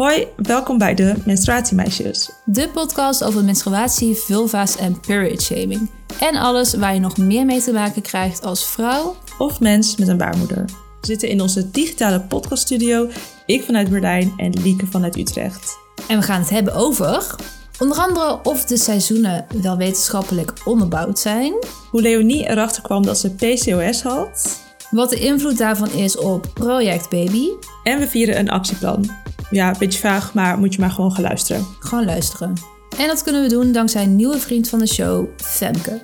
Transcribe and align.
Hoi, 0.00 0.26
welkom 0.36 0.78
bij 0.78 0.94
de 0.94 1.14
Menstruatiemeisjes. 1.24 2.30
De 2.44 2.68
podcast 2.68 3.24
over 3.24 3.44
menstruatie, 3.44 4.14
vulva's 4.14 4.76
en 4.76 5.00
period 5.00 5.42
shaming. 5.42 5.90
En 6.20 6.36
alles 6.36 6.74
waar 6.74 6.94
je 6.94 7.00
nog 7.00 7.16
meer 7.16 7.44
mee 7.46 7.60
te 7.60 7.72
maken 7.72 8.02
krijgt 8.02 8.44
als 8.44 8.66
vrouw. 8.66 9.16
Of 9.38 9.60
mens 9.60 9.96
met 9.96 10.08
een 10.08 10.16
baarmoeder. 10.16 10.64
We 11.00 11.06
zitten 11.06 11.28
in 11.28 11.40
onze 11.40 11.70
digitale 11.70 12.20
podcaststudio. 12.20 13.08
Ik 13.46 13.62
vanuit 13.62 13.90
Berlijn 13.90 14.32
en 14.36 14.60
Lieke 14.62 14.86
vanuit 14.86 15.16
Utrecht. 15.16 15.78
En 16.08 16.18
we 16.18 16.24
gaan 16.24 16.40
het 16.40 16.50
hebben 16.50 16.74
over 16.74 17.34
onder 17.78 17.96
andere 17.96 18.40
of 18.42 18.64
de 18.64 18.76
seizoenen 18.76 19.46
wel 19.62 19.76
wetenschappelijk 19.76 20.52
onderbouwd 20.64 21.18
zijn. 21.18 21.52
Hoe 21.90 22.02
Leonie 22.02 22.48
erachter 22.48 22.82
kwam 22.82 23.02
dat 23.02 23.18
ze 23.18 23.34
PCOS 23.34 24.02
had. 24.02 24.60
Wat 24.90 25.10
de 25.10 25.18
invloed 25.18 25.58
daarvan 25.58 25.90
is 25.90 26.16
op 26.16 26.50
Project 26.54 27.10
Baby. 27.10 27.48
En 27.82 27.98
we 27.98 28.08
vieren 28.08 28.38
een 28.38 28.50
actieplan. 28.50 29.28
Ja, 29.50 29.68
een 29.68 29.78
beetje 29.78 30.00
vaag, 30.00 30.34
maar 30.34 30.58
moet 30.58 30.74
je 30.74 30.80
maar 30.80 30.90
gewoon 30.90 31.12
gaan 31.12 31.24
luisteren. 31.24 31.66
Gewoon 31.78 32.04
luisteren. 32.04 32.54
En 32.98 33.06
dat 33.06 33.22
kunnen 33.22 33.42
we 33.42 33.48
doen 33.48 33.72
dankzij 33.72 34.02
een 34.02 34.16
nieuwe 34.16 34.38
vriend 34.38 34.68
van 34.68 34.78
de 34.78 34.86
show, 34.86 35.28
Femke. 35.36 36.00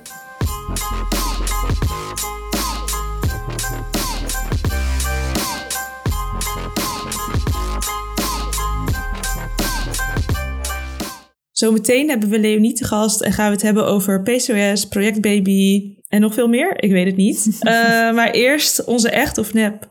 Zometeen 11.52 12.08
hebben 12.08 12.28
we 12.28 12.38
Leonie 12.38 12.72
te 12.72 12.84
gast 12.84 13.20
en 13.20 13.32
gaan 13.32 13.46
we 13.46 13.52
het 13.52 13.62
hebben 13.62 13.86
over 13.86 14.22
PCOS, 14.22 14.88
Project 14.88 15.20
Baby 15.20 15.94
en 16.08 16.20
nog 16.20 16.34
veel 16.34 16.48
meer. 16.48 16.82
Ik 16.82 16.90
weet 16.90 17.06
het 17.06 17.16
niet. 17.16 17.46
uh, 17.46 17.70
maar 18.16 18.30
eerst 18.30 18.84
onze 18.84 19.10
echt 19.10 19.38
of 19.38 19.52
nep. 19.52 19.90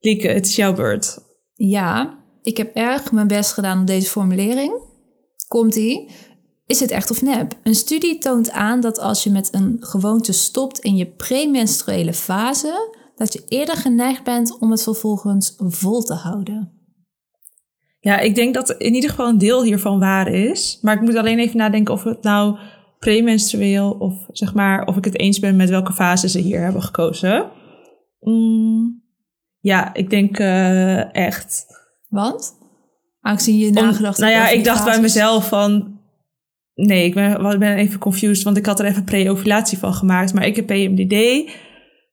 Lieke, 0.00 0.28
het 0.28 0.46
is 0.46 0.56
jouw 0.56 0.74
beurt. 0.74 1.18
Ja, 1.54 2.21
ik 2.42 2.56
heb 2.56 2.74
erg 2.74 3.12
mijn 3.12 3.26
best 3.26 3.52
gedaan 3.52 3.80
op 3.80 3.86
deze 3.86 4.08
formulering. 4.08 4.72
Komt-ie? 5.48 6.10
Is 6.66 6.80
het 6.80 6.90
echt 6.90 7.10
of 7.10 7.22
nep? 7.22 7.58
Een 7.62 7.74
studie 7.74 8.18
toont 8.18 8.50
aan 8.50 8.80
dat 8.80 8.98
als 8.98 9.24
je 9.24 9.30
met 9.30 9.54
een 9.54 9.76
gewoonte 9.80 10.32
stopt 10.32 10.78
in 10.78 10.96
je 10.96 11.06
premenstruele 11.06 12.12
fase, 12.12 12.94
dat 13.16 13.32
je 13.32 13.42
eerder 13.48 13.76
geneigd 13.76 14.24
bent 14.24 14.58
om 14.58 14.70
het 14.70 14.82
vervolgens 14.82 15.54
vol 15.58 16.02
te 16.02 16.14
houden. 16.14 16.80
Ja, 18.00 18.18
ik 18.18 18.34
denk 18.34 18.54
dat 18.54 18.70
in 18.70 18.94
ieder 18.94 19.10
geval 19.10 19.28
een 19.28 19.38
deel 19.38 19.62
hiervan 19.62 19.98
waar 19.98 20.28
is. 20.28 20.78
Maar 20.82 20.94
ik 20.94 21.00
moet 21.00 21.16
alleen 21.16 21.38
even 21.38 21.56
nadenken 21.56 21.94
of 21.94 22.04
het 22.04 22.22
nou 22.22 22.58
premenstrueel 22.98 23.90
of 23.90 24.26
zeg 24.28 24.54
maar 24.54 24.86
of 24.86 24.96
ik 24.96 25.04
het 25.04 25.18
eens 25.18 25.38
ben 25.38 25.56
met 25.56 25.68
welke 25.68 25.92
fase 25.92 26.28
ze 26.28 26.38
hier 26.38 26.60
hebben 26.60 26.82
gekozen. 26.82 27.50
Mm, 28.20 29.02
ja, 29.60 29.94
ik 29.94 30.10
denk 30.10 30.38
uh, 30.38 31.14
echt. 31.14 31.66
Want? 32.12 32.54
Aangezien 33.20 33.58
je 33.58 33.70
nagedacht 33.70 34.18
Nou 34.18 34.32
ja, 34.32 34.48
ik 34.48 34.64
dacht 34.64 34.84
bij 34.84 35.00
mezelf 35.00 35.48
van. 35.48 36.00
Nee, 36.74 37.04
ik 37.04 37.14
ben, 37.14 37.58
ben 37.58 37.76
even 37.76 37.98
confused, 37.98 38.44
want 38.44 38.56
ik 38.56 38.66
had 38.66 38.80
er 38.80 38.86
even 38.86 39.04
pre-ovulatie 39.04 39.78
van 39.78 39.94
gemaakt. 39.94 40.34
Maar 40.34 40.46
ik 40.46 40.56
heb 40.56 40.66
PMDD. 40.66 41.50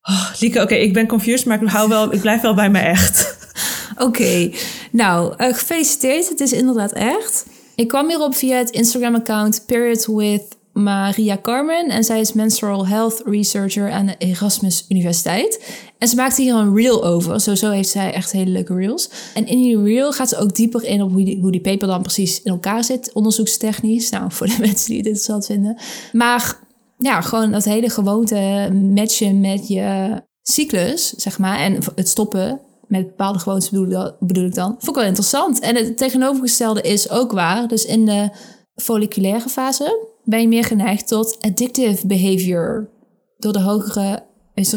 Oh, 0.01 0.31
Lieke, 0.39 0.61
oké, 0.61 0.75
ik 0.75 0.93
ben 0.93 1.07
confused, 1.07 1.45
maar 1.45 1.61
ik, 1.61 1.69
hou 1.69 1.89
wel, 1.89 2.13
ik 2.13 2.21
blijf 2.21 2.41
wel 2.41 2.53
bij 2.53 2.69
me 2.69 2.79
echt. 2.79 3.37
Oké, 4.07 4.51
nou, 4.91 5.33
uh, 5.37 5.53
gefeliciteerd. 5.53 6.29
Het 6.29 6.39
is 6.39 6.53
inderdaad 6.53 6.91
echt. 6.91 7.45
Ik 7.75 7.87
kwam 7.87 8.07
hierop 8.07 8.35
via 8.35 8.57
het 8.57 8.69
Instagram-account 8.69 9.63
Period 9.65 10.05
with 10.05 10.57
Maria 10.79 11.37
Carmen. 11.41 11.89
En 11.89 12.03
zij 12.03 12.19
is 12.19 12.33
menstrual 12.33 12.87
health 12.87 13.21
researcher 13.25 13.91
aan 13.91 14.05
de 14.05 14.15
Erasmus 14.17 14.85
Universiteit. 14.89 15.63
En 15.97 16.07
ze 16.07 16.15
maakte 16.15 16.41
hier 16.41 16.55
een 16.55 16.75
reel 16.75 17.05
over. 17.05 17.41
Sowieso 17.41 17.71
heeft 17.71 17.89
zij 17.89 18.13
echt 18.13 18.31
hele 18.31 18.51
leuke 18.51 18.75
reels. 18.75 19.09
En 19.33 19.47
in 19.47 19.61
die 19.61 19.83
reel 19.83 20.11
gaat 20.11 20.29
ze 20.29 20.37
ook 20.37 20.55
dieper 20.55 20.83
in 20.83 21.01
op 21.01 21.11
hoe 21.11 21.23
die, 21.23 21.39
hoe 21.41 21.51
die 21.51 21.61
paper 21.61 21.87
dan 21.87 22.01
precies 22.01 22.41
in 22.41 22.51
elkaar 22.51 22.83
zit, 22.83 23.13
onderzoekstechnisch. 23.13 24.09
Nou, 24.09 24.31
voor 24.31 24.47
de 24.47 24.55
mensen 24.67 24.87
die 24.87 24.97
het 24.97 25.05
interessant 25.05 25.45
vinden. 25.45 25.77
Maar 26.11 26.59
ja, 26.97 27.21
gewoon 27.21 27.51
dat 27.51 27.63
hele 27.63 27.89
gewoonte 27.89 28.69
matchen 28.93 29.39
met 29.39 29.67
je 29.67 30.21
cyclus, 30.41 31.09
zeg 31.09 31.39
maar. 31.39 31.59
En 31.59 31.77
het 31.95 32.09
stoppen 32.09 32.59
met 32.87 33.07
bepaalde 33.07 33.39
gewoontes 33.39 33.69
bedoel, 33.69 34.11
bedoel 34.19 34.45
ik 34.45 34.55
dan. 34.55 34.69
Vond 34.69 34.87
ik 34.87 34.95
wel 34.95 35.03
interessant. 35.03 35.59
En 35.59 35.75
het 35.75 35.97
tegenovergestelde 35.97 36.81
is 36.81 37.09
ook 37.09 37.31
waar. 37.31 37.67
Dus 37.67 37.85
in 37.85 38.05
de 38.05 38.29
folliculaire 38.75 39.49
fase 39.49 40.07
ben 40.29 40.41
je 40.41 40.47
meer 40.47 40.63
geneigd 40.63 41.07
tot 41.07 41.37
addictive 41.41 42.07
behavior 42.07 42.89
door 43.37 43.53
de 43.53 43.61
hogere 43.61 44.27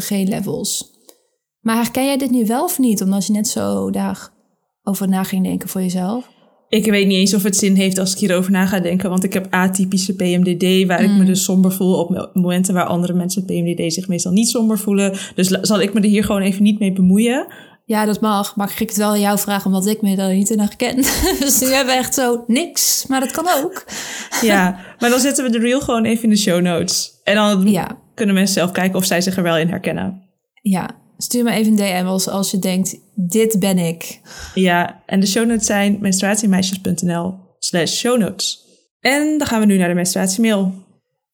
levels. 0.08 0.90
Maar 1.60 1.76
herken 1.76 2.04
jij 2.04 2.18
dit 2.18 2.30
nu 2.30 2.46
wel 2.46 2.64
of 2.64 2.78
niet? 2.78 3.02
Omdat 3.02 3.26
je 3.26 3.32
net 3.32 3.48
zo 3.48 3.90
daarover 3.90 5.08
na 5.08 5.22
ging 5.22 5.44
denken 5.44 5.68
voor 5.68 5.80
jezelf. 5.80 6.30
Ik 6.68 6.84
weet 6.84 7.06
niet 7.06 7.16
eens 7.16 7.34
of 7.34 7.42
het 7.42 7.56
zin 7.56 7.74
heeft 7.74 7.98
als 7.98 8.12
ik 8.12 8.18
hierover 8.18 8.50
na 8.50 8.66
ga 8.66 8.80
denken. 8.80 9.10
Want 9.10 9.24
ik 9.24 9.32
heb 9.32 9.46
atypische 9.50 10.14
PMDD, 10.14 10.86
waar 10.86 11.02
ik 11.02 11.10
me 11.10 11.20
mm. 11.20 11.26
dus 11.26 11.44
somber 11.44 11.72
voel 11.72 11.94
op 11.94 12.30
momenten 12.32 12.74
waar 12.74 12.86
andere 12.86 13.12
mensen 13.12 13.44
met 13.46 13.56
PMDD 13.56 13.92
zich 13.92 14.08
meestal 14.08 14.32
niet 14.32 14.48
somber 14.48 14.78
voelen. 14.78 15.18
Dus 15.34 15.48
zal 15.48 15.80
ik 15.80 15.94
me 15.94 16.00
er 16.00 16.08
hier 16.08 16.24
gewoon 16.24 16.42
even 16.42 16.62
niet 16.62 16.78
mee 16.78 16.92
bemoeien. 16.92 17.46
Ja, 17.92 18.04
dat 18.04 18.20
mag. 18.20 18.56
Maar 18.56 18.74
ik 18.78 18.88
het 18.88 18.96
wel 18.96 19.16
jouw 19.16 19.38
vraag 19.38 19.66
omdat 19.66 19.86
ik 19.86 20.02
me 20.02 20.16
er 20.16 20.34
niet 20.34 20.50
in 20.50 20.58
herken. 20.58 20.96
dus 21.40 21.60
nu 21.60 21.66
hebben 21.66 21.94
we 21.94 22.00
echt 22.00 22.14
zo 22.14 22.44
niks. 22.46 23.04
Maar 23.08 23.20
dat 23.20 23.30
kan 23.30 23.48
ook. 23.62 23.84
ja, 24.42 24.80
maar 24.98 25.10
dan 25.10 25.20
zetten 25.20 25.44
we 25.44 25.50
de 25.50 25.58
reel 25.58 25.80
gewoon 25.80 26.04
even 26.04 26.22
in 26.22 26.30
de 26.30 26.36
show 26.36 26.60
notes. 26.60 27.20
En 27.24 27.34
dan 27.34 27.70
ja. 27.70 27.98
kunnen 28.14 28.34
mensen 28.34 28.54
zelf 28.54 28.70
kijken 28.70 28.98
of 28.98 29.04
zij 29.04 29.20
zich 29.20 29.36
er 29.36 29.42
wel 29.42 29.56
in 29.56 29.68
herkennen. 29.68 30.22
Ja, 30.62 30.90
stuur 31.16 31.44
me 31.44 31.50
even 31.50 31.72
een 31.72 32.02
DM 32.02 32.06
als, 32.06 32.28
als 32.28 32.50
je 32.50 32.58
denkt, 32.58 32.96
dit 33.14 33.58
ben 33.58 33.78
ik. 33.78 34.20
Ja, 34.54 35.02
en 35.06 35.20
de 35.20 35.26
show 35.26 35.46
notes 35.46 35.66
zijn 35.66 35.96
menstruatiemeisjes.nl 36.00 37.34
slash 37.58 37.92
show 37.92 38.18
notes. 38.18 38.58
En 39.00 39.38
dan 39.38 39.46
gaan 39.46 39.60
we 39.60 39.66
nu 39.66 39.76
naar 39.76 39.88
de 39.88 39.94
menstruatiemail. 39.94 40.72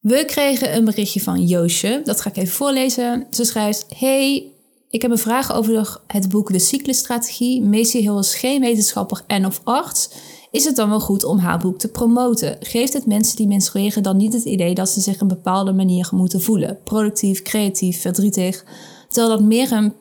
We 0.00 0.24
kregen 0.26 0.76
een 0.76 0.84
berichtje 0.84 1.20
van 1.20 1.42
Joosje. 1.42 2.00
Dat 2.04 2.20
ga 2.20 2.30
ik 2.30 2.36
even 2.36 2.54
voorlezen. 2.54 3.26
Ze 3.30 3.44
schrijft: 3.44 3.86
Hey, 3.96 4.52
ik 4.90 5.02
heb 5.02 5.10
een 5.10 5.18
vraag 5.18 5.52
over 5.52 6.00
het 6.06 6.28
boek 6.28 6.52
De 6.52 6.58
Cyclusstrategie. 6.58 7.62
Macy 7.62 8.00
Hill 8.00 8.18
is 8.18 8.34
geen 8.34 8.60
wetenschapper 8.60 9.22
en 9.26 9.46
of 9.46 9.60
arts. 9.64 10.10
Is 10.50 10.64
het 10.64 10.76
dan 10.76 10.88
wel 10.88 11.00
goed 11.00 11.24
om 11.24 11.38
haar 11.38 11.58
boek 11.58 11.78
te 11.78 11.88
promoten? 11.88 12.56
Geeft 12.60 12.92
het 12.92 13.06
mensen 13.06 13.36
die 13.36 13.46
menstrueren 13.46 14.02
dan 14.02 14.16
niet 14.16 14.32
het 14.32 14.44
idee 14.44 14.74
dat 14.74 14.88
ze 14.88 15.00
zich 15.00 15.20
een 15.20 15.28
bepaalde 15.28 15.72
manier 15.72 16.08
moeten 16.12 16.40
voelen? 16.40 16.78
Productief, 16.84 17.42
creatief, 17.42 18.00
verdrietig. 18.00 18.64
Terwijl 19.08 19.36
dat 19.36 19.46
meer 19.46 19.72
een 19.72 19.92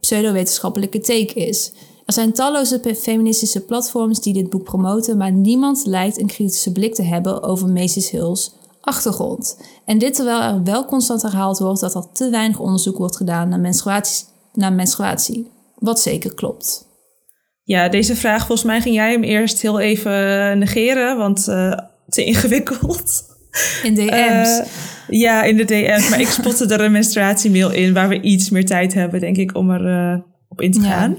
pseudowetenschappelijke 0.00 1.00
take 1.00 1.34
is. 1.34 1.72
Er 2.06 2.12
zijn 2.12 2.32
talloze 2.32 2.94
feministische 2.96 3.60
platforms 3.60 4.20
die 4.20 4.34
dit 4.34 4.50
boek 4.50 4.64
promoten, 4.64 5.16
maar 5.16 5.32
niemand 5.32 5.86
lijkt 5.86 6.20
een 6.20 6.26
kritische 6.26 6.72
blik 6.72 6.94
te 6.94 7.02
hebben 7.02 7.42
over 7.42 7.68
Macy's 7.68 8.10
Hills 8.10 8.52
achtergrond. 8.80 9.58
En 9.84 9.98
dit 9.98 10.14
terwijl 10.14 10.40
er 10.40 10.62
wel 10.62 10.84
constant 10.84 11.22
herhaald 11.22 11.58
wordt 11.58 11.80
dat 11.80 11.94
er 11.94 12.04
te 12.12 12.30
weinig 12.30 12.58
onderzoek 12.58 12.98
wordt 12.98 13.16
gedaan 13.16 13.48
naar 13.48 13.60
menstruaties 13.60 14.24
naar 14.54 14.72
menstruatie. 14.72 15.50
Wat 15.74 16.00
zeker 16.00 16.34
klopt. 16.34 16.92
Ja, 17.62 17.88
deze 17.88 18.16
vraag, 18.16 18.46
volgens 18.46 18.66
mij 18.66 18.80
ging 18.80 18.94
jij 18.94 19.12
hem 19.12 19.22
eerst 19.22 19.62
heel 19.62 19.80
even 19.80 20.12
negeren, 20.58 21.16
want 21.16 21.48
uh, 21.48 21.78
te 22.08 22.24
ingewikkeld. 22.30 23.32
In 23.82 23.94
DM's. 23.94 24.10
Uh, 24.10 24.58
eh, 24.58 24.66
ja, 25.08 25.42
in 25.42 25.56
de 25.56 25.64
DM's. 25.64 26.08
Maar 26.08 26.20
ik 26.20 26.28
spotte 26.28 26.66
er 26.66 26.80
een 26.80 26.92
menstruatiemail 26.92 27.70
in 27.70 27.92
waar 27.92 28.08
we 28.08 28.20
iets 28.20 28.50
meer 28.50 28.66
tijd 28.66 28.94
hebben, 28.94 29.20
denk 29.20 29.36
ik, 29.36 29.56
om 29.56 29.70
er 29.70 30.12
uh, 30.12 30.20
op 30.48 30.60
in 30.60 30.72
te 30.72 30.80
gaan. 30.80 31.16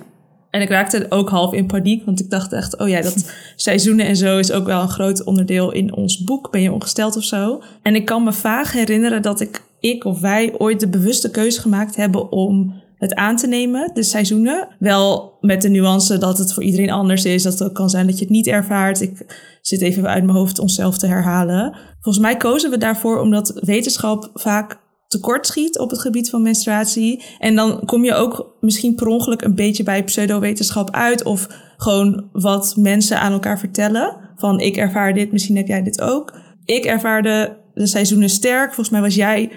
En 0.49 0.61
ik 0.61 0.69
raakte 0.69 1.05
ook 1.09 1.29
half 1.29 1.53
in 1.53 1.65
paniek, 1.65 2.05
want 2.05 2.19
ik 2.19 2.29
dacht 2.29 2.53
echt, 2.53 2.77
oh 2.77 2.87
ja, 2.87 3.01
dat 3.01 3.33
seizoenen 3.55 4.05
en 4.05 4.15
zo 4.15 4.37
is 4.37 4.51
ook 4.51 4.65
wel 4.65 4.81
een 4.81 4.89
groot 4.89 5.23
onderdeel 5.23 5.71
in 5.71 5.95
ons 5.95 6.23
boek. 6.23 6.51
Ben 6.51 6.61
je 6.61 6.71
ongesteld 6.71 7.17
of 7.17 7.23
zo? 7.23 7.61
En 7.81 7.95
ik 7.95 8.05
kan 8.05 8.23
me 8.23 8.33
vaag 8.33 8.71
herinneren 8.71 9.21
dat 9.21 9.41
ik, 9.41 9.61
ik 9.79 10.05
of 10.05 10.19
wij 10.19 10.53
ooit 10.57 10.79
de 10.79 10.87
bewuste 10.87 11.31
keuze 11.31 11.61
gemaakt 11.61 11.95
hebben 11.95 12.31
om 12.31 12.83
het 12.97 13.15
aan 13.15 13.35
te 13.35 13.47
nemen, 13.47 13.91
de 13.93 14.03
seizoenen. 14.03 14.67
Wel 14.79 15.37
met 15.41 15.61
de 15.61 15.69
nuance 15.69 16.17
dat 16.17 16.37
het 16.37 16.53
voor 16.53 16.63
iedereen 16.63 16.89
anders 16.91 17.25
is. 17.25 17.43
Dat 17.43 17.59
het 17.59 17.73
kan 17.73 17.89
zijn 17.89 18.05
dat 18.07 18.17
je 18.17 18.23
het 18.23 18.33
niet 18.33 18.47
ervaart. 18.47 19.01
Ik 19.01 19.25
zit 19.61 19.81
even 19.81 20.07
uit 20.07 20.23
mijn 20.23 20.37
hoofd 20.37 20.59
onszelf 20.59 20.97
te 20.97 21.07
herhalen. 21.07 21.77
Volgens 22.01 22.25
mij 22.25 22.37
kozen 22.37 22.69
we 22.69 22.77
daarvoor 22.77 23.19
omdat 23.19 23.59
wetenschap 23.65 24.29
vaak 24.33 24.83
tekort 25.07 25.47
schiet 25.47 25.79
op 25.79 25.89
het 25.89 26.01
gebied 26.01 26.29
van 26.29 26.41
menstruatie. 26.41 27.23
En 27.39 27.55
dan 27.55 27.85
kom 27.85 28.03
je 28.03 28.13
ook 28.13 28.57
misschien 28.59 28.95
per 28.95 29.07
ongeluk 29.07 29.41
een 29.41 29.55
beetje 29.55 29.83
bij 29.83 30.03
pseudowetenschap 30.03 30.91
uit. 30.91 31.23
Of 31.23 31.47
gewoon 31.77 32.29
wat 32.31 32.75
mensen 32.77 33.19
aan 33.19 33.31
elkaar 33.31 33.59
vertellen. 33.59 34.17
Van 34.35 34.59
ik 34.59 34.77
ervaar 34.77 35.13
dit, 35.13 35.31
misschien 35.31 35.55
heb 35.55 35.67
jij 35.67 35.83
dit 35.83 36.01
ook. 36.01 36.33
Ik 36.65 36.85
ervaarde 36.85 37.57
de 37.73 37.87
seizoenen 37.87 38.29
sterk. 38.29 38.65
Volgens 38.65 38.89
mij 38.89 39.01
was 39.01 39.15
jij 39.15 39.51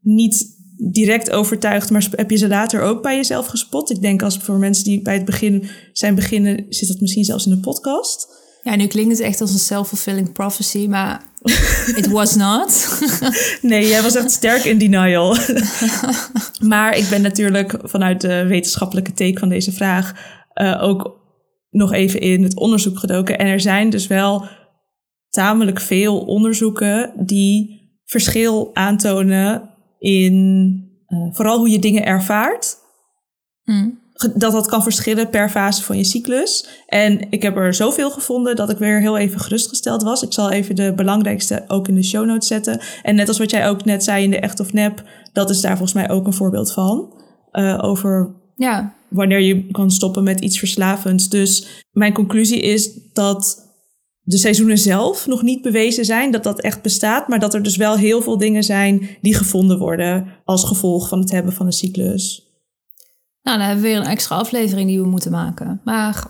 niet 0.00 0.59
direct 0.80 1.30
overtuigd, 1.30 1.90
maar 1.90 2.08
heb 2.10 2.30
je 2.30 2.36
ze 2.36 2.48
later 2.48 2.82
ook 2.82 3.02
bij 3.02 3.16
jezelf 3.16 3.46
gespot? 3.46 3.90
Ik 3.90 4.00
denk 4.00 4.22
als 4.22 4.38
voor 4.38 4.58
mensen 4.58 4.84
die 4.84 5.02
bij 5.02 5.14
het 5.14 5.24
begin 5.24 5.68
zijn 5.92 6.14
beginnen, 6.14 6.66
zit 6.68 6.88
dat 6.88 7.00
misschien 7.00 7.24
zelfs 7.24 7.46
in 7.46 7.54
de 7.54 7.60
podcast. 7.60 8.28
Ja, 8.62 8.76
nu 8.76 8.86
klinkt 8.86 9.10
het 9.10 9.20
echt 9.20 9.40
als 9.40 9.52
een 9.52 9.58
self-fulfilling 9.58 10.32
prophecy, 10.32 10.86
maar 10.88 11.22
it 12.00 12.06
was 12.06 12.36
not. 12.36 13.00
nee, 13.62 13.88
jij 13.88 14.02
was 14.02 14.14
echt 14.14 14.30
sterk 14.30 14.64
in 14.64 14.78
denial. 14.78 15.36
maar 16.72 16.96
ik 16.96 17.08
ben 17.08 17.22
natuurlijk 17.22 17.78
vanuit 17.82 18.20
de 18.20 18.46
wetenschappelijke 18.46 19.12
take 19.12 19.38
van 19.38 19.48
deze 19.48 19.72
vraag 19.72 20.12
uh, 20.54 20.82
ook 20.82 21.18
nog 21.70 21.92
even 21.92 22.20
in 22.20 22.42
het 22.42 22.56
onderzoek 22.56 22.98
gedoken. 22.98 23.38
En 23.38 23.46
er 23.46 23.60
zijn 23.60 23.90
dus 23.90 24.06
wel 24.06 24.48
tamelijk 25.30 25.80
veel 25.80 26.20
onderzoeken 26.20 27.12
die 27.16 27.80
verschil 28.04 28.70
aantonen 28.74 29.69
in 30.00 30.88
uh, 31.08 31.34
vooral 31.34 31.58
hoe 31.58 31.70
je 31.70 31.78
dingen 31.78 32.04
ervaart. 32.04 32.76
Mm. 33.64 33.98
Dat 34.34 34.52
dat 34.52 34.66
kan 34.66 34.82
verschillen 34.82 35.30
per 35.30 35.50
fase 35.50 35.82
van 35.82 35.96
je 35.96 36.04
cyclus. 36.04 36.68
En 36.86 37.30
ik 37.30 37.42
heb 37.42 37.56
er 37.56 37.74
zoveel 37.74 38.10
gevonden 38.10 38.56
dat 38.56 38.70
ik 38.70 38.78
weer 38.78 39.00
heel 39.00 39.18
even 39.18 39.40
gerustgesteld 39.40 40.02
was. 40.02 40.22
Ik 40.22 40.32
zal 40.32 40.50
even 40.50 40.76
de 40.76 40.92
belangrijkste 40.94 41.64
ook 41.66 41.88
in 41.88 41.94
de 41.94 42.02
show 42.02 42.26
notes 42.26 42.48
zetten. 42.48 42.80
En 43.02 43.14
net 43.14 43.28
als 43.28 43.38
wat 43.38 43.50
jij 43.50 43.68
ook 43.68 43.84
net 43.84 44.04
zei 44.04 44.24
in 44.24 44.30
de 44.30 44.40
echt 44.40 44.60
of 44.60 44.72
nep, 44.72 45.04
dat 45.32 45.50
is 45.50 45.60
daar 45.60 45.76
volgens 45.76 45.92
mij 45.92 46.10
ook 46.10 46.26
een 46.26 46.32
voorbeeld 46.32 46.72
van. 46.72 47.14
Uh, 47.52 47.78
over 47.82 48.34
ja. 48.56 48.94
wanneer 49.08 49.40
je 49.40 49.66
kan 49.70 49.90
stoppen 49.90 50.22
met 50.22 50.40
iets 50.40 50.58
verslavends. 50.58 51.28
Dus 51.28 51.84
mijn 51.90 52.12
conclusie 52.12 52.60
is 52.60 52.90
dat 53.12 53.69
de 54.30 54.38
seizoenen 54.38 54.78
zelf 54.78 55.26
nog 55.26 55.42
niet 55.42 55.62
bewezen 55.62 56.04
zijn 56.04 56.30
dat 56.30 56.42
dat 56.42 56.60
echt 56.60 56.82
bestaat, 56.82 57.28
maar 57.28 57.38
dat 57.38 57.54
er 57.54 57.62
dus 57.62 57.76
wel 57.76 57.96
heel 57.96 58.22
veel 58.22 58.38
dingen 58.38 58.62
zijn 58.62 59.08
die 59.20 59.34
gevonden 59.34 59.78
worden 59.78 60.26
als 60.44 60.64
gevolg 60.64 61.08
van 61.08 61.18
het 61.18 61.30
hebben 61.30 61.52
van 61.52 61.66
een 61.66 61.72
cyclus. 61.72 62.50
Nou, 63.42 63.58
dan 63.58 63.66
hebben 63.66 63.84
we 63.84 63.90
weer 63.90 64.00
een 64.00 64.06
extra 64.06 64.36
aflevering 64.36 64.88
die 64.88 65.00
we 65.00 65.08
moeten 65.08 65.30
maken. 65.30 65.80
Maar 65.84 66.24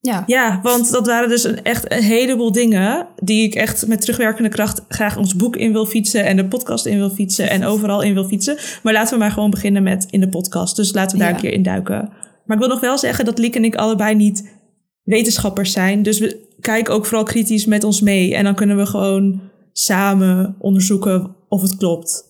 ja. 0.00 0.22
Ja, 0.26 0.60
want 0.62 0.90
dat 0.90 1.06
waren 1.06 1.28
dus 1.28 1.44
een, 1.44 1.62
echt 1.62 1.92
een 1.92 2.02
heleboel 2.02 2.52
dingen 2.52 3.06
die 3.22 3.44
ik 3.44 3.54
echt 3.54 3.86
met 3.86 4.00
terugwerkende 4.00 4.48
kracht 4.48 4.80
graag 4.88 5.16
ons 5.16 5.36
boek 5.36 5.56
in 5.56 5.72
wil 5.72 5.86
fietsen 5.86 6.24
en 6.24 6.36
de 6.36 6.48
podcast 6.48 6.86
in 6.86 6.96
wil 6.96 7.10
fietsen 7.10 7.50
en 7.50 7.64
overal 7.64 8.02
in 8.02 8.14
wil 8.14 8.28
fietsen. 8.28 8.56
Maar 8.82 8.92
laten 8.92 9.12
we 9.12 9.18
maar 9.18 9.30
gewoon 9.30 9.50
beginnen 9.50 9.82
met 9.82 10.06
in 10.10 10.20
de 10.20 10.28
podcast. 10.28 10.76
Dus 10.76 10.92
laten 10.92 11.18
we 11.18 11.24
daar 11.24 11.32
een 11.32 11.40
keer 11.40 11.52
in 11.52 11.62
duiken. 11.62 12.10
Maar 12.44 12.56
ik 12.56 12.62
wil 12.62 12.72
nog 12.72 12.80
wel 12.80 12.98
zeggen 12.98 13.24
dat 13.24 13.38
Liek 13.38 13.56
en 13.56 13.64
ik 13.64 13.74
allebei 13.74 14.14
niet 14.14 14.60
wetenschappers 15.02 15.72
zijn. 15.72 16.02
Dus 16.02 16.18
we 16.18 16.48
kijken 16.60 16.94
ook 16.94 17.06
vooral 17.06 17.24
kritisch 17.24 17.66
met 17.66 17.84
ons 17.84 18.00
mee. 18.00 18.34
En 18.34 18.44
dan 18.44 18.54
kunnen 18.54 18.76
we 18.76 18.86
gewoon 18.86 19.40
samen 19.72 20.56
onderzoeken 20.58 21.36
of 21.48 21.62
het 21.62 21.76
klopt. 21.76 22.24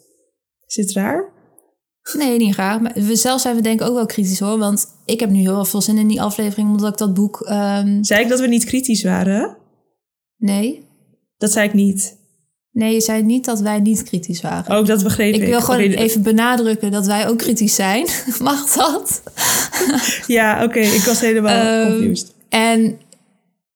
Zit 0.67 0.85
het 0.85 0.95
raar? 0.95 1.31
Nee, 2.13 2.39
niet 2.39 2.55
raar. 2.55 2.83
Maar 2.83 2.93
we 2.95 3.17
zelf 3.17 3.41
zijn 3.41 3.57
we 3.57 3.63
denk 3.63 3.81
ik 3.81 3.87
ook 3.87 3.95
wel 3.95 4.07
kritisch 4.07 4.39
hoor. 4.39 4.59
Want 4.59 4.87
ik 5.05 5.21
heb 5.21 5.31
nu 5.31 5.39
heel 5.39 5.65
veel 5.65 5.81
zin 5.81 5.99
in 5.99 6.09
die 6.09 6.23
aflevering, 6.23 6.71
omdat 6.71 6.93
ik 6.93 6.99
dat 6.99 7.15
boek... 7.15 7.41
Um... 7.41 8.05
Zei 8.05 8.23
ik 8.23 8.29
dat 8.29 8.41
we 8.41 8.47
niet 8.47 8.65
kritisch 8.65 9.03
waren? 9.03 9.57
Nee. 10.37 10.87
Dat 11.37 11.53
zei 11.53 11.69
ik 11.69 11.75
niet. 11.75 12.21
Nee, 12.71 12.95
je 12.95 13.01
zei 13.01 13.23
niet 13.23 13.45
dat 13.45 13.61
wij 13.61 13.81
niet 13.81 14.03
kritisch 14.03 14.41
waren. 14.41 14.77
Ook 14.77 14.87
dat 14.87 15.03
begreep 15.03 15.35
ik. 15.35 15.41
Ik 15.41 15.49
wil 15.49 15.61
gewoon 15.61 15.81
even 15.81 16.23
benadrukken 16.23 16.91
dat 16.91 17.07
wij 17.07 17.29
ook 17.29 17.39
kritisch 17.39 17.75
zijn. 17.75 18.07
Mag 18.43 18.73
dat? 18.73 19.23
ja, 20.27 20.65
oké. 20.65 20.79
Ik 20.79 21.03
was 21.03 21.21
helemaal 21.21 21.87
um, 21.87 21.91
confused. 21.91 22.35
En 22.53 22.99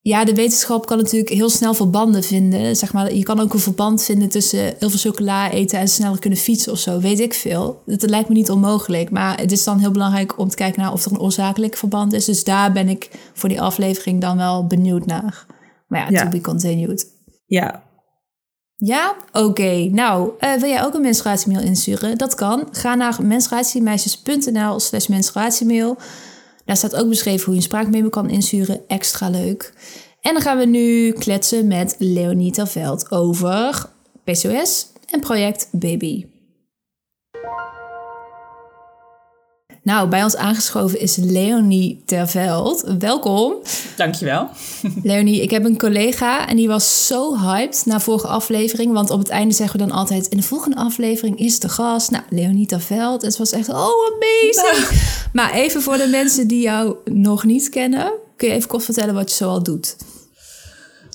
ja, 0.00 0.24
de 0.24 0.34
wetenschap 0.34 0.86
kan 0.86 0.96
natuurlijk 0.98 1.30
heel 1.30 1.48
snel 1.48 1.74
verbanden 1.74 2.22
vinden. 2.22 2.76
Zeg 2.76 2.92
maar, 2.92 3.14
je 3.14 3.22
kan 3.22 3.40
ook 3.40 3.52
een 3.52 3.58
verband 3.58 4.02
vinden 4.02 4.28
tussen 4.28 4.58
heel 4.58 4.90
veel 4.90 5.10
chocola 5.10 5.50
eten 5.50 5.78
en 5.78 5.88
sneller 5.88 6.18
kunnen 6.18 6.38
fietsen 6.38 6.72
of 6.72 6.78
zo. 6.78 7.00
Weet 7.00 7.20
ik 7.20 7.34
veel. 7.34 7.82
Dat 7.86 8.10
lijkt 8.10 8.28
me 8.28 8.34
niet 8.34 8.50
onmogelijk. 8.50 9.10
Maar 9.10 9.40
het 9.40 9.52
is 9.52 9.64
dan 9.64 9.78
heel 9.78 9.90
belangrijk 9.90 10.38
om 10.38 10.48
te 10.48 10.56
kijken 10.56 10.82
naar 10.82 10.92
of 10.92 11.04
er 11.04 11.12
een 11.12 11.20
oorzakelijk 11.20 11.76
verband 11.76 12.12
is. 12.12 12.24
Dus 12.24 12.44
daar 12.44 12.72
ben 12.72 12.88
ik 12.88 13.10
voor 13.34 13.48
die 13.48 13.60
aflevering 13.60 14.20
dan 14.20 14.36
wel 14.36 14.66
benieuwd 14.66 15.06
naar. 15.06 15.46
Maar 15.88 16.00
ja, 16.00 16.18
ja. 16.18 16.24
to 16.24 16.28
be 16.28 16.40
continued. 16.40 17.06
Ja. 17.46 17.82
Ja? 18.76 19.16
Oké. 19.32 19.88
Nou, 19.92 20.30
uh, 20.40 20.54
wil 20.54 20.68
jij 20.68 20.84
ook 20.84 20.94
een 20.94 21.00
menstruatiemail 21.00 21.64
insturen? 21.64 22.18
Dat 22.18 22.34
kan. 22.34 22.68
Ga 22.70 22.94
naar 22.94 23.18
menstruatiemeisjes.nl 23.22 24.80
slash 24.80 25.06
menstruatiemail. 25.06 25.96
Daar 26.66 26.76
staat 26.76 26.96
ook 26.96 27.08
beschreven 27.08 27.44
hoe 27.44 27.54
je 27.54 27.60
een 27.60 27.66
spraakmemo 27.66 28.08
kan 28.08 28.30
insturen. 28.30 28.80
Extra 28.86 29.28
leuk. 29.28 29.72
En 30.20 30.32
dan 30.32 30.42
gaan 30.42 30.58
we 30.58 30.66
nu 30.66 31.12
kletsen 31.12 31.66
met 31.66 31.96
Leonie 31.98 32.52
Terveld 32.52 33.10
over 33.10 33.90
PCOS 34.24 34.86
en 35.10 35.20
project 35.20 35.68
Baby. 35.72 36.26
Nou, 39.86 40.08
bij 40.08 40.22
ons 40.22 40.36
aangeschoven 40.36 41.00
is 41.00 41.16
Leonie 41.16 42.02
Terveld. 42.04 42.84
Welkom. 42.98 43.54
Dankjewel. 43.96 44.48
Leonie, 45.02 45.42
ik 45.42 45.50
heb 45.50 45.64
een 45.64 45.78
collega 45.78 46.48
en 46.48 46.56
die 46.56 46.68
was 46.68 47.06
zo 47.06 47.38
hyped 47.38 47.82
na 47.84 48.00
vorige 48.00 48.26
aflevering. 48.26 48.92
Want 48.92 49.10
op 49.10 49.18
het 49.18 49.28
einde 49.28 49.54
zeggen 49.54 49.80
we 49.80 49.86
dan 49.86 49.96
altijd... 49.96 50.26
in 50.26 50.36
de 50.36 50.42
volgende 50.42 50.76
aflevering 50.76 51.38
is 51.38 51.58
de 51.58 51.68
gast. 51.68 52.10
Nou, 52.10 52.24
Leonie 52.30 52.66
Terveld. 52.66 53.22
Het 53.22 53.36
was 53.36 53.52
echt, 53.52 53.68
oh, 53.68 53.90
amazing. 54.12 55.00
Maar 55.32 55.52
even 55.52 55.82
voor 55.82 55.96
de 55.96 56.06
mensen 56.06 56.48
die 56.48 56.60
jou 56.60 56.96
nog 57.04 57.44
niet 57.44 57.68
kennen... 57.68 58.12
kun 58.36 58.48
je 58.48 58.54
even 58.54 58.68
kort 58.68 58.84
vertellen 58.84 59.14
wat 59.14 59.30
je 59.30 59.36
zoal 59.36 59.62
doet? 59.62 59.96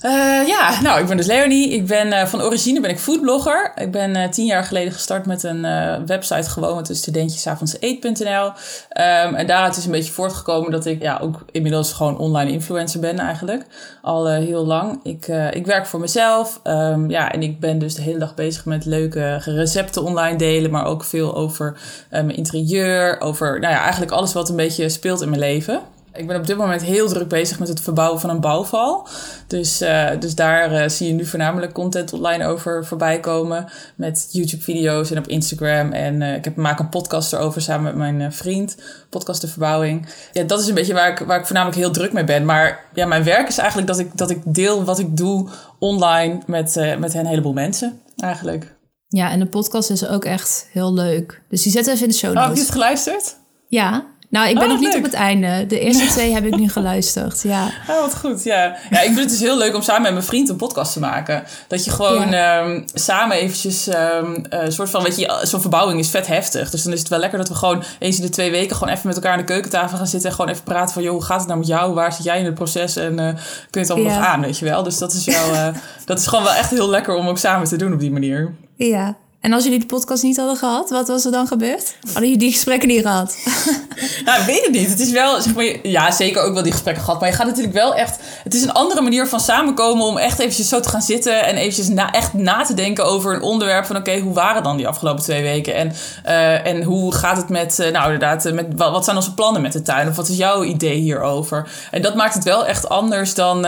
Uh, 0.04 0.46
ja, 0.46 0.80
nou, 0.80 1.00
ik 1.00 1.06
ben 1.06 1.16
dus 1.16 1.26
Leonie. 1.26 1.70
Ik 1.70 1.86
ben 1.86 2.06
uh, 2.06 2.26
van 2.26 2.42
origine 2.42 2.80
ben 2.80 2.90
ik 2.90 2.98
foodblogger. 2.98 3.72
Ik 3.74 3.90
ben 3.90 4.16
uh, 4.16 4.28
tien 4.28 4.46
jaar 4.46 4.64
geleden 4.64 4.92
gestart 4.92 5.26
met 5.26 5.42
een 5.42 5.60
website 6.06 6.50
gewoon 6.50 6.76
met 6.76 6.86
de 6.86 6.94
studentjesavondseet.nl. 6.94 8.52
Ehm, 8.88 9.34
en 9.34 9.46
daaruit 9.46 9.76
is 9.76 9.84
een 9.84 9.90
beetje 9.90 10.12
voortgekomen 10.12 10.70
dat 10.70 10.86
ik 10.86 11.02
ja, 11.02 11.18
ook 11.22 11.44
inmiddels 11.50 11.92
gewoon 11.92 12.18
online 12.18 12.50
influencer 12.50 13.00
ben 13.00 13.18
eigenlijk. 13.18 13.64
Al 14.02 14.26
heel 14.26 14.66
lang. 14.66 15.00
Ik, 15.02 15.26
ik 15.50 15.66
werk 15.66 15.86
voor 15.86 16.00
mezelf. 16.00 16.60
Um, 16.64 17.10
ja, 17.10 17.32
en 17.32 17.42
ik 17.42 17.60
ben 17.60 17.78
dus 17.78 17.94
de 17.94 18.02
hele 18.02 18.18
dag 18.18 18.34
bezig 18.34 18.64
met 18.64 18.84
leuke 18.84 19.36
recepten 19.36 20.02
online 20.02 20.36
delen. 20.36 20.70
Maar 20.70 20.84
ook 20.84 21.04
veel 21.04 21.34
over 21.34 21.76
mijn 22.10 22.36
interieur. 22.36 23.20
Over 23.20 23.60
nou 23.60 23.72
ja, 23.72 23.80
eigenlijk 23.80 24.12
alles 24.12 24.32
wat 24.32 24.48
een 24.48 24.56
beetje 24.56 24.88
speelt 24.88 25.20
in 25.20 25.28
mijn 25.28 25.40
leven. 25.40 25.80
Ik 26.14 26.26
ben 26.26 26.36
op 26.36 26.46
dit 26.46 26.56
moment 26.56 26.82
heel 26.82 27.08
druk 27.08 27.28
bezig 27.28 27.58
met 27.58 27.68
het 27.68 27.80
verbouwen 27.80 28.20
van 28.20 28.30
een 28.30 28.40
bouwval. 28.40 29.08
Dus, 29.46 29.82
uh, 29.82 30.10
dus 30.18 30.34
daar 30.34 30.72
uh, 30.72 30.88
zie 30.88 31.06
je 31.06 31.12
nu 31.12 31.26
voornamelijk 31.26 31.72
content 31.72 32.12
online 32.12 32.46
over 32.46 32.86
voorbij 32.86 33.20
komen. 33.20 33.68
Met 33.94 34.28
YouTube-video's 34.30 35.10
en 35.10 35.18
op 35.18 35.26
Instagram. 35.26 35.92
En 35.92 36.20
uh, 36.20 36.34
ik 36.34 36.44
heb, 36.44 36.56
maak 36.56 36.78
een 36.78 36.88
podcast 36.88 37.32
erover 37.32 37.60
samen 37.60 37.84
met 37.84 38.16
mijn 38.16 38.32
vriend. 38.32 38.76
Podcast 39.08 39.40
de 39.40 39.48
verbouwing. 39.48 40.06
Ja, 40.32 40.42
dat 40.42 40.60
is 40.60 40.68
een 40.68 40.74
beetje 40.74 40.94
waar 40.94 41.10
ik, 41.10 41.18
waar 41.18 41.38
ik 41.38 41.46
voornamelijk 41.46 41.78
heel 41.80 41.90
druk 41.90 42.12
mee 42.12 42.24
ben. 42.24 42.44
Maar 42.44 42.84
ja, 42.94 43.06
mijn 43.06 43.24
werk 43.24 43.48
is 43.48 43.58
eigenlijk 43.58 43.88
dat 43.88 43.98
ik, 43.98 44.16
dat 44.16 44.30
ik 44.30 44.40
deel 44.44 44.84
wat 44.84 44.98
ik 44.98 45.16
doe 45.16 45.48
online 45.78 46.40
met, 46.46 46.96
met 46.98 47.14
een 47.14 47.26
heleboel 47.26 47.52
mensen 47.52 48.00
eigenlijk. 48.16 48.74
Ja, 49.08 49.30
en 49.30 49.38
de 49.38 49.46
podcast 49.46 49.90
is 49.90 50.06
ook 50.06 50.24
echt 50.24 50.68
heel 50.70 50.94
leuk. 50.94 51.42
Dus 51.48 51.62
die 51.62 51.72
zetten 51.72 51.92
even 51.92 52.04
in 52.04 52.10
de 52.10 52.16
show 52.16 52.34
notes. 52.34 52.42
Oh, 52.42 52.48
heb 52.48 52.56
je 52.56 52.62
het 52.62 52.72
geluisterd? 52.72 53.36
Ja, 53.66 54.06
nou, 54.32 54.48
ik 54.48 54.54
ben 54.54 54.64
oh, 54.64 54.70
nog 54.70 54.80
niet 54.80 54.96
op 54.96 55.02
het 55.02 55.12
einde. 55.12 55.66
De 55.66 55.80
eerste 55.80 56.06
twee 56.14 56.34
heb 56.34 56.44
ik 56.44 56.56
nu 56.56 56.68
geluisterd, 56.68 57.42
ja. 57.42 57.70
Oh, 57.88 58.00
wat 58.00 58.16
goed, 58.16 58.44
ja. 58.44 58.76
Ja, 58.90 59.00
ik 59.00 59.04
vind 59.04 59.18
het 59.18 59.28
dus 59.28 59.40
heel 59.40 59.58
leuk 59.58 59.74
om 59.74 59.82
samen 59.82 60.02
met 60.02 60.12
mijn 60.12 60.24
vriend 60.24 60.48
een 60.48 60.56
podcast 60.56 60.92
te 60.92 61.00
maken. 61.00 61.42
Dat 61.66 61.84
je 61.84 61.90
gewoon 61.90 62.32
ehm, 62.32 62.80
samen 62.94 63.36
eventjes... 63.36 63.88
Um, 63.88 64.44
een 64.48 64.72
soort 64.72 64.90
van, 64.90 65.02
weet 65.02 65.18
je, 65.18 65.40
zo'n 65.42 65.60
verbouwing 65.60 66.00
is 66.00 66.10
vet 66.10 66.26
heftig. 66.26 66.70
Dus 66.70 66.82
dan 66.82 66.92
is 66.92 66.98
het 66.98 67.08
wel 67.08 67.18
lekker 67.18 67.38
dat 67.38 67.48
we 67.48 67.54
gewoon 67.54 67.82
eens 67.98 68.16
in 68.16 68.22
de 68.22 68.28
twee 68.28 68.50
weken... 68.50 68.76
gewoon 68.76 68.94
even 68.94 69.06
met 69.06 69.16
elkaar 69.16 69.32
aan 69.32 69.38
de 69.38 69.44
keukentafel 69.44 69.96
gaan 69.96 70.06
zitten... 70.06 70.30
en 70.30 70.36
gewoon 70.36 70.50
even 70.50 70.64
praten 70.64 70.94
van, 70.94 71.02
joh, 71.02 71.12
hoe 71.12 71.22
gaat 71.22 71.38
het 71.38 71.46
nou 71.46 71.58
met 71.58 71.68
jou? 71.68 71.94
Waar 71.94 72.12
zit 72.12 72.24
jij 72.24 72.38
in 72.38 72.44
het 72.44 72.54
proces? 72.54 72.96
En 72.96 73.12
uh, 73.12 73.26
kun 73.26 73.36
je 73.70 73.78
het 73.78 73.90
allemaal 73.90 74.14
nog 74.14 74.26
aan, 74.26 74.40
weet 74.40 74.58
je 74.58 74.64
wel? 74.64 74.82
Dus 74.82 74.98
dat 74.98 75.12
is 75.12 75.24
wel... 75.24 75.52
Uh, 75.52 75.68
dat 76.04 76.18
is 76.18 76.26
gewoon 76.26 76.44
wel 76.44 76.54
echt 76.54 76.70
heel 76.70 76.88
lekker 76.88 77.14
om 77.14 77.28
ook 77.28 77.38
samen 77.38 77.68
te 77.68 77.76
doen 77.76 77.92
op 77.92 78.00
die 78.00 78.12
manier. 78.12 78.54
Ja, 78.76 79.16
en 79.42 79.52
als 79.52 79.64
jullie 79.64 79.78
de 79.78 79.86
podcast 79.86 80.22
niet 80.22 80.36
hadden 80.36 80.56
gehad, 80.56 80.90
wat 80.90 81.08
was 81.08 81.24
er 81.24 81.32
dan 81.32 81.46
gebeurd? 81.46 81.96
Hadden 82.02 82.22
jullie 82.22 82.38
die 82.38 82.52
gesprekken 82.52 82.88
niet 82.88 83.02
gehad? 83.02 83.36
nou, 84.24 84.40
ik 84.40 84.46
weet 84.46 84.62
het 84.62 84.70
niet. 84.72 84.88
Het 84.88 85.00
is 85.00 85.10
wel, 85.10 85.40
zeg 85.40 85.54
maar, 85.54 85.64
ja, 85.82 86.10
zeker 86.10 86.42
ook 86.42 86.54
wel 86.54 86.62
die 86.62 86.72
gesprekken 86.72 87.04
gehad. 87.04 87.20
Maar 87.20 87.28
je 87.28 87.34
gaat 87.34 87.46
natuurlijk 87.46 87.74
wel 87.74 87.94
echt. 87.94 88.18
Het 88.44 88.54
is 88.54 88.62
een 88.62 88.72
andere 88.72 89.00
manier 89.00 89.26
van 89.26 89.40
samenkomen 89.40 90.06
om 90.06 90.18
echt 90.18 90.38
eventjes 90.38 90.68
zo 90.68 90.80
te 90.80 90.88
gaan 90.88 91.02
zitten 91.02 91.44
en 91.44 91.56
eventjes 91.56 91.88
echt 92.12 92.32
na 92.32 92.62
te 92.64 92.74
denken 92.74 93.04
over 93.04 93.34
een 93.34 93.42
onderwerp 93.42 93.84
van 93.86 93.96
oké, 93.96 94.18
hoe 94.18 94.34
waren 94.34 94.62
dan 94.62 94.76
die 94.76 94.88
afgelopen 94.88 95.22
twee 95.22 95.42
weken? 95.42 95.74
En, 95.74 95.92
uh, 96.26 96.66
en 96.66 96.82
hoe 96.82 97.14
gaat 97.14 97.36
het 97.36 97.48
met, 97.48 97.78
uh, 97.80 97.90
nou 97.90 98.04
inderdaad, 98.04 98.46
uh, 98.46 98.52
met, 98.52 98.66
wat, 98.76 98.90
wat, 98.90 99.04
zijn 99.04 99.16
onze 99.16 99.34
plannen 99.34 99.62
met 99.62 99.72
de 99.72 99.82
tuin? 99.82 100.08
Of 100.08 100.16
wat 100.16 100.28
is 100.28 100.36
jouw 100.36 100.62
idee 100.64 100.96
hierover? 100.96 101.68
En 101.90 102.02
dat 102.02 102.14
maakt 102.14 102.34
het 102.34 102.44
wel 102.44 102.66
echt 102.66 102.88
anders 102.88 103.34
dan, 103.34 103.62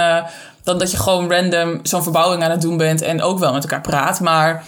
dan 0.63 0.79
dat 0.79 0.91
je 0.91 0.97
gewoon 0.97 1.31
random 1.31 1.81
zo'n 1.83 2.03
verbouwing 2.03 2.45
aan 2.45 2.51
het 2.51 2.61
doen 2.61 2.77
bent 2.77 3.03
en 3.03 3.23
ook 3.23 3.39
wel 3.39 3.53
met 3.53 3.63
elkaar 3.63 3.81
praat. 3.81 4.21
Maar 4.21 4.65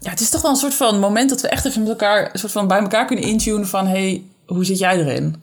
ja, 0.00 0.10
het 0.10 0.20
is 0.20 0.30
toch 0.30 0.42
wel 0.42 0.50
een 0.50 0.56
soort 0.56 0.74
van 0.74 0.98
moment 0.98 1.30
dat 1.30 1.40
we 1.40 1.48
echt 1.48 1.64
even 1.64 1.80
met 1.80 1.90
elkaar, 1.90 2.30
een 2.32 2.38
soort 2.38 2.52
van 2.52 2.68
bij 2.68 2.78
elkaar 2.78 3.06
kunnen 3.06 3.24
intunen 3.24 3.68
van 3.68 3.86
hey, 3.86 4.22
hoe 4.46 4.64
zit 4.64 4.78
jij 4.78 4.98
erin? 4.98 5.42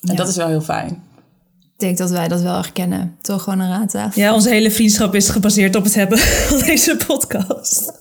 En 0.00 0.16
dat 0.16 0.28
is 0.28 0.36
wel 0.36 0.48
heel 0.48 0.60
fijn. 0.60 1.02
Ik 1.74 1.80
denk 1.80 1.98
dat 1.98 2.10
wij 2.10 2.28
dat 2.28 2.40
wel 2.40 2.54
herkennen. 2.54 3.16
Toch 3.20 3.42
gewoon 3.42 3.60
een 3.60 3.70
rata. 3.70 4.10
Ja, 4.14 4.34
onze 4.34 4.48
hele 4.48 4.70
vriendschap 4.70 5.14
is 5.14 5.28
gebaseerd 5.28 5.76
op 5.76 5.84
het 5.84 5.94
hebben 5.94 6.18
van 6.48 6.58
deze 6.58 6.96
podcast. 7.06 7.92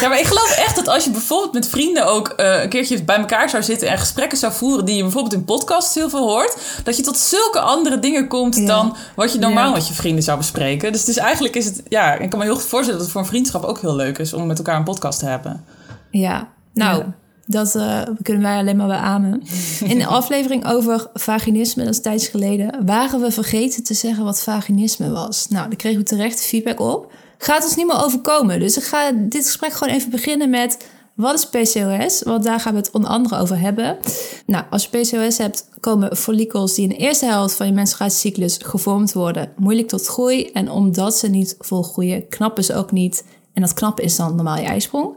Ja, 0.00 0.08
maar 0.08 0.18
ik 0.18 0.26
geloof 0.26 0.56
echt 0.56 0.76
dat 0.76 0.88
als 0.88 1.04
je 1.04 1.10
bijvoorbeeld 1.10 1.52
met 1.52 1.68
vrienden 1.68 2.06
ook 2.06 2.34
uh, 2.36 2.62
een 2.62 2.68
keertje 2.68 3.04
bij 3.04 3.16
elkaar 3.16 3.50
zou 3.50 3.62
zitten 3.62 3.88
en 3.88 3.98
gesprekken 3.98 4.38
zou 4.38 4.52
voeren 4.52 4.84
die 4.84 4.96
je 4.96 5.02
bijvoorbeeld 5.02 5.34
in 5.34 5.44
podcasts 5.44 5.94
heel 5.94 6.10
veel 6.10 6.28
hoort, 6.28 6.56
dat 6.84 6.96
je 6.96 7.02
tot 7.02 7.16
zulke 7.18 7.60
andere 7.60 7.98
dingen 7.98 8.28
komt 8.28 8.66
dan 8.66 8.96
wat 9.16 9.32
je 9.32 9.38
normaal 9.38 9.72
met 9.72 9.88
je 9.88 9.94
vrienden 9.94 10.24
zou 10.24 10.38
bespreken. 10.38 10.92
Dus, 10.92 11.04
dus 11.04 11.16
eigenlijk 11.16 11.56
is 11.56 11.64
het, 11.64 11.82
ja, 11.88 12.14
ik 12.14 12.30
kan 12.30 12.38
me 12.38 12.44
heel 12.44 12.54
goed 12.54 12.64
voorstellen 12.64 12.98
dat 12.98 13.02
het 13.02 13.10
voor 13.10 13.20
een 13.20 13.26
vriendschap 13.26 13.64
ook 13.64 13.80
heel 13.80 13.96
leuk 13.96 14.18
is 14.18 14.32
om 14.32 14.46
met 14.46 14.58
elkaar 14.58 14.76
een 14.76 14.84
podcast 14.84 15.18
te 15.18 15.26
hebben. 15.26 15.64
Ja, 16.10 16.48
nou. 16.74 17.04
Dat 17.50 17.74
uh, 17.74 18.02
kunnen 18.22 18.42
wij 18.42 18.56
alleen 18.56 18.76
maar 18.76 18.86
beamen. 18.86 19.42
In 19.84 19.98
de 19.98 20.06
aflevering 20.06 20.66
over 20.66 21.10
vaginisme, 21.14 21.84
dat 21.84 21.92
is 21.92 22.00
tijds 22.00 22.28
geleden, 22.28 22.86
waren 22.86 23.20
we 23.20 23.30
vergeten 23.30 23.84
te 23.84 23.94
zeggen 23.94 24.24
wat 24.24 24.42
vaginisme 24.42 25.10
was. 25.10 25.48
Nou, 25.48 25.68
daar 25.68 25.76
kregen 25.76 25.98
we 25.98 26.04
terecht 26.04 26.44
feedback 26.44 26.80
op. 26.80 27.12
Gaat 27.38 27.64
ons 27.64 27.76
niet 27.76 27.86
meer 27.86 28.04
overkomen. 28.04 28.60
Dus 28.60 28.76
ik 28.76 28.82
ga 28.82 29.12
dit 29.12 29.46
gesprek 29.46 29.72
gewoon 29.72 29.94
even 29.94 30.10
beginnen 30.10 30.50
met 30.50 30.76
wat 31.14 31.34
is 31.34 31.48
PCOS? 31.48 32.22
Want 32.22 32.44
daar 32.44 32.60
gaan 32.60 32.72
we 32.72 32.78
het 32.78 32.90
onder 32.90 33.10
andere 33.10 33.38
over 33.38 33.58
hebben. 33.58 33.98
Nou, 34.46 34.64
als 34.70 34.88
je 34.90 34.98
PCOS 34.98 35.38
hebt, 35.38 35.68
komen 35.80 36.16
follicels 36.16 36.74
die 36.74 36.84
in 36.84 36.88
de 36.88 36.96
eerste 36.96 37.26
helft 37.26 37.54
van 37.54 37.66
je 37.66 37.72
menstruatiecyclus 37.72 38.58
gevormd 38.62 39.12
worden 39.12 39.52
moeilijk 39.56 39.88
tot 39.88 40.06
groei. 40.06 40.50
En 40.52 40.70
omdat 40.70 41.16
ze 41.16 41.28
niet 41.28 41.56
volgroeien, 41.58 42.28
knappen 42.28 42.64
ze 42.64 42.74
ook 42.74 42.92
niet. 42.92 43.24
En 43.52 43.62
dat 43.62 43.72
knappen 43.72 44.04
is 44.04 44.16
dan 44.16 44.34
normaal 44.34 44.56
je 44.56 44.66
ijsprong. 44.66 45.14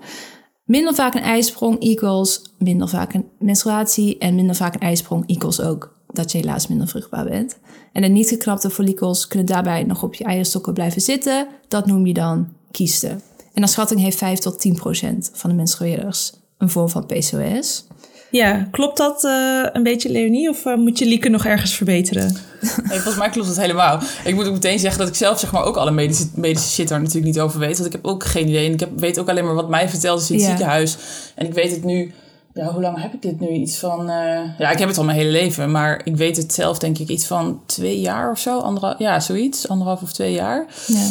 Minder 0.63 0.96
vaak 0.96 1.13
een 1.13 1.22
ijsprong 1.22 1.79
equals 1.79 2.41
minder 2.58 2.89
vaak 2.89 3.13
een 3.13 3.29
menstruatie. 3.39 4.17
En 4.17 4.36
minder 4.36 4.55
vaak 4.55 4.74
een 4.74 4.79
ijsprong 4.79 5.29
equals 5.29 5.62
ook 5.62 5.93
dat 6.08 6.32
je 6.32 6.38
helaas 6.38 6.67
minder 6.67 6.88
vruchtbaar 6.88 7.25
bent. 7.25 7.60
En 7.91 8.01
de 8.01 8.08
niet 8.08 8.27
geknapte 8.27 8.70
follicels 8.70 9.27
kunnen 9.27 9.48
daarbij 9.48 9.84
nog 9.84 10.03
op 10.03 10.13
je 10.13 10.24
eierstokken 10.24 10.74
blijven 10.74 11.01
zitten. 11.01 11.48
Dat 11.67 11.86
noem 11.86 12.05
je 12.05 12.13
dan 12.13 12.48
kiesten. 12.72 13.22
En 13.53 13.60
naar 13.60 13.70
schatting 13.70 14.00
heeft 14.00 14.17
5 14.17 14.39
tot 14.39 14.60
10 14.60 14.75
procent 14.75 15.32
van 15.34 15.50
de 15.50 15.55
menstrueerders 15.55 16.34
een 16.58 16.70
vorm 16.70 16.89
van 16.89 17.05
PCOS. 17.05 17.88
Ja, 18.34 18.68
klopt 18.72 18.98
dat 18.98 19.24
uh, 19.24 19.66
een 19.74 19.84
beetje, 19.84 20.10
Leonie? 20.10 20.50
Of 20.50 20.66
uh, 20.66 20.75
moet 20.75 21.00
je 21.00 21.06
Lieke 21.06 21.30
nog 21.30 21.46
ergens 21.46 21.75
verbeteren? 21.75 22.32
Nee, 22.62 23.00
volgens 23.00 23.16
mij 23.16 23.30
klopt 23.30 23.48
het 23.48 23.58
helemaal. 23.60 24.00
Ik 24.24 24.36
moet 24.36 24.48
ook 24.48 24.54
meteen 24.54 24.80
zeggen 24.80 25.00
dat 25.00 25.08
ik 25.08 25.16
zelf 25.16 25.40
zeg 25.40 25.52
maar, 25.52 25.63
ook 25.63 25.75
alle 25.75 25.92
medische, 25.92 26.28
medische 26.36 26.70
shit 26.70 26.88
daar 26.88 27.00
natuurlijk 27.00 27.25
niet 27.25 27.40
over 27.40 27.60
weet. 27.60 27.74
Want 27.74 27.86
ik 27.86 27.92
heb 27.92 28.06
ook 28.06 28.24
geen 28.24 28.48
idee. 28.48 28.66
En 28.66 28.74
ik 28.74 28.80
heb, 28.80 28.90
weet 29.00 29.20
ook 29.20 29.30
alleen 29.30 29.46
maar 29.46 29.54
wat 29.54 29.70
mij 29.70 29.90
verteld 29.90 30.22
is 30.22 30.30
in 30.30 30.36
het 30.36 30.44
ja. 30.44 30.50
ziekenhuis. 30.50 30.98
En 31.36 31.46
ik 31.46 31.54
weet 31.54 31.72
het 31.72 31.84
nu... 31.84 32.13
Ja, 32.54 32.72
hoe 32.72 32.82
lang 32.82 33.02
heb 33.02 33.13
ik 33.13 33.22
dit 33.22 33.40
nu? 33.40 33.50
Iets 33.50 33.78
van... 33.78 34.00
Uh, 34.10 34.40
ja, 34.58 34.72
ik 34.72 34.80
heb 34.80 34.88
het 34.88 34.98
al 34.98 35.04
mijn 35.04 35.18
hele 35.18 35.32
leven. 35.32 35.72
Maar 35.72 36.02
ik 36.04 36.16
weet 36.16 36.38
het 36.38 36.54
zelf 36.54 36.80
denk 36.80 36.98
ik 36.98 37.10
iets 37.10 37.25
van 37.25 37.62
twee 37.66 38.00
jaar 38.00 38.32
of 38.32 38.40
zo. 38.40 38.60
Anderhalf, 38.60 39.00
ja, 39.00 39.20
zoiets. 39.20 39.68
Anderhalf 39.68 40.02
of 40.02 40.13
twee 40.13 40.34
jaar. 40.34 40.66
Ja. 40.88 41.08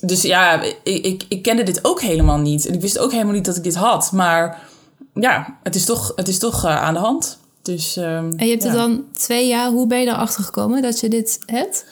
Dus 0.00 0.22
ja, 0.22 0.62
ik, 0.62 1.04
ik, 1.04 1.24
ik 1.28 1.42
kende 1.42 1.62
dit 1.62 1.84
ook 1.84 2.00
helemaal 2.00 2.38
niet. 2.38 2.66
En 2.66 2.74
ik 2.74 2.80
wist 2.80 2.98
ook 2.98 3.12
helemaal 3.12 3.34
niet 3.34 3.44
dat 3.44 3.56
ik 3.56 3.62
dit 3.62 3.74
had. 3.74 4.12
Maar 4.12 4.58
ja, 5.20 5.58
het 5.62 5.74
is 5.74 5.84
toch, 5.84 6.12
het 6.16 6.28
is 6.28 6.38
toch 6.38 6.64
uh, 6.64 6.82
aan 6.82 6.94
de 6.94 7.00
hand. 7.00 7.38
Dus, 7.62 7.96
um, 7.96 8.32
en 8.36 8.46
je 8.46 8.50
hebt 8.50 8.62
ja. 8.62 8.68
er 8.68 8.76
dan 8.76 9.04
twee 9.12 9.48
jaar. 9.48 9.70
Hoe 9.70 9.86
ben 9.86 10.00
je 10.00 10.06
erachter 10.06 10.44
gekomen 10.44 10.82
dat 10.82 11.00
je 11.00 11.08
dit 11.08 11.38
hebt? 11.46 11.84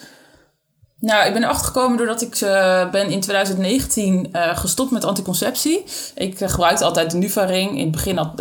Nou, 1.01 1.27
ik 1.27 1.33
ben 1.33 1.43
erachter 1.43 1.67
gekomen 1.67 1.97
doordat 1.97 2.23
ik 2.23 2.41
uh, 2.41 2.91
ben 2.91 3.11
in 3.11 3.21
2019 3.21 4.29
uh, 4.33 4.57
gestopt 4.57 4.91
met 4.91 5.05
anticonceptie. 5.05 5.85
Ik 6.15 6.41
uh, 6.41 6.49
gebruikte 6.49 6.85
altijd 6.85 7.11
de 7.11 7.17
Nuvaring. 7.17 7.71
In 7.71 7.83
het 7.83 7.91
begin, 7.91 8.17
had, 8.17 8.37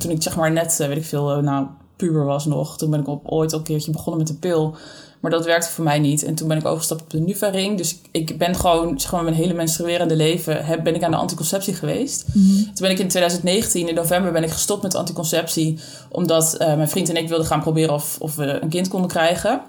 toen 0.00 0.10
ik 0.10 0.22
zeg 0.22 0.36
maar 0.36 0.52
net, 0.52 0.76
weet 0.76 0.96
ik 0.96 1.04
veel, 1.04 1.40
nou, 1.40 1.66
puber 1.96 2.24
was 2.24 2.46
nog. 2.46 2.78
Toen 2.78 2.90
ben 2.90 3.00
ik 3.00 3.08
op, 3.08 3.26
ooit 3.26 3.52
al 3.52 3.58
een 3.58 3.64
keertje 3.64 3.92
begonnen 3.92 4.18
met 4.18 4.26
de 4.26 4.38
pil. 4.38 4.76
Maar 5.22 5.30
dat 5.30 5.44
werkte 5.44 5.68
voor 5.68 5.84
mij 5.84 5.98
niet. 5.98 6.22
En 6.22 6.34
toen 6.34 6.48
ben 6.48 6.56
ik 6.56 6.66
overgestapt 6.66 7.02
op 7.02 7.10
de 7.10 7.20
Nuvaring. 7.20 7.76
Dus 7.76 7.98
ik 8.10 8.38
ben 8.38 8.54
gewoon, 8.54 9.00
zeg 9.00 9.12
maar, 9.12 9.22
mijn 9.22 9.36
hele 9.36 9.54
menstruerende 9.54 10.16
leven 10.16 10.64
heb, 10.64 10.84
ben 10.84 10.94
ik 10.94 11.02
aan 11.02 11.10
de 11.10 11.16
anticonceptie 11.16 11.74
geweest. 11.74 12.24
Mhm. 12.26 12.62
Toen 12.62 12.72
ben 12.80 12.90
ik 12.90 12.98
in 12.98 13.08
2019, 13.08 13.88
in 13.88 13.94
november, 13.94 14.32
ben 14.32 14.42
ik 14.42 14.50
gestopt 14.50 14.82
met 14.82 14.94
anticonceptie. 14.94 15.78
Omdat 16.08 16.56
uh, 16.58 16.74
mijn 16.74 16.88
vriend 16.88 17.08
en 17.08 17.16
ik 17.16 17.28
wilden 17.28 17.46
gaan 17.46 17.60
proberen 17.60 17.94
of, 17.94 18.16
of 18.20 18.36
we 18.36 18.62
een 18.62 18.68
kind 18.68 18.88
konden 18.88 19.10
krijgen. 19.10 19.60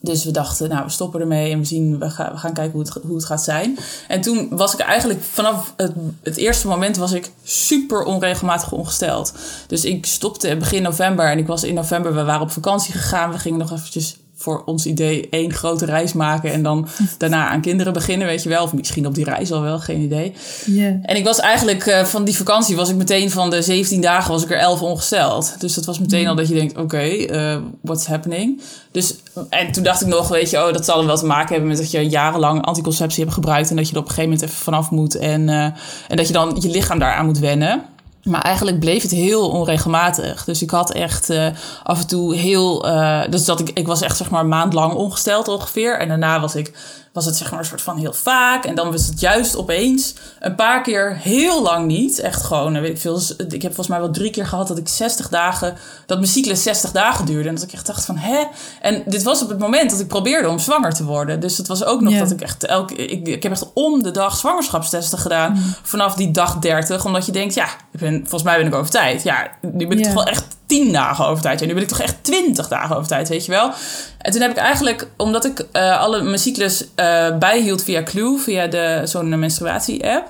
Dus 0.00 0.24
we 0.24 0.30
dachten, 0.30 0.68
nou, 0.68 0.84
we 0.84 0.90
stoppen 0.90 1.20
ermee 1.20 1.52
en 1.52 1.58
we, 1.58 1.64
zien, 1.64 1.98
we, 1.98 2.10
gaan, 2.10 2.32
we 2.32 2.38
gaan 2.38 2.52
kijken 2.52 2.72
hoe 2.72 2.82
het, 2.82 2.98
hoe 3.02 3.16
het 3.16 3.24
gaat 3.24 3.42
zijn. 3.42 3.78
En 4.08 4.20
toen 4.20 4.48
was 4.50 4.72
ik 4.72 4.80
eigenlijk 4.80 5.22
vanaf 5.22 5.74
het, 5.76 5.92
het 6.22 6.36
eerste 6.36 6.66
moment 6.66 6.96
was 6.96 7.12
ik 7.12 7.30
super 7.42 8.04
onregelmatig 8.04 8.72
ongesteld. 8.72 9.34
Dus 9.66 9.84
ik 9.84 10.06
stopte 10.06 10.56
begin 10.56 10.82
november 10.82 11.30
en 11.30 11.38
ik 11.38 11.46
was 11.46 11.64
in 11.64 11.74
november, 11.74 12.14
we 12.14 12.24
waren 12.24 12.42
op 12.42 12.50
vakantie 12.50 12.92
gegaan. 12.92 13.30
We 13.30 13.38
gingen 13.38 13.58
nog 13.58 13.72
eventjes 13.72 14.16
voor 14.44 14.62
ons 14.64 14.86
idee 14.86 15.28
één 15.30 15.52
grote 15.52 15.84
reis 15.84 16.12
maken 16.12 16.52
en 16.52 16.62
dan 16.62 16.88
daarna 17.18 17.48
aan 17.48 17.60
kinderen 17.60 17.92
beginnen, 17.92 18.26
weet 18.26 18.42
je 18.42 18.48
wel. 18.48 18.62
Of 18.62 18.72
misschien 18.72 19.06
op 19.06 19.14
die 19.14 19.24
reis 19.24 19.52
al 19.52 19.62
wel, 19.62 19.78
geen 19.78 20.00
idee. 20.00 20.32
Yeah. 20.66 20.94
En 21.02 21.16
ik 21.16 21.24
was 21.24 21.40
eigenlijk 21.40 21.86
uh, 21.86 22.04
van 22.04 22.24
die 22.24 22.36
vakantie 22.36 22.76
was 22.76 22.88
ik 22.88 22.96
meteen 22.96 23.30
van 23.30 23.50
de 23.50 23.62
17 23.62 24.00
dagen 24.00 24.32
was 24.32 24.42
ik 24.42 24.50
er 24.50 24.58
11 24.58 24.82
ongesteld. 24.82 25.60
Dus 25.60 25.74
dat 25.74 25.84
was 25.84 25.98
meteen 25.98 26.22
mm. 26.22 26.28
al 26.28 26.34
dat 26.34 26.48
je 26.48 26.54
denkt, 26.54 26.72
oké, 26.72 26.82
okay, 26.82 27.28
uh, 27.54 27.56
what's 27.80 28.06
happening? 28.06 28.60
Dus, 28.90 29.14
en 29.48 29.72
toen 29.72 29.82
dacht 29.82 30.00
ik 30.00 30.06
nog, 30.06 30.28
weet 30.28 30.50
je, 30.50 30.66
oh, 30.66 30.72
dat 30.72 30.84
zal 30.84 31.00
er 31.00 31.06
wel 31.06 31.16
te 31.16 31.26
maken 31.26 31.50
hebben 31.50 31.68
met 31.68 31.78
dat 31.78 31.90
je 31.90 32.08
jarenlang 32.08 32.64
anticonceptie 32.64 33.22
hebt 33.22 33.34
gebruikt 33.34 33.70
en 33.70 33.76
dat 33.76 33.88
je 33.88 33.92
er 33.92 33.98
op 33.98 34.04
een 34.04 34.10
gegeven 34.10 34.30
moment 34.30 34.50
even 34.50 34.62
vanaf 34.62 34.90
moet 34.90 35.14
en, 35.16 35.48
uh, 35.48 35.64
en 36.08 36.16
dat 36.16 36.26
je 36.26 36.32
dan 36.32 36.56
je 36.60 36.70
lichaam 36.70 36.98
daaraan 36.98 37.26
moet 37.26 37.38
wennen. 37.38 37.82
Maar 38.24 38.40
eigenlijk 38.40 38.80
bleef 38.80 39.02
het 39.02 39.10
heel 39.10 39.48
onregelmatig. 39.48 40.44
Dus 40.44 40.62
ik 40.62 40.70
had 40.70 40.92
echt 40.92 41.30
uh, 41.30 41.46
af 41.82 42.00
en 42.00 42.06
toe 42.06 42.34
heel. 42.34 42.88
Uh, 42.88 43.22
dus 43.30 43.44
dat 43.44 43.60
ik, 43.60 43.70
ik 43.74 43.86
was 43.86 44.00
echt 44.00 44.16
zeg 44.16 44.30
maar 44.30 44.40
een 44.40 44.48
maand 44.48 44.72
lang 44.72 44.92
ongesteld 44.92 45.48
ongeveer. 45.48 45.98
En 45.98 46.08
daarna 46.08 46.40
was 46.40 46.54
ik. 46.54 46.72
Was 47.14 47.24
het 47.24 47.36
zeg 47.36 47.50
maar 47.50 47.58
een 47.58 47.64
soort 47.64 47.82
van 47.82 47.98
heel 47.98 48.12
vaak. 48.12 48.64
En 48.64 48.74
dan 48.74 48.90
was 48.90 49.06
het 49.06 49.20
juist 49.20 49.56
opeens 49.56 50.14
een 50.40 50.54
paar 50.54 50.82
keer 50.82 51.16
heel 51.16 51.62
lang 51.62 51.86
niet. 51.86 52.18
Echt 52.18 52.42
gewoon, 52.42 52.80
weet 52.80 52.90
ik 52.90 52.98
veel. 52.98 53.20
Ik 53.36 53.62
heb 53.62 53.74
volgens 53.74 53.88
mij 53.88 53.98
wel 53.98 54.10
drie 54.10 54.30
keer 54.30 54.46
gehad 54.46 54.68
dat 54.68 54.78
ik 54.78 54.88
60 54.88 55.28
dagen. 55.28 55.76
Dat 56.06 56.18
mijn 56.18 56.30
cyclus 56.30 56.62
60 56.62 56.92
dagen 56.92 57.26
duurde. 57.26 57.48
En 57.48 57.54
dat 57.54 57.64
ik 57.64 57.72
echt 57.72 57.86
dacht 57.86 58.04
van 58.04 58.16
hè. 58.16 58.44
En 58.80 59.02
dit 59.06 59.22
was 59.22 59.42
op 59.42 59.48
het 59.48 59.58
moment 59.58 59.90
dat 59.90 60.00
ik 60.00 60.06
probeerde 60.06 60.48
om 60.48 60.58
zwanger 60.58 60.94
te 60.94 61.04
worden. 61.04 61.40
Dus 61.40 61.58
het 61.58 61.66
was 61.66 61.84
ook 61.84 62.00
nog 62.00 62.18
dat 62.18 62.30
ik 62.30 62.40
echt 62.40 62.64
elke. 62.64 62.94
Ik, 62.94 63.26
ik 63.26 63.42
heb 63.42 63.52
echt 63.52 63.72
om 63.74 64.02
de 64.02 64.10
dag 64.10 64.36
zwangerschapstesten 64.36 65.18
gedaan. 65.18 65.52
Mm. 65.52 65.74
Vanaf 65.82 66.14
die 66.14 66.30
dag 66.30 66.58
30. 66.58 67.04
Omdat 67.04 67.26
je 67.26 67.32
denkt, 67.32 67.54
ja, 67.54 67.66
ik 67.92 68.00
ben, 68.00 68.20
volgens 68.20 68.42
mij 68.42 68.56
ben 68.58 68.66
ik 68.66 68.74
over 68.74 68.90
tijd. 68.90 69.22
Ja, 69.22 69.50
nu 69.60 69.86
ben 69.86 69.98
ik 69.98 70.04
toch 70.04 70.14
wel 70.14 70.24
echt 70.24 70.44
tien 70.66 70.92
dagen 70.92 71.26
over 71.26 71.42
tijd. 71.42 71.60
Ja, 71.60 71.66
nu 71.66 71.74
ben 71.74 71.82
ik 71.82 71.88
toch 71.88 72.00
echt 72.00 72.16
twintig 72.24 72.68
dagen 72.68 72.96
over 72.96 73.08
tijd, 73.08 73.28
weet 73.28 73.44
je 73.44 73.50
wel. 73.50 73.70
En 74.18 74.32
toen 74.32 74.40
heb 74.40 74.50
ik 74.50 74.56
eigenlijk, 74.56 75.08
omdat 75.16 75.44
ik 75.44 75.66
uh, 75.72 76.00
alle 76.00 76.22
mijn 76.22 76.38
cyclus 76.38 76.82
uh, 76.82 77.38
bijhield 77.38 77.82
via 77.82 78.02
Clue, 78.02 78.38
via 78.38 78.66
de, 78.66 79.00
zo'n 79.04 79.38
menstruatie-app 79.38 80.28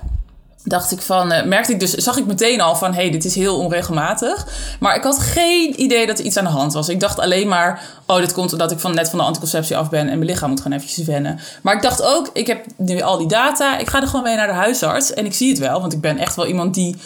dacht 0.65 0.93
ik 0.93 1.01
van, 1.01 1.27
merkte 1.29 1.73
ik 1.73 1.81
dus, 1.81 1.91
zag 1.91 2.17
ik 2.17 2.27
meteen 2.27 2.61
al 2.61 2.77
van, 2.77 2.95
hé, 2.95 3.01
hey, 3.01 3.11
dit 3.11 3.25
is 3.25 3.35
heel 3.35 3.59
onregelmatig. 3.59 4.47
Maar 4.81 4.97
ik 4.97 5.03
had 5.03 5.19
geen 5.19 5.81
idee 5.81 6.07
dat 6.07 6.19
er 6.19 6.25
iets 6.25 6.37
aan 6.37 6.45
de 6.45 6.51
hand 6.51 6.73
was. 6.73 6.89
Ik 6.89 7.01
dacht 7.01 7.19
alleen 7.19 7.49
maar, 7.49 7.83
oh, 8.07 8.17
dit 8.17 8.33
komt 8.33 8.53
omdat 8.53 8.71
ik 8.71 8.79
van, 8.79 8.95
net 8.95 9.11
van 9.11 9.19
de 9.19 9.25
anticonceptie 9.25 9.77
af 9.77 9.91
ben 9.91 10.01
en 10.01 10.19
mijn 10.19 10.25
lichaam 10.25 10.49
moet 10.49 10.61
gewoon 10.61 10.79
eventjes 10.79 11.07
wennen. 11.07 11.41
Maar 11.63 11.75
ik 11.75 11.83
dacht 11.83 12.03
ook, 12.03 12.31
ik 12.33 12.47
heb 12.47 12.65
nu 12.77 13.01
al 13.01 13.19
die 13.19 13.29
data, 13.29 13.79
ik 13.79 13.89
ga 13.89 14.01
er 14.01 14.07
gewoon 14.07 14.23
mee 14.23 14.37
naar 14.37 14.47
de 14.47 14.53
huisarts 14.53 15.13
en 15.13 15.25
ik 15.25 15.35
zie 15.35 15.51
het 15.51 15.59
wel, 15.59 15.81
want 15.81 15.93
ik 15.93 16.01
ben 16.01 16.19
echt 16.19 16.37
wel 16.37 16.47
iemand 16.47 16.75
die 16.75 16.97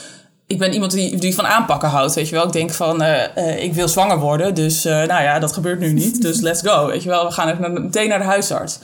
ik 0.48 0.58
ben 0.58 0.72
iemand 0.72 0.92
die, 0.92 1.16
die 1.16 1.34
van 1.34 1.46
aanpakken 1.46 1.88
houdt, 1.88 2.14
weet 2.14 2.28
je 2.28 2.34
wel. 2.34 2.46
Ik 2.46 2.52
denk 2.52 2.70
van, 2.70 3.02
uh, 3.02 3.22
uh, 3.36 3.62
ik 3.62 3.74
wil 3.74 3.88
zwanger 3.88 4.18
worden, 4.18 4.54
dus 4.54 4.86
uh, 4.86 4.92
nou 4.92 5.22
ja, 5.22 5.38
dat 5.38 5.52
gebeurt 5.52 5.80
nu 5.80 5.92
niet. 5.92 6.22
Dus 6.22 6.40
let's 6.40 6.62
go, 6.62 6.86
weet 6.86 7.02
je 7.02 7.08
wel. 7.08 7.24
We 7.24 7.30
gaan 7.30 7.48
even 7.48 7.72
meteen 7.72 8.08
naar 8.08 8.18
de 8.18 8.24
huisarts. 8.24 8.78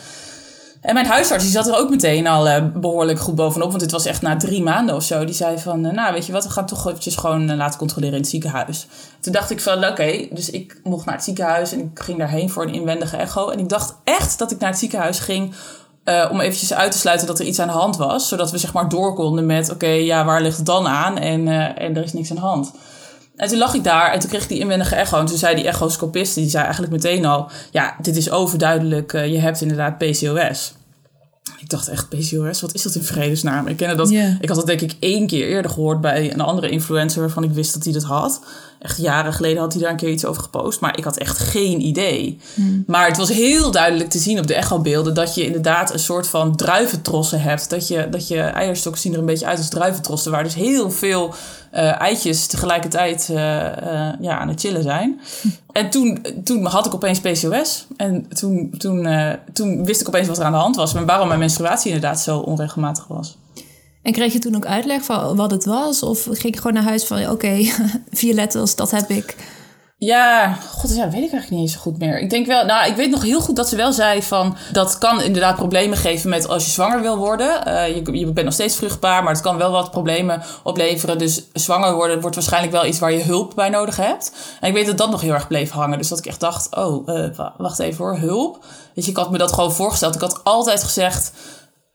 En 0.81 0.95
mijn 0.95 1.07
huisarts 1.07 1.45
die 1.45 1.53
zat 1.53 1.67
er 1.67 1.77
ook 1.77 1.91
meteen 1.91 2.27
al 2.27 2.71
behoorlijk 2.75 3.19
goed 3.19 3.35
bovenop. 3.35 3.69
Want 3.69 3.81
dit 3.81 3.91
was 3.91 4.07
echt 4.07 4.23
na 4.23 4.37
drie 4.37 4.63
maanden 4.63 4.95
of 4.95 5.03
zo. 5.03 5.25
Die 5.25 5.35
zei 5.35 5.59
van, 5.59 5.81
nou 5.81 6.13
weet 6.13 6.27
je 6.27 6.33
wat, 6.33 6.45
we 6.45 6.51
gaan 6.51 6.67
toch 6.67 6.87
eventjes 6.87 7.17
gewoon 7.17 7.57
laten 7.57 7.79
controleren 7.79 8.15
in 8.15 8.21
het 8.21 8.31
ziekenhuis. 8.31 8.87
Toen 9.21 9.33
dacht 9.33 9.51
ik 9.51 9.61
van, 9.61 9.85
oké, 9.85 10.27
dus 10.31 10.51
ik 10.51 10.81
mocht 10.83 11.05
naar 11.05 11.15
het 11.15 11.25
ziekenhuis. 11.25 11.73
En 11.73 11.79
ik 11.79 12.01
ging 12.01 12.19
daarheen 12.19 12.51
voor 12.51 12.63
een 12.63 12.75
inwendige 12.75 13.17
echo. 13.17 13.49
En 13.49 13.59
ik 13.59 13.69
dacht 13.69 13.95
echt 14.05 14.39
dat 14.39 14.51
ik 14.51 14.59
naar 14.59 14.71
het 14.71 14.79
ziekenhuis 14.79 15.19
ging... 15.19 15.55
Uh, 16.05 16.29
om 16.31 16.41
eventjes 16.41 16.75
uit 16.75 16.93
te 16.93 16.99
sluiten 16.99 17.27
dat 17.27 17.39
er 17.39 17.45
iets 17.45 17.59
aan 17.59 17.67
de 17.67 17.73
hand 17.73 17.97
was. 17.97 18.29
Zodat 18.29 18.51
we 18.51 18.59
zeg 18.59 18.73
maar 18.73 18.89
door 18.89 19.15
konden 19.15 19.47
met... 19.47 19.65
oké, 19.65 19.75
okay, 19.75 20.05
ja, 20.05 20.25
waar 20.25 20.43
ligt 20.43 20.57
het 20.57 20.67
dan 20.67 20.87
aan? 20.87 21.19
En, 21.19 21.47
uh, 21.47 21.83
en 21.83 21.97
er 21.97 22.05
is 22.05 22.13
niks 22.13 22.31
aan 22.31 22.37
de 22.37 22.43
hand. 22.43 22.73
En 23.37 23.49
toen 23.49 23.59
lag 23.59 23.75
ik 23.75 23.85
daar 23.85 24.13
en 24.13 24.21
toen 24.21 24.29
kreeg 24.29 24.43
ik 24.43 24.49
die 24.49 24.59
inwendige 24.59 24.95
echo. 24.95 25.19
En 25.19 25.27
toen 25.27 25.39
zei 25.39 25.55
die 25.55 25.67
echoscopist, 25.67 26.35
die 26.35 26.49
zei 26.49 26.63
eigenlijk 26.63 26.93
meteen 26.93 27.25
al... 27.25 27.51
ja, 27.71 27.97
dit 28.01 28.17
is 28.17 28.31
overduidelijk, 28.31 29.13
uh, 29.13 29.27
je 29.33 29.39
hebt 29.39 29.61
inderdaad 29.61 29.99
PCOS. 29.99 30.75
Ik 31.59 31.71
dacht 31.71 31.89
echt, 31.89 32.09
PCOS, 32.09 32.61
wat 32.61 32.75
is 32.75 32.83
dat 32.83 32.95
in 32.95 33.03
vredesnaam? 33.03 33.67
Ik, 33.67 33.77
kende 33.77 33.95
dat, 33.95 34.11
yeah. 34.11 34.35
ik 34.41 34.49
had 34.49 34.57
dat 34.57 34.67
denk 34.67 34.81
ik 34.81 34.97
één 35.01 35.27
keer 35.27 35.47
eerder 35.47 35.71
gehoord 35.71 36.01
bij 36.01 36.33
een 36.33 36.41
andere 36.41 36.69
influencer... 36.69 37.21
waarvan 37.21 37.45
ik 37.45 37.51
wist 37.51 37.75
dat 37.75 37.85
hij 37.85 37.93
dat 37.93 38.03
had. 38.03 38.41
Echt 38.85 38.99
jaren 38.99 39.33
geleden 39.33 39.61
had 39.61 39.73
hij 39.73 39.83
daar 39.83 39.91
een 39.91 39.97
keer 39.97 40.11
iets 40.11 40.25
over 40.25 40.43
gepost. 40.43 40.81
Maar 40.81 40.99
ik 40.99 41.05
had 41.05 41.17
echt 41.17 41.39
geen 41.39 41.81
idee. 41.81 42.39
Hmm. 42.55 42.85
Maar 42.87 43.07
het 43.07 43.17
was 43.17 43.29
heel 43.29 43.71
duidelijk 43.71 44.11
te 44.11 44.19
zien 44.19 44.39
op 44.39 44.47
de 44.47 44.55
echobeelden... 44.55 45.15
dat 45.15 45.35
je 45.35 45.47
inderdaad 45.47 45.93
een 45.93 45.99
soort 45.99 46.29
van 46.29 46.57
druiventrossen 46.57 47.41
hebt. 47.41 47.71
Dat 47.71 47.89
je, 47.89 48.09
dat 48.09 48.29
je 48.29 48.41
eierstokken 48.41 49.03
zien 49.03 49.13
er 49.13 49.19
een 49.19 49.27
beetje 49.27 49.47
uit 49.47 49.59
als 49.59 49.69
druiventrossen... 49.69 50.31
waar 50.31 50.43
dus 50.43 50.55
heel 50.55 50.91
veel 50.91 51.35
uh, 51.75 52.01
eitjes 52.01 52.47
tegelijkertijd 52.47 53.29
uh, 53.31 53.37
uh, 53.37 54.09
ja, 54.21 54.39
aan 54.39 54.49
het 54.49 54.61
chillen 54.61 54.83
zijn. 54.83 55.21
En 55.73 55.91
toen, 55.91 56.27
toen 56.45 56.65
had 56.65 56.87
ik 56.87 56.95
opeens 56.95 57.21
PCOS. 57.21 57.87
En 57.97 58.29
toen, 58.29 58.75
toen, 58.79 59.09
toen 59.53 59.85
wist 59.85 60.01
ik 60.01 60.09
opeens 60.09 60.29
wat 60.29 60.39
er 60.39 60.45
aan 60.45 60.53
de 60.53 60.59
hand 60.59 60.77
was... 60.77 60.95
en 60.95 61.07
waarom 61.07 61.29
mijn 61.29 61.41
menstruatie 61.41 61.93
inderdaad 61.93 62.21
zo 62.21 62.39
onregelmatig 62.39 63.07
was. 63.07 63.37
En 64.05 64.13
kreeg 64.13 64.33
je 64.33 64.39
toen 64.39 64.57
ook 64.57 64.67
uitleg 64.67 65.05
van 65.05 65.37
wat 65.37 65.51
het 65.51 65.65
was? 65.65 66.03
Of 66.03 66.23
ging 66.23 66.55
je 66.55 66.57
gewoon 66.57 66.73
naar 66.73 66.83
huis 66.83 67.05
van, 67.05 67.21
oké, 67.21 67.31
okay, 67.31 67.73
vier 68.11 68.35
letters, 68.35 68.75
dat 68.75 68.91
heb 68.91 69.09
ik? 69.09 69.37
Ja, 69.99 70.55
god, 70.55 70.97
dat 70.97 70.97
weet 70.97 71.07
ik 71.07 71.13
eigenlijk 71.13 71.51
niet 71.51 71.61
eens 71.61 71.73
zo 71.73 71.79
goed 71.79 71.99
meer. 71.99 72.21
Ik 72.21 72.31
denk 72.31 72.47
wel, 72.47 72.65
nou, 72.65 72.91
ik 72.91 72.97
weet 72.97 73.11
nog 73.11 73.23
heel 73.23 73.41
goed 73.41 73.57
dat 73.57 73.69
ze 73.69 73.77
wel 73.77 73.93
zei 73.93 74.23
van... 74.23 74.57
dat 74.73 74.99
kan 74.99 75.23
inderdaad 75.23 75.57
problemen 75.57 75.99
geven 75.99 76.31
met 76.31 76.49
als 76.49 76.65
je 76.65 76.71
zwanger 76.71 77.01
wil 77.01 77.17
worden. 77.17 77.69
Uh, 77.69 77.89
je, 77.89 78.19
je 78.19 78.33
bent 78.33 78.45
nog 78.45 78.55
steeds 78.55 78.77
vruchtbaar, 78.77 79.23
maar 79.23 79.33
het 79.33 79.43
kan 79.43 79.57
wel 79.57 79.71
wat 79.71 79.91
problemen 79.91 80.43
opleveren. 80.63 81.19
Dus 81.19 81.43
zwanger 81.53 81.95
worden 81.95 82.21
wordt 82.21 82.37
waarschijnlijk 82.37 82.73
wel 82.73 82.87
iets 82.87 82.99
waar 82.99 83.13
je 83.13 83.23
hulp 83.23 83.53
bij 83.55 83.69
nodig 83.69 83.97
hebt. 83.97 84.33
En 84.61 84.69
ik 84.69 84.75
weet 84.75 84.87
dat 84.87 84.99
dat 84.99 85.11
nog 85.11 85.21
heel 85.21 85.35
erg 85.35 85.49
bleef 85.49 85.71
hangen. 85.71 85.99
Dus 85.99 86.09
dat 86.09 86.19
ik 86.19 86.27
echt 86.27 86.41
dacht, 86.41 86.77
oh, 86.77 87.09
uh, 87.09 87.29
wacht 87.57 87.79
even 87.79 88.05
hoor, 88.05 88.19
hulp. 88.19 88.65
Weet 88.95 89.05
je, 89.05 89.11
ik 89.11 89.17
had 89.17 89.31
me 89.31 89.39
dat 89.39 89.53
gewoon 89.53 89.73
voorgesteld. 89.73 90.15
Ik 90.15 90.21
had 90.21 90.45
altijd 90.45 90.83
gezegd... 90.83 91.33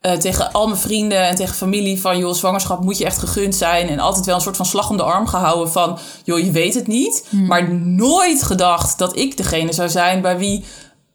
Uh, 0.06 0.12
tegen 0.12 0.52
al 0.52 0.66
mijn 0.66 0.80
vrienden 0.80 1.26
en 1.26 1.34
tegen 1.34 1.54
familie 1.54 2.00
van... 2.00 2.18
joh, 2.18 2.34
zwangerschap 2.34 2.84
moet 2.84 2.98
je 2.98 3.04
echt 3.04 3.18
gegund 3.18 3.54
zijn. 3.54 3.88
En 3.88 3.98
altijd 3.98 4.26
wel 4.26 4.34
een 4.34 4.40
soort 4.40 4.56
van 4.56 4.66
slag 4.66 4.90
om 4.90 4.96
de 4.96 5.02
arm 5.02 5.26
gehouden 5.26 5.72
van... 5.72 5.98
joh, 6.24 6.38
je 6.38 6.50
weet 6.50 6.74
het 6.74 6.86
niet. 6.86 7.26
Hmm. 7.28 7.46
Maar 7.46 7.74
nooit 7.74 8.42
gedacht 8.42 8.98
dat 8.98 9.16
ik 9.16 9.36
degene 9.36 9.72
zou 9.72 9.88
zijn 9.88 10.20
bij 10.20 10.38
wie... 10.38 10.64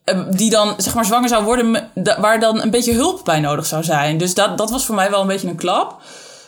Uh, 0.04 0.20
die 0.30 0.50
dan 0.50 0.74
zeg 0.76 0.94
maar 0.94 1.04
zwanger 1.04 1.28
zou 1.28 1.44
worden... 1.44 1.90
waar 2.20 2.40
dan 2.40 2.62
een 2.62 2.70
beetje 2.70 2.92
hulp 2.92 3.20
bij 3.24 3.40
nodig 3.40 3.66
zou 3.66 3.84
zijn. 3.84 4.18
Dus 4.18 4.34
dat, 4.34 4.58
dat 4.58 4.70
was 4.70 4.84
voor 4.84 4.94
mij 4.94 5.10
wel 5.10 5.20
een 5.20 5.26
beetje 5.26 5.48
een 5.48 5.56
klap. 5.56 6.00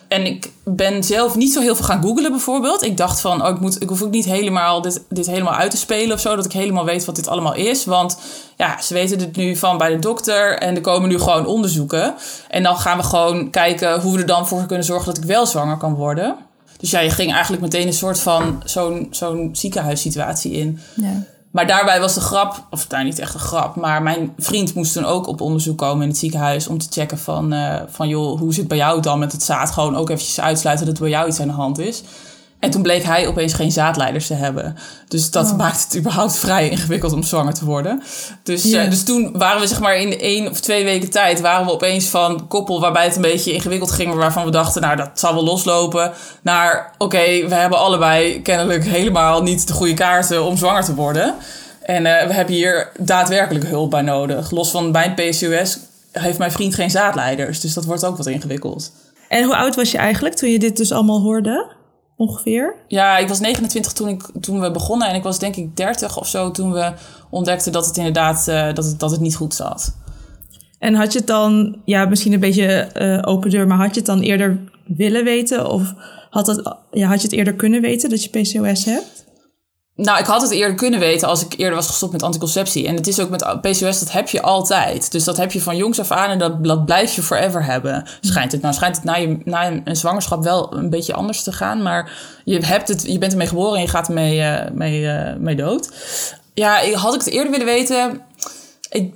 En 0.08 0.26
ik 0.26 0.50
ben 0.64 1.04
zelf 1.04 1.36
niet 1.36 1.52
zo 1.52 1.60
heel 1.60 1.76
veel 1.76 1.84
gaan 1.84 2.02
googlen 2.02 2.30
bijvoorbeeld. 2.30 2.82
Ik 2.82 2.96
dacht 2.96 3.20
van, 3.20 3.42
oh, 3.42 3.48
ik, 3.48 3.60
moet, 3.60 3.82
ik 3.82 3.88
hoef 3.88 4.02
ook 4.02 4.10
niet 4.10 4.24
helemaal 4.24 4.82
dit, 4.82 5.02
dit 5.08 5.26
helemaal 5.26 5.54
uit 5.54 5.70
te 5.70 5.76
spelen 5.76 6.14
of 6.14 6.20
zo. 6.20 6.36
Dat 6.36 6.44
ik 6.44 6.52
helemaal 6.52 6.84
weet 6.84 7.04
wat 7.04 7.16
dit 7.16 7.28
allemaal 7.28 7.54
is. 7.54 7.84
Want 7.84 8.18
ja, 8.56 8.80
ze 8.80 8.94
weten 8.94 9.18
het 9.18 9.36
nu 9.36 9.56
van 9.56 9.78
bij 9.78 9.90
de 9.90 9.98
dokter. 9.98 10.58
En 10.58 10.74
er 10.74 10.80
komen 10.80 11.08
nu 11.08 11.18
gewoon 11.18 11.46
onderzoeken. 11.46 12.14
En 12.48 12.62
dan 12.62 12.76
gaan 12.76 12.96
we 12.96 13.02
gewoon 13.02 13.50
kijken 13.50 14.00
hoe 14.00 14.12
we 14.12 14.18
er 14.18 14.26
dan 14.26 14.48
voor 14.48 14.66
kunnen 14.66 14.86
zorgen 14.86 15.06
dat 15.06 15.16
ik 15.16 15.28
wel 15.28 15.46
zwanger 15.46 15.76
kan 15.76 15.94
worden. 15.94 16.36
Dus 16.78 16.90
ja, 16.90 17.00
je 17.00 17.10
ging 17.10 17.32
eigenlijk 17.32 17.62
meteen 17.62 17.86
een 17.86 17.92
soort 17.92 18.20
van 18.20 18.62
zo'n 18.64 19.08
zo'n 19.10 19.48
ziekenhuissituatie 19.52 20.52
in. 20.52 20.80
Ja. 20.94 21.26
Maar 21.50 21.66
daarbij 21.66 22.00
was 22.00 22.14
de 22.14 22.20
grap, 22.20 22.66
of 22.70 22.86
daar 22.86 23.04
niet 23.04 23.18
echt 23.18 23.34
een 23.34 23.40
grap, 23.40 23.76
maar 23.76 24.02
mijn 24.02 24.32
vriend 24.36 24.74
moest 24.74 24.92
toen 24.92 25.04
ook 25.04 25.26
op 25.26 25.40
onderzoek 25.40 25.78
komen 25.78 26.02
in 26.02 26.08
het 26.08 26.18
ziekenhuis 26.18 26.68
om 26.68 26.78
te 26.78 26.86
checken 26.90 27.18
van, 27.18 27.52
uh, 27.52 27.80
van 27.88 28.08
joh, 28.08 28.38
hoe 28.38 28.50
zit 28.50 28.58
het 28.58 28.68
bij 28.68 28.76
jou 28.76 29.00
dan 29.00 29.18
met 29.18 29.32
het 29.32 29.42
zaad? 29.42 29.70
Gewoon 29.70 29.96
ook 29.96 30.10
eventjes 30.10 30.40
uitsluiten 30.40 30.86
dat 30.86 30.94
er 30.94 31.02
bij 31.02 31.10
jou 31.10 31.28
iets 31.28 31.40
aan 31.40 31.46
de 31.46 31.52
hand 31.52 31.78
is. 31.78 32.02
En 32.58 32.70
toen 32.70 32.82
bleek 32.82 33.02
hij 33.02 33.26
opeens 33.26 33.52
geen 33.52 33.72
zaadleiders 33.72 34.26
te 34.26 34.34
hebben. 34.34 34.76
Dus 35.08 35.30
dat 35.30 35.50
oh. 35.50 35.56
maakt 35.56 35.84
het 35.84 35.96
überhaupt 35.96 36.36
vrij 36.36 36.68
ingewikkeld 36.68 37.12
om 37.12 37.22
zwanger 37.22 37.54
te 37.54 37.64
worden. 37.64 38.02
Dus, 38.42 38.70
eh, 38.70 38.90
dus 38.90 39.04
toen 39.04 39.38
waren 39.38 39.60
we 39.60 39.66
zeg 39.66 39.80
maar 39.80 39.96
in 39.96 40.18
één 40.18 40.50
of 40.50 40.60
twee 40.60 40.84
weken 40.84 41.10
tijd... 41.10 41.40
waren 41.40 41.66
we 41.66 41.72
opeens 41.72 42.06
van 42.06 42.48
koppel 42.48 42.80
waarbij 42.80 43.04
het 43.04 43.16
een 43.16 43.22
beetje 43.22 43.52
ingewikkeld 43.52 43.90
ging... 43.90 44.08
maar 44.08 44.18
waarvan 44.18 44.44
we 44.44 44.50
dachten, 44.50 44.82
nou 44.82 44.96
dat 44.96 45.10
zal 45.14 45.34
wel 45.34 45.44
loslopen... 45.44 46.12
naar 46.42 46.94
oké, 46.98 47.48
we 47.48 47.54
hebben 47.54 47.78
allebei 47.78 48.42
kennelijk 48.42 48.84
helemaal 48.84 49.42
niet 49.42 49.66
de 49.66 49.72
goede 49.72 49.94
kaarten 49.94 50.44
om 50.44 50.56
zwanger 50.56 50.84
te 50.84 50.94
worden. 50.94 51.34
En 51.82 52.04
uh, 52.04 52.26
we 52.26 52.32
hebben 52.32 52.54
hier 52.54 52.92
daadwerkelijk 52.98 53.66
hulp 53.66 53.90
bij 53.90 54.02
nodig. 54.02 54.50
Los 54.50 54.70
van 54.70 54.90
mijn 54.90 55.14
PCOS 55.14 55.78
heeft 56.12 56.38
mijn 56.38 56.52
vriend 56.52 56.74
geen 56.74 56.90
zaadleiders. 56.90 57.60
Dus 57.60 57.74
dat 57.74 57.84
wordt 57.84 58.04
ook 58.04 58.16
wat 58.16 58.26
ingewikkeld. 58.26 58.92
En 59.28 59.44
hoe 59.44 59.56
oud 59.56 59.74
was 59.74 59.90
je 59.90 59.98
eigenlijk 59.98 60.34
toen 60.34 60.50
je 60.50 60.58
dit 60.58 60.76
dus 60.76 60.92
allemaal 60.92 61.20
hoorde? 61.20 61.76
Ongeveer? 62.18 62.74
Ja, 62.88 63.18
ik 63.18 63.28
was 63.28 63.40
29 63.40 63.92
toen, 63.92 64.08
ik, 64.08 64.22
toen 64.40 64.60
we 64.60 64.70
begonnen. 64.70 65.08
En 65.08 65.14
ik 65.14 65.22
was 65.22 65.38
denk 65.38 65.56
ik 65.56 65.76
30 65.76 66.18
of 66.18 66.28
zo 66.28 66.50
toen 66.50 66.72
we 66.72 66.92
ontdekten 67.30 67.72
dat 67.72 67.86
het 67.86 67.96
inderdaad 67.96 68.46
uh, 68.48 68.74
dat 68.74 68.84
het, 68.84 69.00
dat 69.00 69.10
het 69.10 69.20
niet 69.20 69.36
goed 69.36 69.54
zat. 69.54 69.96
En 70.78 70.94
had 70.94 71.12
je 71.12 71.18
het 71.18 71.26
dan, 71.26 71.76
ja, 71.84 72.04
misschien 72.04 72.32
een 72.32 72.40
beetje 72.40 72.90
uh, 72.96 73.32
open 73.32 73.50
deur, 73.50 73.66
maar 73.66 73.78
had 73.78 73.94
je 73.94 74.00
het 74.00 74.06
dan 74.06 74.20
eerder 74.20 74.58
willen 74.84 75.24
weten? 75.24 75.70
Of 75.70 75.94
had, 76.30 76.46
het, 76.46 76.74
ja, 76.90 77.08
had 77.08 77.20
je 77.20 77.26
het 77.26 77.36
eerder 77.36 77.54
kunnen 77.54 77.80
weten 77.80 78.10
dat 78.10 78.24
je 78.24 78.30
PCOS 78.30 78.84
hebt? 78.84 79.17
Nou, 80.00 80.18
ik 80.18 80.26
had 80.26 80.42
het 80.42 80.50
eerder 80.50 80.74
kunnen 80.76 81.00
weten 81.00 81.28
als 81.28 81.44
ik 81.44 81.54
eerder 81.56 81.74
was 81.74 81.86
gestopt 81.86 82.12
met 82.12 82.22
anticonceptie. 82.22 82.86
En 82.86 82.94
het 82.94 83.06
is 83.06 83.20
ook 83.20 83.28
met 83.30 83.60
PCOS, 83.60 83.98
dat 83.98 84.12
heb 84.12 84.28
je 84.28 84.42
altijd. 84.42 85.12
Dus 85.12 85.24
dat 85.24 85.36
heb 85.36 85.52
je 85.52 85.62
van 85.62 85.76
jongs 85.76 86.00
af 86.00 86.10
aan 86.10 86.30
en 86.30 86.38
dat, 86.38 86.64
dat 86.64 86.84
blijf 86.84 87.14
je 87.14 87.22
forever 87.22 87.64
hebben. 87.64 88.06
Schijnt 88.20 88.52
het 88.52 88.62
nou, 88.62 88.74
schijnt 88.74 88.96
het 88.96 89.04
na, 89.04 89.16
je, 89.16 89.38
na 89.44 89.70
een 89.84 89.96
zwangerschap 89.96 90.42
wel 90.42 90.76
een 90.76 90.90
beetje 90.90 91.14
anders 91.14 91.42
te 91.42 91.52
gaan. 91.52 91.82
Maar 91.82 92.12
je, 92.44 92.66
hebt 92.66 92.88
het, 92.88 93.02
je 93.06 93.18
bent 93.18 93.32
ermee 93.32 93.46
geboren 93.46 93.74
en 93.74 93.82
je 93.82 93.88
gaat 93.88 94.08
ermee 94.08 94.38
uh, 94.38 94.60
mee, 94.72 95.00
uh, 95.00 95.34
mee 95.38 95.56
dood. 95.56 95.90
Ja, 96.54 96.90
had 96.92 97.14
ik 97.14 97.20
het 97.20 97.30
eerder 97.30 97.50
willen 97.50 97.66
weten... 97.66 98.20
Ik, 98.90 99.14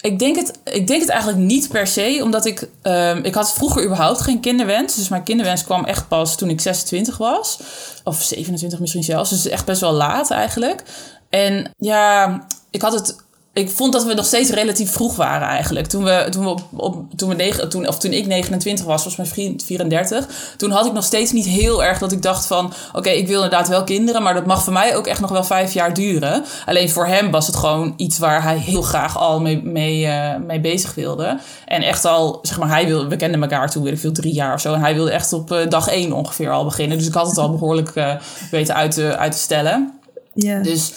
ik 0.00 0.18
denk, 0.18 0.36
het, 0.36 0.58
ik 0.64 0.86
denk 0.86 1.00
het 1.00 1.10
eigenlijk 1.10 1.40
niet 1.42 1.68
per 1.68 1.86
se, 1.86 2.20
omdat 2.22 2.46
ik... 2.46 2.68
Uh, 2.82 3.24
ik 3.24 3.34
had 3.34 3.52
vroeger 3.52 3.84
überhaupt 3.84 4.20
geen 4.20 4.40
kinderwens. 4.40 4.94
Dus 4.94 5.08
mijn 5.08 5.22
kinderwens 5.22 5.64
kwam 5.64 5.84
echt 5.84 6.08
pas 6.08 6.36
toen 6.36 6.48
ik 6.48 6.60
26 6.60 7.16
was. 7.16 7.58
Of 8.04 8.22
27 8.22 8.80
misschien 8.80 9.02
zelfs. 9.02 9.30
Dus 9.30 9.48
echt 9.48 9.64
best 9.64 9.80
wel 9.80 9.92
laat 9.92 10.30
eigenlijk. 10.30 10.82
En 11.28 11.70
ja, 11.76 12.40
ik 12.70 12.82
had 12.82 12.92
het 12.92 13.16
ik 13.52 13.70
vond 13.70 13.92
dat 13.92 14.04
we 14.04 14.14
nog 14.14 14.24
steeds 14.24 14.50
relatief 14.50 14.92
vroeg 14.92 15.16
waren 15.16 15.48
eigenlijk. 15.48 15.86
Toen, 15.86 16.04
we, 16.04 16.26
toen, 16.30 16.42
we 16.42 16.48
op, 16.48 16.62
op, 16.76 17.04
toen, 17.16 17.28
we 17.28 17.34
negen, 17.34 17.68
toen, 17.68 17.88
of 17.88 17.98
toen 17.98 18.12
ik 18.12 18.26
29 18.26 18.84
was, 18.84 19.04
was 19.04 19.16
mijn 19.16 19.28
vriend 19.28 19.64
34. 19.64 20.26
Toen 20.56 20.70
had 20.70 20.86
ik 20.86 20.92
nog 20.92 21.04
steeds 21.04 21.32
niet 21.32 21.46
heel 21.46 21.84
erg 21.84 21.98
dat 21.98 22.12
ik 22.12 22.22
dacht 22.22 22.46
van... 22.46 22.72
oké, 22.92 23.08
ik 23.10 23.26
wil 23.26 23.42
inderdaad 23.42 23.68
wel 23.68 23.84
kinderen... 23.84 24.22
maar 24.22 24.34
dat 24.34 24.46
mag 24.46 24.64
voor 24.64 24.72
mij 24.72 24.96
ook 24.96 25.06
echt 25.06 25.20
nog 25.20 25.30
wel 25.30 25.44
vijf 25.44 25.72
jaar 25.72 25.94
duren. 25.94 26.44
Alleen 26.66 26.90
voor 26.90 27.06
hem 27.06 27.30
was 27.30 27.46
het 27.46 27.56
gewoon 27.56 27.94
iets 27.96 28.18
waar 28.18 28.42
hij 28.42 28.58
heel 28.58 28.82
graag 28.82 29.18
al 29.18 29.40
mee, 29.40 29.62
mee, 29.62 30.06
uh, 30.06 30.36
mee 30.46 30.60
bezig 30.60 30.94
wilde. 30.94 31.38
En 31.66 31.82
echt 31.82 32.04
al, 32.04 32.38
zeg 32.42 32.58
maar, 32.58 32.68
hij 32.68 32.86
wilde... 32.86 33.08
We 33.08 33.16
kenden 33.16 33.42
elkaar 33.42 33.70
toen, 33.70 33.82
weet 33.82 33.92
ik 33.92 33.98
veel, 33.98 34.12
drie 34.12 34.34
jaar 34.34 34.54
of 34.54 34.60
zo. 34.60 34.74
En 34.74 34.80
hij 34.80 34.94
wilde 34.94 35.10
echt 35.10 35.32
op 35.32 35.52
uh, 35.52 35.68
dag 35.68 35.88
één 35.88 36.12
ongeveer 36.12 36.50
al 36.50 36.64
beginnen. 36.64 36.98
Dus 36.98 37.06
ik 37.06 37.14
had 37.14 37.26
het 37.26 37.38
al 37.38 37.50
behoorlijk 37.50 37.94
uh, 37.94 38.14
weten 38.50 38.74
uit 38.74 38.90
te, 38.90 39.16
uit 39.16 39.32
te 39.32 39.38
stellen. 39.38 39.98
Ja. 40.34 40.62
Dus 40.62 40.92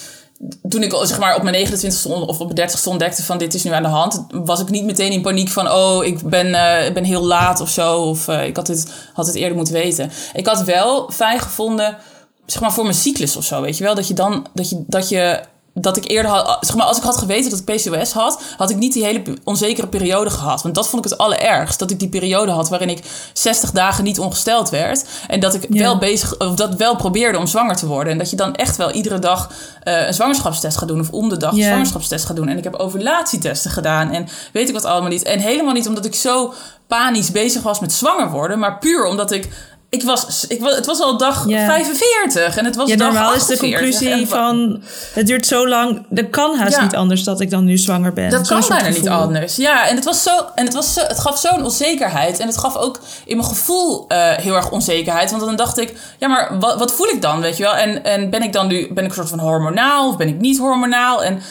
toen 0.68 0.82
ik 0.82 0.94
zeg 1.02 1.18
maar 1.18 1.36
op 1.36 1.42
mijn 1.42 1.66
29ste 1.66 2.10
of 2.10 2.40
op 2.40 2.54
mijn 2.54 2.70
30ste 2.70 2.84
ontdekte 2.84 3.22
van 3.22 3.38
dit 3.38 3.54
is 3.54 3.62
nu 3.64 3.70
aan 3.70 3.82
de 3.82 3.88
hand, 3.88 4.26
was 4.30 4.60
ik 4.60 4.70
niet 4.70 4.84
meteen 4.84 5.12
in 5.12 5.22
paniek 5.22 5.48
van 5.48 5.70
oh, 5.70 6.04
ik 6.04 6.22
ben, 6.22 6.46
uh, 6.46 6.86
ik 6.86 6.94
ben 6.94 7.04
heel 7.04 7.24
laat 7.24 7.60
of 7.60 7.68
zo. 7.68 8.02
Of 8.02 8.28
uh, 8.28 8.46
ik 8.46 8.56
had 8.56 8.68
het, 8.68 8.92
had 9.12 9.26
het 9.26 9.34
eerder 9.34 9.56
moeten 9.56 9.74
weten. 9.74 10.10
Ik 10.34 10.46
had 10.46 10.62
wel 10.62 11.10
fijn 11.10 11.40
gevonden, 11.40 11.96
zeg 12.46 12.60
maar 12.60 12.72
voor 12.72 12.84
mijn 12.84 12.96
cyclus 12.96 13.36
of 13.36 13.44
zo, 13.44 13.60
weet 13.60 13.78
je 13.78 13.84
wel. 13.84 13.94
Dat 13.94 14.08
je 14.08 14.14
dan, 14.14 14.46
dat 14.54 14.68
je, 14.68 14.84
dat 14.86 15.08
je 15.08 15.40
dat 15.74 15.96
ik 15.96 16.10
eerder 16.10 16.30
had, 16.30 16.56
zeg 16.60 16.76
maar, 16.76 16.86
als 16.86 16.96
ik 16.96 17.02
had 17.02 17.16
geweten 17.16 17.50
dat 17.50 17.58
ik 17.58 17.64
PCOS 17.64 18.12
had, 18.12 18.42
had 18.56 18.70
ik 18.70 18.76
niet 18.76 18.92
die 18.92 19.04
hele 19.04 19.22
onzekere 19.44 19.86
periode 19.86 20.30
gehad. 20.30 20.62
Want 20.62 20.74
dat 20.74 20.88
vond 20.88 21.04
ik 21.04 21.10
het 21.10 21.20
allerergst. 21.20 21.78
Dat 21.78 21.90
ik 21.90 21.98
die 21.98 22.08
periode 22.08 22.52
had 22.52 22.68
waarin 22.68 22.88
ik 22.88 23.04
60 23.32 23.70
dagen 23.70 24.04
niet 24.04 24.18
ongesteld 24.18 24.70
werd. 24.70 25.04
En 25.28 25.40
dat 25.40 25.54
ik 25.54 25.66
wel 25.68 25.98
bezig, 25.98 26.38
of 26.38 26.54
dat 26.54 26.74
wel 26.74 26.96
probeerde 26.96 27.38
om 27.38 27.46
zwanger 27.46 27.76
te 27.76 27.86
worden. 27.86 28.12
En 28.12 28.18
dat 28.18 28.30
je 28.30 28.36
dan 28.36 28.54
echt 28.54 28.76
wel 28.76 28.92
iedere 28.92 29.18
dag 29.18 29.50
uh, 29.84 30.06
een 30.06 30.14
zwangerschapstest 30.14 30.78
gaat 30.78 30.88
doen. 30.88 31.00
Of 31.00 31.10
om 31.10 31.28
de 31.28 31.36
dag 31.36 31.52
een 31.52 31.62
zwangerschapstest 31.62 32.24
gaat 32.24 32.36
doen. 32.36 32.48
En 32.48 32.58
ik 32.58 32.64
heb 32.64 32.74
ovulatietesten 32.74 33.70
gedaan. 33.70 34.10
En 34.10 34.28
weet 34.52 34.68
ik 34.68 34.74
wat 34.74 34.84
allemaal 34.84 35.10
niet. 35.10 35.22
En 35.22 35.38
helemaal 35.38 35.74
niet 35.74 35.88
omdat 35.88 36.04
ik 36.04 36.14
zo 36.14 36.54
panisch 36.86 37.30
bezig 37.30 37.62
was 37.62 37.80
met 37.80 37.92
zwanger 37.92 38.30
worden. 38.30 38.58
Maar 38.58 38.78
puur 38.78 39.04
omdat 39.04 39.30
ik 39.30 39.48
ik 39.94 40.02
was, 40.02 40.46
ik 40.46 40.60
was, 40.60 40.74
het 40.74 40.86
was 40.86 41.00
al 41.00 41.18
dag 41.18 41.44
45 41.48 42.56
en 42.56 42.64
het 42.64 42.76
was 42.76 42.88
ja, 42.88 42.96
dag 42.96 43.12
normaal 43.12 43.34
is 43.34 43.46
de 43.46 43.58
conclusie 43.58 44.28
van 44.28 44.82
het 45.12 45.26
duurt 45.26 45.46
zo 45.46 45.68
lang, 45.68 46.06
dat 46.08 46.30
kan 46.30 46.56
haast 46.56 46.80
niet 46.80 46.94
anders 46.94 47.24
dat 47.24 47.40
ik 47.40 47.50
dan 47.50 47.64
nu 47.64 47.78
zwanger 47.78 48.12
ben. 48.12 48.30
Dat 48.30 48.46
kan 48.46 48.64
bijna 48.68 48.88
niet 48.88 49.08
anders. 49.08 49.56
Ja, 49.56 49.88
en 49.88 49.94
het 49.96 50.04
was 50.04 50.22
zo 50.22 50.30
en 50.54 50.64
het 50.64 50.74
was 50.74 50.94
zo, 50.94 51.00
het 51.00 51.18
gaf 51.18 51.38
zo'n 51.38 51.64
onzekerheid 51.64 52.38
en 52.38 52.46
het 52.46 52.58
gaf 52.58 52.76
ook 52.76 52.98
in 53.24 53.36
mijn 53.36 53.48
gevoel 53.48 54.04
uh, 54.08 54.32
heel 54.32 54.54
erg 54.54 54.70
onzekerheid, 54.70 55.30
want 55.30 55.42
dan 55.42 55.56
dacht 55.56 55.78
ik, 55.78 55.94
ja, 56.18 56.28
maar 56.28 56.58
wat, 56.58 56.78
wat 56.78 56.92
voel 56.92 57.08
ik 57.08 57.22
dan, 57.22 57.40
weet 57.40 57.56
je 57.56 57.62
wel? 57.62 57.76
En, 57.76 58.04
en 58.04 58.30
ben 58.30 58.42
ik 58.42 58.52
dan 58.52 58.66
nu 58.66 58.92
ben 58.92 59.04
ik 59.04 59.10
een 59.10 59.16
soort 59.16 59.28
van 59.28 59.38
hormonaal 59.38 60.08
of 60.08 60.16
ben 60.16 60.28
ik 60.28 60.40
niet 60.40 60.58
hormonaal 60.58 61.24
en 61.24 61.42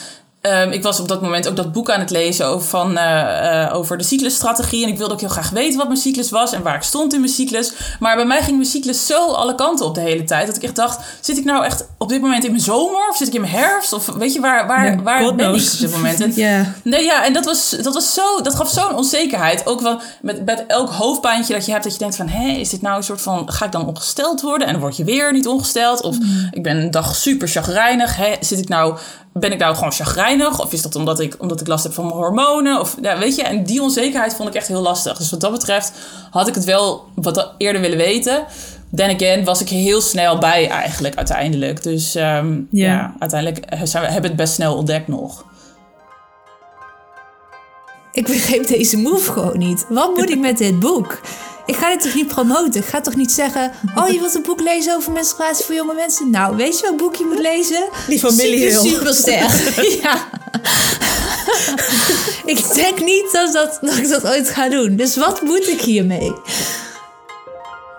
Um, 0.51 0.71
ik 0.71 0.83
was 0.83 0.99
op 0.99 1.07
dat 1.07 1.21
moment 1.21 1.47
ook 1.47 1.55
dat 1.55 1.71
boek 1.71 1.91
aan 1.91 1.99
het 1.99 2.09
lezen 2.09 2.47
over, 2.47 2.67
van, 2.67 2.91
uh, 2.91 3.03
uh, 3.03 3.75
over 3.75 3.97
de 3.97 4.03
cyclusstrategie. 4.03 4.83
En 4.83 4.89
ik 4.89 4.97
wilde 4.97 5.13
ook 5.13 5.19
heel 5.19 5.29
graag 5.29 5.49
weten 5.49 5.77
wat 5.77 5.87
mijn 5.87 5.99
cyclus 5.99 6.29
was 6.29 6.51
en 6.51 6.61
waar 6.61 6.75
ik 6.75 6.81
stond 6.81 7.13
in 7.13 7.19
mijn 7.19 7.31
cyclus. 7.31 7.73
Maar 7.99 8.15
bij 8.15 8.25
mij 8.25 8.41
ging 8.41 8.57
mijn 8.57 8.69
cyclus 8.69 9.05
zo 9.05 9.31
alle 9.31 9.55
kanten 9.55 9.85
op 9.85 9.95
de 9.95 10.01
hele 10.01 10.23
tijd. 10.23 10.47
Dat 10.47 10.55
ik 10.55 10.63
echt 10.63 10.75
dacht, 10.75 10.99
zit 11.19 11.37
ik 11.37 11.43
nou 11.43 11.65
echt 11.65 11.87
op 11.97 12.09
dit 12.09 12.21
moment 12.21 12.43
in 12.43 12.51
mijn 12.51 12.63
zomer? 12.63 13.09
Of 13.09 13.17
zit 13.17 13.27
ik 13.27 13.33
in 13.33 13.41
mijn 13.41 13.53
herfst? 13.53 13.93
Of 13.93 14.05
weet 14.05 14.33
je, 14.33 14.39
waar, 14.39 14.67
waar, 14.67 15.03
waar 15.03 15.35
ben 15.35 15.55
ik 15.55 15.61
op 15.61 15.79
dit 15.79 15.91
moment? 15.91 16.21
En, 16.23 16.31
yeah. 16.31 16.67
Nee, 16.83 17.03
ja, 17.03 17.25
en 17.25 17.33
dat, 17.33 17.45
was, 17.45 17.69
dat, 17.69 17.93
was 17.93 18.13
zo, 18.13 18.41
dat 18.41 18.55
gaf 18.55 18.69
zo'n 18.69 18.95
onzekerheid. 18.95 19.65
Ook 19.65 19.81
wel 19.81 19.99
met, 20.21 20.45
met 20.45 20.63
elk 20.67 20.89
hoofdpijntje 20.89 21.53
dat 21.53 21.65
je 21.65 21.71
hebt. 21.71 21.83
Dat 21.83 21.93
je 21.93 21.99
denkt 21.99 22.15
van, 22.15 22.27
hé, 22.27 22.47
is 22.47 22.69
dit 22.69 22.81
nou 22.81 22.97
een 22.97 23.03
soort 23.03 23.21
van... 23.21 23.51
Ga 23.51 23.65
ik 23.65 23.71
dan 23.71 23.87
ongesteld 23.87 24.41
worden? 24.41 24.67
En 24.67 24.73
dan 24.73 24.81
word 24.81 24.97
je 24.97 25.03
weer 25.03 25.33
niet 25.33 25.47
ongesteld. 25.47 26.01
Of 26.01 26.19
mm. 26.19 26.47
ik 26.51 26.63
ben 26.63 26.77
een 26.77 26.91
dag 26.91 27.15
super 27.15 27.47
chagrijnig. 27.47 28.15
Hè? 28.15 28.35
Zit 28.39 28.59
ik 28.59 28.67
nou 28.67 28.97
ben 29.33 29.51
ik 29.51 29.59
nou 29.59 29.75
gewoon 29.75 29.91
chagrijnig? 29.91 30.59
Of 30.59 30.73
is 30.73 30.81
dat 30.81 30.95
omdat 30.95 31.19
ik, 31.19 31.35
omdat 31.39 31.61
ik 31.61 31.67
last 31.67 31.83
heb 31.83 31.93
van 31.93 32.05
mijn 32.05 32.17
hormonen? 32.17 32.79
Of, 32.79 32.97
ja, 33.01 33.17
weet 33.17 33.35
je, 33.35 33.43
en 33.43 33.63
die 33.63 33.81
onzekerheid 33.81 34.33
vond 34.33 34.49
ik 34.49 34.55
echt 34.55 34.67
heel 34.67 34.81
lastig. 34.81 35.17
Dus 35.17 35.29
wat 35.29 35.41
dat 35.41 35.51
betreft 35.51 35.93
had 36.31 36.47
ik 36.47 36.55
het 36.55 36.63
wel 36.63 37.05
wat 37.15 37.53
eerder 37.57 37.81
willen 37.81 37.97
weten. 37.97 38.45
Then 38.95 39.15
again 39.15 39.43
was 39.43 39.61
ik 39.61 39.69
heel 39.69 40.01
snel 40.01 40.37
bij 40.37 40.69
eigenlijk 40.69 41.15
uiteindelijk. 41.15 41.83
Dus 41.83 42.15
um, 42.15 42.67
ja, 42.71 43.15
uiteindelijk 43.19 43.65
hebben 43.69 44.21
we 44.21 44.27
het 44.27 44.35
best 44.35 44.53
snel 44.53 44.75
ontdekt 44.75 45.07
nog. 45.07 45.45
Ik 48.11 48.25
begreep 48.25 48.67
deze 48.67 48.97
move 48.97 49.31
gewoon 49.31 49.57
niet. 49.57 49.85
Wat 49.89 50.15
moet 50.15 50.29
ik 50.29 50.39
met 50.39 50.57
dit 50.57 50.79
boek? 50.79 51.21
Ik 51.65 51.75
ga 51.75 51.89
dit 51.89 52.01
toch 52.01 52.13
niet 52.13 52.27
promoten? 52.27 52.81
Ik 52.81 52.87
ga 52.87 53.01
toch 53.01 53.15
niet 53.15 53.31
zeggen... 53.31 53.71
Oh, 53.95 54.09
je 54.09 54.19
wilt 54.19 54.35
een 54.35 54.41
boek 54.41 54.61
lezen 54.61 54.95
over 54.95 55.11
menstruatie 55.11 55.65
voor 55.65 55.75
jonge 55.75 55.93
mensen? 55.93 56.29
Nou, 56.29 56.55
weet 56.55 56.79
je 56.79 56.85
wat 56.85 56.97
boek 56.97 57.15
je 57.15 57.25
moet 57.25 57.39
lezen? 57.39 57.89
Die 58.07 58.19
van 58.19 58.35
Millie 58.35 58.59
Hill. 58.59 58.71
Superster. 58.71 59.33
ja. 60.01 60.27
ik 62.45 62.73
denk 62.73 62.99
niet 62.99 63.31
dat, 63.31 63.53
dat, 63.53 63.77
dat 63.81 63.97
ik 63.97 64.09
dat 64.09 64.25
ooit 64.25 64.49
ga 64.49 64.69
doen. 64.69 64.95
Dus 64.95 65.15
wat 65.15 65.41
moet 65.41 65.67
ik 65.67 65.81
hiermee? 65.81 66.33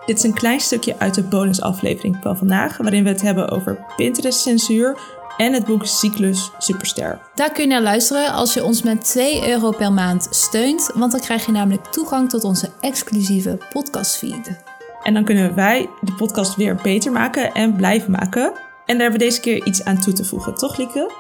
Dit 0.07 0.19
is 0.19 0.23
een 0.23 0.35
klein 0.35 0.61
stukje 0.61 0.95
uit 0.99 1.15
de 1.15 1.23
bonusaflevering 1.23 2.17
van 2.23 2.37
vandaag, 2.37 2.77
waarin 2.77 3.03
we 3.03 3.09
het 3.09 3.23
hebben 3.23 3.51
over 3.51 3.85
Pinterest-censuur 3.97 4.97
en 5.37 5.53
het 5.53 5.65
boek 5.65 5.87
Cyclus 5.87 6.51
Superster. 6.59 7.21
Daar 7.35 7.53
kun 7.53 7.63
je 7.63 7.69
naar 7.69 7.83
luisteren 7.83 8.33
als 8.33 8.55
je 8.55 8.65
ons 8.65 8.83
met 8.83 9.05
2 9.05 9.49
euro 9.49 9.71
per 9.71 9.93
maand 9.93 10.27
steunt, 10.31 10.91
want 10.95 11.13
dan 11.13 11.21
krijg 11.21 11.47
je 11.47 11.53
namelijk 11.53 11.85
toegang 11.85 12.31
tot 12.31 12.45
onze 12.45 12.71
exclusieve 12.81 13.59
podcastfeed. 13.73 14.63
En 15.03 15.15
dan 15.15 15.25
kunnen 15.25 15.55
wij 15.55 15.89
de 16.01 16.13
podcast 16.13 16.57
weer 16.57 16.75
beter 16.83 17.13
maken 17.13 17.53
en 17.53 17.77
blijven 17.77 18.11
maken. 18.11 18.45
En 18.87 18.99
daar 18.99 19.01
hebben 19.01 19.21
we 19.21 19.27
deze 19.27 19.41
keer 19.41 19.67
iets 19.67 19.85
aan 19.85 20.01
toe 20.01 20.13
te 20.13 20.25
voegen, 20.25 20.55
toch 20.55 20.77
Lieke? 20.77 21.13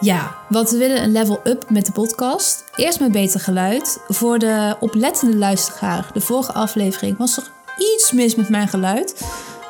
Ja, 0.00 0.34
want 0.48 0.70
we 0.70 0.76
willen 0.76 1.02
een 1.02 1.12
level 1.12 1.40
up 1.44 1.70
met 1.70 1.86
de 1.86 1.92
podcast. 1.92 2.64
Eerst 2.76 3.00
met 3.00 3.12
beter 3.12 3.40
geluid. 3.40 4.00
Voor 4.08 4.38
de 4.38 4.76
oplettende 4.80 5.36
luisteraar, 5.36 6.10
de 6.12 6.20
vorige 6.20 6.52
aflevering 6.52 7.18
was 7.18 7.36
er 7.36 7.50
iets 7.78 8.12
mis 8.12 8.34
met 8.34 8.48
mijn 8.48 8.68
geluid. 8.68 9.22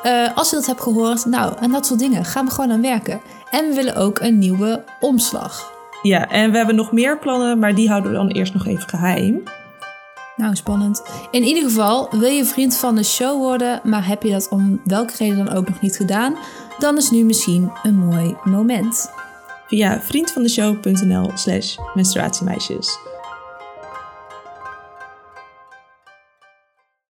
Uh, 0.05 0.37
als 0.37 0.49
je 0.49 0.55
dat 0.55 0.65
hebt 0.65 0.81
gehoord, 0.81 1.25
nou, 1.25 1.53
en 1.59 1.71
dat 1.71 1.85
soort 1.85 1.99
dingen, 1.99 2.25
gaan 2.25 2.45
we 2.45 2.51
gewoon 2.51 2.71
aan 2.71 2.81
werken. 2.81 3.21
En 3.51 3.67
we 3.67 3.75
willen 3.75 3.95
ook 3.95 4.19
een 4.19 4.37
nieuwe 4.37 4.83
omslag. 4.99 5.73
Ja, 6.01 6.29
en 6.29 6.51
we 6.51 6.57
hebben 6.57 6.75
nog 6.75 6.91
meer 6.91 7.19
plannen, 7.19 7.59
maar 7.59 7.75
die 7.75 7.89
houden 7.89 8.11
we 8.11 8.17
dan 8.17 8.27
eerst 8.27 8.53
nog 8.53 8.67
even 8.67 8.89
geheim. 8.89 9.43
Nou, 10.35 10.55
spannend. 10.55 11.03
In 11.31 11.43
ieder 11.43 11.63
geval, 11.63 12.07
wil 12.11 12.29
je 12.29 12.45
vriend 12.45 12.77
van 12.77 12.95
de 12.95 13.03
show 13.03 13.37
worden, 13.37 13.81
maar 13.83 14.07
heb 14.07 14.23
je 14.23 14.31
dat 14.31 14.49
om 14.49 14.81
welke 14.83 15.13
reden 15.17 15.45
dan 15.45 15.55
ook 15.55 15.67
nog 15.67 15.81
niet 15.81 15.95
gedaan, 15.95 16.35
dan 16.79 16.97
is 16.97 17.09
nu 17.09 17.23
misschien 17.23 17.71
een 17.83 17.95
mooi 17.95 18.35
moment. 18.43 19.11
Via 19.67 20.01
vriendvandeshow.nl 20.01 21.31
slash 21.35 21.77
menstruatiemeisjes. 21.93 23.10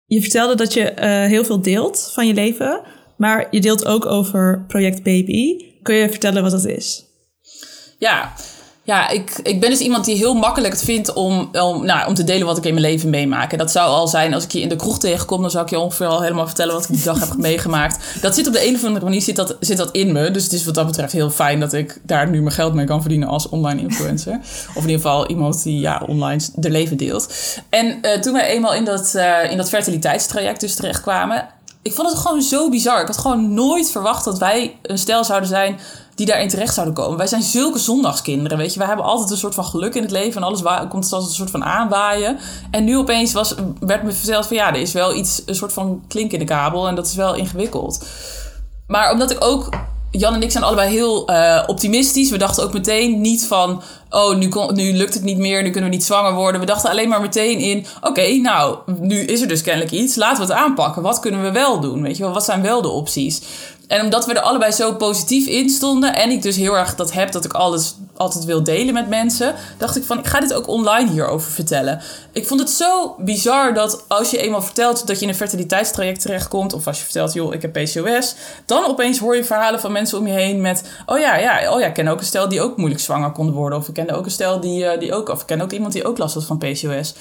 Je 0.10 0.22
vertelde 0.22 0.56
dat 0.56 0.74
je 0.74 0.92
uh, 0.92 1.04
heel 1.06 1.44
veel 1.44 1.62
deelt 1.62 2.12
van 2.14 2.28
je 2.28 2.34
leven, 2.34 2.82
maar 3.18 3.48
je 3.52 3.62
deelt 3.62 3.86
ook 3.86 4.06
over 4.06 4.64
Project 4.68 5.04
Baby. 5.04 5.66
Kun 5.82 5.96
je 5.96 6.10
vertellen 6.10 6.42
wat 6.42 6.52
dat 6.52 6.66
is? 6.66 7.06
Ja, 7.98 8.34
ja, 8.90 9.10
ik, 9.10 9.40
ik 9.44 9.60
ben 9.60 9.70
dus 9.70 9.80
iemand 9.80 10.06
die 10.06 10.16
heel 10.16 10.34
makkelijk 10.34 10.74
het 10.74 10.84
vindt 10.84 11.14
om, 11.14 11.50
om, 11.52 11.86
nou, 11.86 12.08
om 12.08 12.14
te 12.14 12.24
delen 12.24 12.48
wat 12.48 12.58
ik 12.58 12.66
in 12.66 12.74
mijn 12.74 12.86
leven 12.86 13.10
meemaak. 13.10 13.52
En 13.52 13.58
dat 13.58 13.72
zou 13.72 13.90
al 13.90 14.08
zijn 14.08 14.34
als 14.34 14.44
ik 14.44 14.52
je 14.52 14.62
in 14.62 14.70
de 14.70 14.76
kroeg 14.76 15.00
tegenkom, 15.00 15.42
dan 15.42 15.52
zou 15.52 15.64
ik 15.64 15.70
je 15.70 15.80
ongeveer 15.80 16.08
al 16.08 16.22
helemaal 16.22 16.46
vertellen 16.46 16.74
wat 16.74 16.84
ik 16.84 16.90
die 16.90 17.04
dag 17.04 17.20
heb 17.20 17.38
meegemaakt. 17.38 18.22
Dat 18.22 18.36
zit 18.36 18.48
op 18.48 18.54
de 18.54 18.68
een 18.68 18.76
of 18.76 18.84
andere 18.84 19.06
manier 19.06 19.22
zit 19.22 19.36
dat, 19.36 19.56
zit 19.60 19.78
dat 19.78 19.92
in 19.92 20.12
me. 20.12 20.32
Dus 20.32 20.44
het 20.44 20.54
is 20.54 20.66
wat 20.66 20.76
dat 20.76 20.86
betreft 20.86 21.12
heel 21.12 21.30
fijn 21.30 21.60
dat 21.60 21.74
ik 21.74 22.00
daar 22.04 22.30
nu 22.30 22.42
mijn 22.42 22.56
geld 22.56 22.74
mee 22.74 22.86
kan 22.86 23.02
verdienen 23.02 23.28
als 23.28 23.50
online 23.50 23.82
influencer. 23.82 24.40
of 24.76 24.84
in 24.84 24.90
ieder 24.90 24.96
geval 24.96 25.28
iemand 25.28 25.64
die 25.64 25.80
ja, 25.80 26.04
online 26.08 26.44
de 26.56 26.70
leven 26.70 26.98
deelt. 26.98 27.34
En 27.70 28.00
uh, 28.02 28.12
toen 28.12 28.34
wij 28.34 28.48
eenmaal 28.48 28.74
in 28.74 28.86
dat, 28.86 29.14
uh, 29.16 29.52
in 29.52 29.58
dat 29.58 29.70
fertiliteitstraject 29.70 30.60
dus 30.60 30.76
terechtkwamen, 30.76 31.48
ik 31.82 31.94
vond 31.94 32.10
het 32.10 32.18
gewoon 32.18 32.42
zo 32.42 32.70
bizar. 32.70 33.02
Ik 33.02 33.08
had 33.08 33.18
gewoon 33.18 33.54
nooit 33.54 33.92
verwacht 33.92 34.26
dat 34.26 34.38
wij 34.38 34.76
een 34.82 34.98
stel 34.98 35.24
zouden 35.24 35.50
zijn 35.50 35.80
die 36.20 36.28
daarin 36.28 36.50
terecht 36.50 36.74
zouden 36.74 36.96
komen. 36.96 37.18
Wij 37.18 37.28
zijn 37.28 37.42
zulke 37.42 37.80
zondagskinderen, 37.80 38.58
weet 38.58 38.74
je. 38.74 38.80
Wij 38.80 38.88
hebben 38.88 39.06
altijd 39.06 39.30
een 39.30 39.38
soort 39.38 39.56
van 39.56 39.66
geluk 39.66 39.96
in 39.96 40.02
het 40.02 40.12
leven 40.12 40.42
en 40.42 40.48
alles 40.48 40.62
komt 40.90 41.14
als 41.14 41.26
een 41.26 41.34
soort 41.34 41.50
van 41.50 41.64
aanwaaien. 41.64 42.38
En 42.72 42.84
nu 42.84 42.98
opeens 42.98 43.34
was, 43.34 43.56
werd 43.80 44.04
me 44.04 44.12
verteld 44.12 44.48
van 44.48 44.58
ja, 44.58 44.68
er 44.68 44.82
is 44.82 44.92
wel 44.92 45.16
iets, 45.16 45.42
een 45.46 45.56
soort 45.56 45.74
van 45.74 46.04
klink 46.08 46.32
in 46.32 46.40
de 46.40 46.46
kabel 46.46 46.88
en 46.88 46.96
dat 46.96 47.08
is 47.08 47.16
wel 47.16 47.36
ingewikkeld. 47.36 48.06
Maar 48.88 49.12
omdat 49.12 49.32
ik 49.32 49.44
ook 49.44 49.70
Jan 50.12 50.34
en 50.34 50.42
ik 50.42 50.52
zijn 50.52 50.64
allebei 50.64 50.90
heel 50.92 51.32
uh, 51.32 51.64
optimistisch. 51.68 52.30
We 52.30 52.38
dachten 52.38 52.64
ook 52.64 52.74
meteen 52.74 53.22
niet 53.22 53.46
van, 53.46 53.82
oh, 54.10 54.36
nu, 54.36 54.50
nu 54.74 54.94
lukt 54.94 55.14
het 55.14 55.24
niet 55.24 55.38
meer, 55.38 55.64
nu 55.64 55.70
kunnen 55.70 55.90
we 55.90 55.96
niet 55.96 56.06
zwanger 56.06 56.34
worden. 56.34 56.60
We 56.60 56.68
dachten 56.68 56.90
alleen 56.90 57.10
maar 57.10 57.22
meteen 57.22 57.60
in, 57.60 57.86
oké, 58.02 58.32
nou, 58.32 58.78
nu 59.00 59.20
is 59.20 59.42
er 59.42 59.48
dus 59.48 59.62
kennelijk 59.62 59.92
iets. 59.92 60.16
Laten 60.16 60.48
we 60.48 60.54
het 60.54 60.62
aanpakken. 60.62 61.02
Wat 61.02 61.20
kunnen 61.20 61.42
we 61.42 61.52
wel 61.52 61.80
doen? 61.80 62.02
Weet 62.02 62.18
je 62.18 62.24
wel, 62.24 62.34
wat 62.34 62.46
zijn 62.46 62.62
wel 62.62 62.82
de 62.82 62.88
opties? 62.88 63.42
En 63.90 64.02
omdat 64.02 64.26
we 64.26 64.34
er 64.34 64.42
allebei 64.42 64.72
zo 64.72 64.94
positief 64.94 65.48
in 65.48 65.70
stonden 65.70 66.16
en 66.16 66.30
ik 66.30 66.42
dus 66.42 66.56
heel 66.56 66.78
erg 66.78 66.96
dat 66.96 67.14
heb 67.14 67.32
dat 67.32 67.46
ik 67.46 67.54
alles 67.54 67.96
altijd 68.18 68.46
wil 68.46 68.64
delen 68.64 68.94
met 68.94 69.10
mensen, 69.10 69.56
dacht 69.78 69.96
ik 69.96 70.04
van 70.04 70.20
ik 70.20 70.26
ga 70.26 70.40
dit 70.40 70.54
ook 70.54 70.68
online 70.68 71.10
hierover 71.10 71.52
vertellen. 71.52 72.02
Ik 72.32 72.48
vond 72.48 72.60
het 72.60 72.70
zo 72.70 73.16
bizar 73.18 73.74
dat 73.74 74.04
als 74.08 74.32
je 74.32 74.38
eenmaal 74.38 74.62
vertelt 74.62 75.08
dat 75.08 75.18
je 75.18 75.24
in 75.24 75.30
een 75.32 75.38
fertiliteitstraject 75.38 76.22
terechtkomt 76.22 76.74
of 76.74 76.88
als 76.88 76.98
je 76.98 77.04
vertelt 77.04 77.34
joh 77.34 77.54
ik 77.54 77.62
heb 77.62 77.74
PCOS, 77.74 78.36
dan 78.66 78.86
opeens 78.86 79.20
hoor 79.20 79.36
je 79.36 79.44
verhalen 79.44 79.80
van 79.80 79.92
mensen 79.92 80.18
om 80.18 80.28
je 80.28 80.34
heen 80.34 80.62
met 80.62 80.84
oh 81.06 81.20
ja 81.20 81.38
ja 81.38 81.74
oh 81.74 81.80
ja 81.80 81.88
ik 81.88 81.94
ken 81.94 82.08
ook 82.08 82.20
een 82.20 82.26
stel 82.26 82.50
die 82.50 82.62
ook 82.62 82.78
moeilijk 82.78 83.02
zwanger 83.02 83.32
kon 83.32 83.52
worden 83.52 83.80
of 83.80 83.88
kende 84.00 84.20
ook 84.20 84.26
een 84.26 84.32
stel 84.32 84.60
die, 84.60 84.84
uh, 84.84 85.00
die 85.00 85.14
ook 85.14 85.30
of 85.30 85.42
ik 85.42 85.48
ken 85.48 85.62
ook 85.62 85.72
iemand 85.72 85.94
die 85.94 86.06
ook 86.06 86.18
last 86.18 86.34
had 86.34 86.46
van 86.46 86.58
PCOS. 86.58 87.14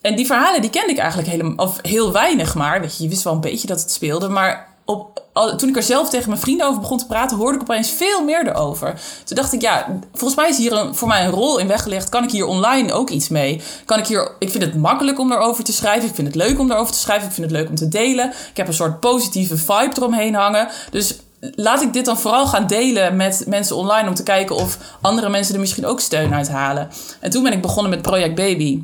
En 0.00 0.16
die 0.16 0.26
verhalen 0.26 0.60
die 0.60 0.70
kende 0.70 0.92
ik 0.92 0.98
eigenlijk 0.98 1.28
helemaal 1.28 1.66
of 1.66 1.78
heel 1.82 2.12
weinig 2.12 2.54
maar 2.54 2.80
weet 2.80 2.96
je 2.96 3.02
je 3.02 3.08
wist 3.08 3.22
wel 3.22 3.32
een 3.32 3.40
beetje 3.40 3.66
dat 3.66 3.80
het 3.80 3.90
speelde 3.90 4.28
maar 4.28 4.74
op, 4.84 5.22
toen 5.56 5.68
ik 5.68 5.76
er 5.76 5.82
zelf 5.82 6.10
tegen 6.10 6.28
mijn 6.28 6.40
vrienden 6.40 6.66
over 6.66 6.80
begon 6.80 6.98
te 6.98 7.06
praten, 7.06 7.36
hoorde 7.36 7.54
ik 7.54 7.62
opeens 7.62 7.90
veel 7.90 8.24
meer 8.24 8.48
erover. 8.48 9.00
Toen 9.24 9.36
dacht 9.36 9.52
ik, 9.52 9.60
ja, 9.60 10.00
volgens 10.12 10.34
mij 10.34 10.48
is 10.48 10.56
hier 10.56 10.72
een, 10.72 10.94
voor 10.94 11.08
mij 11.08 11.24
een 11.24 11.30
rol 11.30 11.58
in 11.58 11.66
weggelegd. 11.66 12.08
Kan 12.08 12.24
ik 12.24 12.30
hier 12.30 12.46
online 12.46 12.92
ook 12.92 13.10
iets 13.10 13.28
mee? 13.28 13.60
Kan 13.84 13.98
ik 13.98 14.06
hier, 14.06 14.32
ik 14.38 14.50
vind 14.50 14.64
het 14.64 14.74
makkelijk 14.74 15.18
om 15.18 15.28
daarover 15.28 15.64
te 15.64 15.72
schrijven. 15.72 16.08
Ik 16.08 16.14
vind 16.14 16.26
het 16.26 16.36
leuk 16.36 16.58
om 16.58 16.68
daarover 16.68 16.92
te 16.92 16.98
schrijven. 16.98 17.28
Ik 17.28 17.34
vind 17.34 17.50
het 17.50 17.56
leuk 17.56 17.68
om 17.68 17.74
te 17.74 17.88
delen. 17.88 18.28
Ik 18.50 18.56
heb 18.56 18.66
een 18.66 18.74
soort 18.74 19.00
positieve 19.00 19.56
vibe 19.56 19.92
eromheen 19.96 20.34
hangen. 20.34 20.68
Dus 20.90 21.18
laat 21.54 21.82
ik 21.82 21.92
dit 21.92 22.04
dan 22.04 22.18
vooral 22.18 22.46
gaan 22.46 22.66
delen 22.66 23.16
met 23.16 23.44
mensen 23.46 23.76
online 23.76 24.08
om 24.08 24.14
te 24.14 24.22
kijken 24.22 24.56
of 24.56 24.78
andere 25.00 25.28
mensen 25.28 25.54
er 25.54 25.60
misschien 25.60 25.86
ook 25.86 26.00
steun 26.00 26.34
uit 26.34 26.48
halen. 26.48 26.88
En 27.20 27.30
toen 27.30 27.42
ben 27.42 27.52
ik 27.52 27.62
begonnen 27.62 27.90
met 27.90 28.02
Project 28.02 28.34
Baby. 28.34 28.82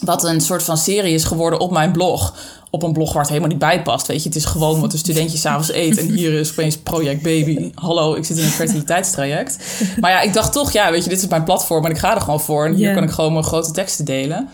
Wat 0.00 0.24
een 0.24 0.40
soort 0.40 0.62
van 0.62 0.76
serie 0.76 1.14
is 1.14 1.24
geworden 1.24 1.60
op 1.60 1.70
mijn 1.70 1.92
blog 1.92 2.34
op 2.72 2.82
een 2.82 2.92
blog 2.92 3.12
waar 3.12 3.20
het 3.20 3.28
helemaal 3.28 3.50
niet 3.50 3.58
bij 3.58 3.82
past. 3.82 4.06
Weet 4.06 4.22
je, 4.22 4.28
het 4.28 4.36
is 4.38 4.44
gewoon 4.44 4.80
wat 4.80 4.92
een 4.92 4.98
studentje 4.98 5.38
s'avonds 5.44 5.72
eet. 5.72 5.98
En 5.98 6.06
hier 6.06 6.32
is 6.32 6.50
opeens 6.50 6.78
Project 6.78 7.22
Baby. 7.22 7.70
Hallo, 7.74 8.14
ik 8.14 8.24
zit 8.24 8.36
in 8.36 8.44
een 8.44 8.50
fertiliteitstraject. 8.50 9.58
Maar 10.00 10.10
ja, 10.10 10.20
ik 10.20 10.32
dacht 10.32 10.52
toch, 10.52 10.72
ja, 10.72 10.90
weet 10.90 11.04
je, 11.04 11.08
dit 11.08 11.22
is 11.22 11.28
mijn 11.28 11.44
platform 11.44 11.84
en 11.84 11.90
ik 11.90 11.98
ga 11.98 12.14
er 12.14 12.20
gewoon 12.20 12.40
voor. 12.40 12.66
En 12.66 12.74
hier 12.74 12.94
kan 12.94 13.02
ik 13.02 13.10
gewoon 13.10 13.32
mijn 13.32 13.44
grote 13.44 13.70
teksten 13.70 14.04
delen. 14.04 14.48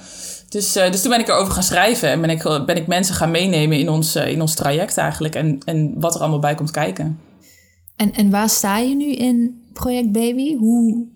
Dus, 0.49 0.77
uh, 0.77 0.91
dus 0.91 1.01
toen 1.01 1.11
ben 1.11 1.21
ik 1.21 1.29
erover 1.29 1.53
gaan 1.53 1.63
schrijven 1.63 2.09
en 2.09 2.21
ben 2.21 2.31
ik, 2.31 2.43
ben 2.67 2.77
ik 2.77 2.87
mensen 2.87 3.15
gaan 3.15 3.31
meenemen 3.31 3.79
in 3.79 3.89
ons, 3.89 4.17
uh, 4.17 4.27
in 4.27 4.41
ons 4.41 4.55
traject 4.55 4.97
eigenlijk. 4.97 5.35
En, 5.35 5.59
en 5.65 5.93
wat 5.97 6.15
er 6.15 6.21
allemaal 6.21 6.39
bij 6.39 6.55
komt 6.55 6.71
kijken. 6.71 7.19
En, 7.99 8.13
en 8.15 8.31
waar 8.31 8.49
sta 8.49 8.79
je 8.79 8.95
nu 8.95 9.13
in 9.13 9.63
Project 9.73 10.13
Baby? 10.13 10.55
Hoe 10.55 11.07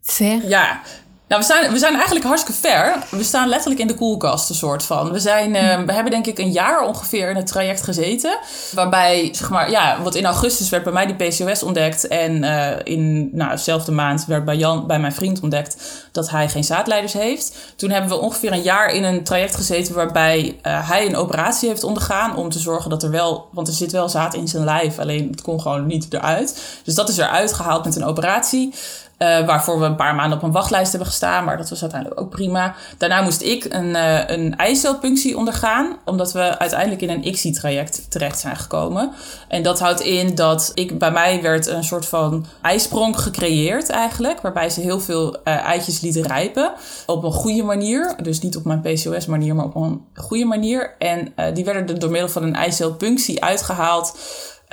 ver? 0.00 0.48
Ja, 0.48 0.82
nou, 1.28 1.40
we 1.40 1.46
zijn, 1.46 1.72
we 1.72 1.78
zijn 1.78 1.94
eigenlijk 1.94 2.24
hartstikke 2.24 2.60
ver. 2.60 2.96
We 3.10 3.22
staan 3.22 3.48
letterlijk 3.48 3.80
in 3.80 3.86
de 3.86 3.94
koelkast, 3.94 4.48
een 4.48 4.54
soort 4.54 4.82
van. 4.82 5.12
We, 5.12 5.18
zijn, 5.18 5.54
uh, 5.54 5.82
we 5.86 5.92
hebben 5.92 6.10
denk 6.10 6.26
ik 6.26 6.38
een 6.38 6.52
jaar 6.52 6.86
ongeveer 6.86 7.30
in 7.30 7.36
het 7.36 7.46
traject 7.46 7.82
gezeten. 7.82 8.38
Waarbij, 8.72 9.28
zeg 9.32 9.50
maar, 9.50 9.70
ja, 9.70 10.02
wat 10.02 10.14
in 10.14 10.24
augustus 10.24 10.68
werd 10.68 10.84
bij 10.84 10.92
mij 10.92 11.06
die 11.06 11.28
PCOS 11.28 11.62
ontdekt. 11.62 12.08
En 12.08 12.42
uh, 12.42 12.70
in 12.82 13.30
nou, 13.32 13.50
dezelfde 13.50 13.92
maand 13.92 14.24
werd 14.26 14.44
bij, 14.44 14.56
Jan, 14.56 14.86
bij 14.86 14.98
mijn 14.98 15.12
vriend 15.12 15.40
ontdekt 15.40 15.76
dat 16.12 16.30
hij 16.30 16.48
geen 16.48 16.64
zaadleiders 16.64 17.12
heeft. 17.12 17.56
Toen 17.76 17.90
hebben 17.90 18.10
we 18.10 18.18
ongeveer 18.18 18.52
een 18.52 18.62
jaar 18.62 18.88
in 18.88 19.04
een 19.04 19.24
traject 19.24 19.54
gezeten 19.54 19.94
waarbij 19.94 20.58
uh, 20.62 20.88
hij 20.88 21.06
een 21.06 21.16
operatie 21.16 21.68
heeft 21.68 21.84
ondergaan. 21.84 22.36
Om 22.36 22.50
te 22.50 22.58
zorgen 22.58 22.90
dat 22.90 23.02
er 23.02 23.10
wel, 23.10 23.48
want 23.52 23.68
er 23.68 23.74
zit 23.74 23.92
wel 23.92 24.08
zaad 24.08 24.34
in 24.34 24.48
zijn 24.48 24.64
lijf, 24.64 24.98
alleen 24.98 25.28
het 25.30 25.42
kon 25.42 25.60
gewoon 25.60 25.86
niet 25.86 26.06
eruit. 26.10 26.80
Dus 26.84 26.94
dat 26.94 27.08
is 27.08 27.16
eruit 27.16 27.52
gehaald 27.52 27.84
met 27.84 27.96
een 27.96 28.04
operatie. 28.04 28.74
Uh, 29.18 29.46
waarvoor 29.46 29.78
we 29.78 29.84
een 29.84 29.96
paar 29.96 30.14
maanden 30.14 30.38
op 30.38 30.44
een 30.44 30.52
wachtlijst 30.52 30.90
hebben 30.90 31.08
gestaan, 31.08 31.44
maar 31.44 31.56
dat 31.56 31.68
was 31.68 31.80
uiteindelijk 31.82 32.20
ook 32.20 32.30
prima. 32.30 32.74
Daarna 32.98 33.22
moest 33.22 33.42
ik 33.42 33.66
een, 33.68 33.88
uh, 33.88 34.28
een 34.28 34.56
eicelpunctie 34.56 35.36
ondergaan, 35.36 35.96
omdat 36.04 36.32
we 36.32 36.58
uiteindelijk 36.58 37.02
in 37.02 37.10
een 37.10 37.26
ICSI-traject 37.26 38.10
terecht 38.10 38.38
zijn 38.38 38.56
gekomen. 38.56 39.12
En 39.48 39.62
dat 39.62 39.80
houdt 39.80 40.00
in 40.00 40.34
dat 40.34 40.70
ik, 40.74 40.98
bij 40.98 41.10
mij 41.10 41.42
werd 41.42 41.66
een 41.66 41.84
soort 41.84 42.06
van 42.06 42.46
ijsprong 42.62 43.18
gecreëerd 43.20 43.88
eigenlijk, 43.88 44.40
waarbij 44.40 44.70
ze 44.70 44.80
heel 44.80 45.00
veel 45.00 45.36
uh, 45.36 45.40
eitjes 45.44 46.00
lieten 46.00 46.22
rijpen 46.22 46.72
op 47.06 47.24
een 47.24 47.32
goede 47.32 47.62
manier. 47.62 48.14
Dus 48.22 48.40
niet 48.40 48.56
op 48.56 48.64
mijn 48.64 48.80
PCOS-manier, 48.80 49.54
maar 49.54 49.64
op 49.64 49.74
een 49.74 50.04
goede 50.14 50.44
manier. 50.44 50.94
En 50.98 51.34
die 51.54 51.64
werden 51.64 51.98
door 51.98 52.10
middel 52.10 52.28
van 52.28 52.42
een 52.42 52.54
eicelpunctie 52.54 53.44
uitgehaald. 53.44 54.16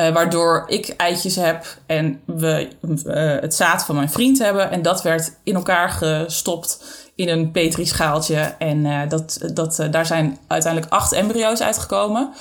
Uh, 0.02 0.14
waardoor 0.14 0.64
ik 0.68 0.94
eitjes 0.98 1.36
heb 1.36 1.66
en 1.86 2.22
we 2.26 2.68
het 3.42 3.56
zaad 3.56 3.86
van 3.86 3.96
mijn 3.96 4.10
vriend 4.10 4.40
hebben. 4.40 4.72
En 4.72 4.82
dat 4.82 5.02
werd 5.02 5.34
in 5.44 5.56
elkaar 5.56 5.90
gestopt 5.90 6.84
in 7.16 7.30
een 7.30 7.52
petrischaaltje. 7.52 8.56
En 8.58 8.86
uh, 8.86 9.00
dat, 9.10 9.40
dat, 9.54 9.88
daar 9.92 10.06
zijn 10.06 10.38
uiteindelijk 10.48 10.94
acht 10.94 11.12
embryo's 11.12 11.62
uitgekomen. 11.62 12.34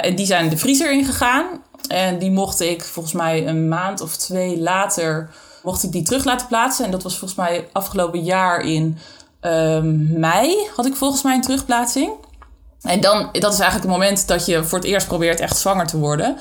en 0.00 0.14
die 0.16 0.26
zijn 0.26 0.48
de 0.48 0.56
vriezer 0.56 0.92
ingegaan. 0.92 1.46
En 1.88 2.18
die 2.18 2.30
mocht 2.30 2.60
ik 2.60 2.84
volgens 2.84 3.14
mij 3.14 3.46
een 3.46 3.68
maand 3.68 4.00
of 4.00 4.16
twee 4.16 4.60
later... 4.60 5.30
mocht 5.62 5.82
ik 5.82 5.92
die 5.92 6.02
terug 6.02 6.24
laten 6.24 6.46
plaatsen. 6.46 6.84
En 6.84 6.90
dat 6.90 7.02
was 7.02 7.18
volgens 7.18 7.38
mij 7.38 7.68
afgelopen 7.72 8.22
jaar 8.22 8.60
in 8.60 8.98
ehm, 9.40 10.20
mei 10.20 10.56
had 10.76 10.86
ik 10.86 10.96
volgens 10.96 11.22
mij 11.22 11.34
een 11.34 11.42
terugplaatsing. 11.42 12.12
En 12.82 13.00
dan, 13.00 13.28
dat 13.32 13.52
is 13.52 13.58
eigenlijk 13.58 13.90
het 13.90 14.00
moment 14.00 14.26
dat 14.26 14.46
je 14.46 14.64
voor 14.64 14.78
het 14.78 14.86
eerst 14.86 15.06
probeert 15.06 15.40
echt 15.40 15.56
zwanger 15.56 15.86
te 15.86 15.98
worden. 15.98 16.38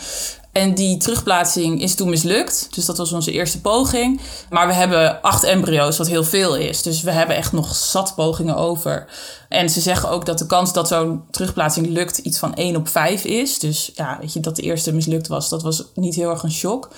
En 0.51 0.73
die 0.73 0.97
terugplaatsing 0.97 1.81
is 1.81 1.95
toen 1.95 2.09
mislukt. 2.09 2.67
Dus 2.75 2.85
dat 2.85 2.97
was 2.97 3.11
onze 3.11 3.31
eerste 3.31 3.61
poging. 3.61 4.21
Maar 4.49 4.67
we 4.67 4.73
hebben 4.73 5.21
acht 5.21 5.43
embryo's, 5.43 5.97
wat 5.97 6.07
heel 6.07 6.23
veel 6.23 6.55
is. 6.55 6.81
Dus 6.81 7.01
we 7.01 7.11
hebben 7.11 7.35
echt 7.35 7.51
nog 7.51 7.75
zat 7.75 8.15
pogingen 8.15 8.55
over. 8.55 9.05
En 9.49 9.69
ze 9.69 9.79
zeggen 9.79 10.09
ook 10.09 10.25
dat 10.25 10.37
de 10.37 10.45
kans 10.45 10.73
dat 10.73 10.87
zo'n 10.87 11.23
terugplaatsing 11.31 11.87
lukt 11.87 12.17
iets 12.17 12.39
van 12.39 12.55
1 12.55 12.75
op 12.75 12.87
5 12.87 13.23
is. 13.23 13.59
Dus 13.59 13.91
ja, 13.95 14.17
weet 14.19 14.33
je, 14.33 14.39
dat 14.39 14.55
de 14.55 14.61
eerste 14.61 14.93
mislukt 14.93 15.27
was, 15.27 15.49
dat 15.49 15.63
was 15.63 15.83
niet 15.95 16.15
heel 16.15 16.29
erg 16.29 16.43
een 16.43 16.51
shock. 16.51 16.89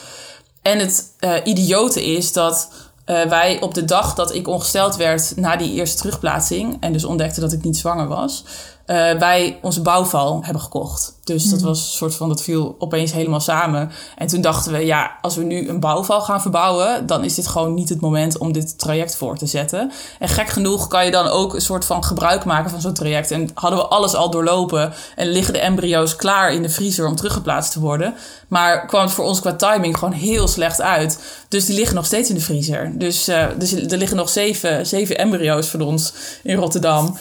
En 0.62 0.80
het 0.80 1.04
uh, 1.20 1.34
idiote 1.44 2.06
is 2.06 2.34
dat 2.34 2.70
uh, 3.06 3.26
wij 3.26 3.62
op 3.62 3.74
de 3.74 3.86
dag 3.86 4.16
dat 4.16 4.34
ik 4.34 4.48
ongesteld 4.48 4.96
werd 4.96 5.36
na 5.36 5.56
die 5.56 5.74
eerste 5.74 5.98
terugplaatsing... 5.98 6.78
en 6.80 6.94
dus 6.94 7.06
ontdekte 7.06 7.40
dat 7.40 7.54
ik 7.54 7.64
niet 7.64 7.78
zwanger 7.78 8.08
was 8.08 8.44
uh, 8.86 9.20
wij 9.20 9.60
onze 9.62 9.82
bouwval 9.82 10.40
hebben 10.44 10.62
gekocht. 10.62 11.14
Dus 11.24 11.44
dat 11.44 11.60
mhm. 11.60 11.68
was 11.68 11.80
een 11.80 11.98
soort 11.98 12.16
van, 12.16 12.30
dat 12.30 12.42
viel 12.42 12.76
opeens 12.80 13.12
helemaal 13.12 13.40
samen. 13.40 13.92
En 14.18 14.28
toen 14.28 14.42
dachten 14.42 14.72
we, 14.72 14.86
ja, 14.86 15.12
als 15.22 15.36
we 15.36 15.44
nu 15.44 15.70
een 15.70 15.80
bouwval 15.80 16.22
gaan 16.22 16.42
verbouwen, 16.42 17.08
dan 17.08 17.24
is 17.24 17.36
dit 17.36 17.48
gewoon 17.48 17.74
niet 17.74 17.90
het 17.90 18.02
moment 18.02 18.38
om 18.38 18.52
dit 18.52 18.80
traject 18.80 19.16
voor 19.16 19.38
te 19.38 19.46
zetten. 19.46 19.92
En 20.20 20.30
gek 20.30 20.48
genoeg 20.48 20.88
kan 20.88 21.06
je 21.06 21.12
dan 21.12 21.28
ook 21.28 21.54
een 21.54 21.62
soort 21.62 21.86
van 21.86 22.04
gebruik 22.04 22.46
maken 22.46 22.70
van 22.70 22.82
zo'n 22.82 22.94
traject. 22.94 23.32
En 23.32 23.50
hadden 23.54 23.80
we 23.80 23.86
alles 23.86 24.16
al 24.16 24.30
doorlopen 24.30 24.94
en 25.16 25.28
liggen 25.28 25.54
de 25.54 25.60
embryo's 25.60 26.16
klaar 26.16 26.54
in 26.54 26.62
de 26.62 26.70
vriezer 26.70 27.08
om 27.08 27.16
teruggeplaatst 27.16 27.72
te 27.72 27.80
worden. 27.80 28.14
Maar 28.48 28.86
kwam 28.86 29.04
het 29.04 29.12
voor 29.12 29.26
ons 29.26 29.40
qua 29.40 29.54
timing 29.54 29.98
gewoon 29.98 30.14
heel 30.14 30.48
slecht 30.48 30.82
uit. 30.82 31.20
Dus 31.48 31.66
die 31.66 31.76
liggen 31.76 31.96
nog 31.96 32.06
steeds 32.06 32.30
in 32.30 32.36
de 32.36 32.42
vriezer. 32.42 32.92
Dus, 32.96 33.30
uh, 33.30 33.46
dus 33.58 33.74
er 33.74 33.98
liggen 33.98 34.18
nog 34.18 34.30
zeven, 34.30 34.88
zeven 34.88 35.18
embryo's 35.18 35.68
van 35.68 35.82
ons 35.82 36.14
in 36.44 36.56
Rotterdam. 36.56 37.18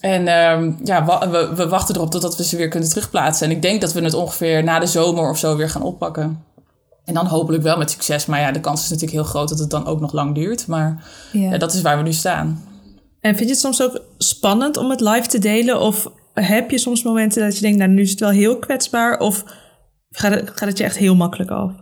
En 0.00 0.28
um, 0.28 0.78
ja, 0.84 1.04
we, 1.30 1.52
we, 1.54 1.68
wachten 1.68 1.94
erop 1.94 2.10
totdat 2.10 2.36
we 2.36 2.44
ze 2.44 2.56
weer 2.56 2.68
kunnen 2.68 2.88
terugplaatsen. 2.88 3.46
En 3.46 3.52
ik 3.52 3.62
denk 3.62 3.80
dat 3.80 3.92
we 3.92 4.00
het 4.00 4.14
ongeveer 4.14 4.64
na 4.64 4.78
de 4.78 4.86
zomer 4.86 5.30
of 5.30 5.38
zo 5.38 5.56
weer 5.56 5.70
gaan 5.70 5.82
oppakken. 5.82 6.44
En 7.04 7.14
dan 7.14 7.26
hopelijk 7.26 7.62
wel 7.62 7.78
met 7.78 7.90
succes. 7.90 8.26
Maar 8.26 8.40
ja, 8.40 8.52
de 8.52 8.60
kans 8.60 8.82
is 8.82 8.88
natuurlijk 8.88 9.18
heel 9.18 9.30
groot 9.30 9.48
dat 9.48 9.58
het 9.58 9.70
dan 9.70 9.86
ook 9.86 10.00
nog 10.00 10.12
lang 10.12 10.34
duurt. 10.34 10.66
Maar 10.66 11.04
ja. 11.32 11.58
dat 11.58 11.74
is 11.74 11.82
waar 11.82 11.96
we 11.96 12.02
nu 12.02 12.12
staan. 12.12 12.64
En 13.20 13.36
vind 13.36 13.48
je 13.48 13.54
het 13.54 13.64
soms 13.64 13.82
ook 13.82 14.00
spannend 14.18 14.76
om 14.76 14.90
het 14.90 15.00
live 15.00 15.26
te 15.26 15.38
delen? 15.38 15.80
Of 15.80 16.10
heb 16.34 16.70
je 16.70 16.78
soms 16.78 17.02
momenten 17.02 17.42
dat 17.42 17.54
je 17.54 17.60
denkt, 17.60 17.78
nou 17.78 17.90
nu 17.90 18.02
is 18.02 18.10
het 18.10 18.20
wel 18.20 18.30
heel 18.30 18.58
kwetsbaar? 18.58 19.18
Of 19.18 19.44
gaat 20.10 20.34
het, 20.34 20.50
gaat 20.54 20.68
het 20.68 20.78
je 20.78 20.84
echt 20.84 20.96
heel 20.96 21.14
makkelijk 21.14 21.50
af? 21.50 21.72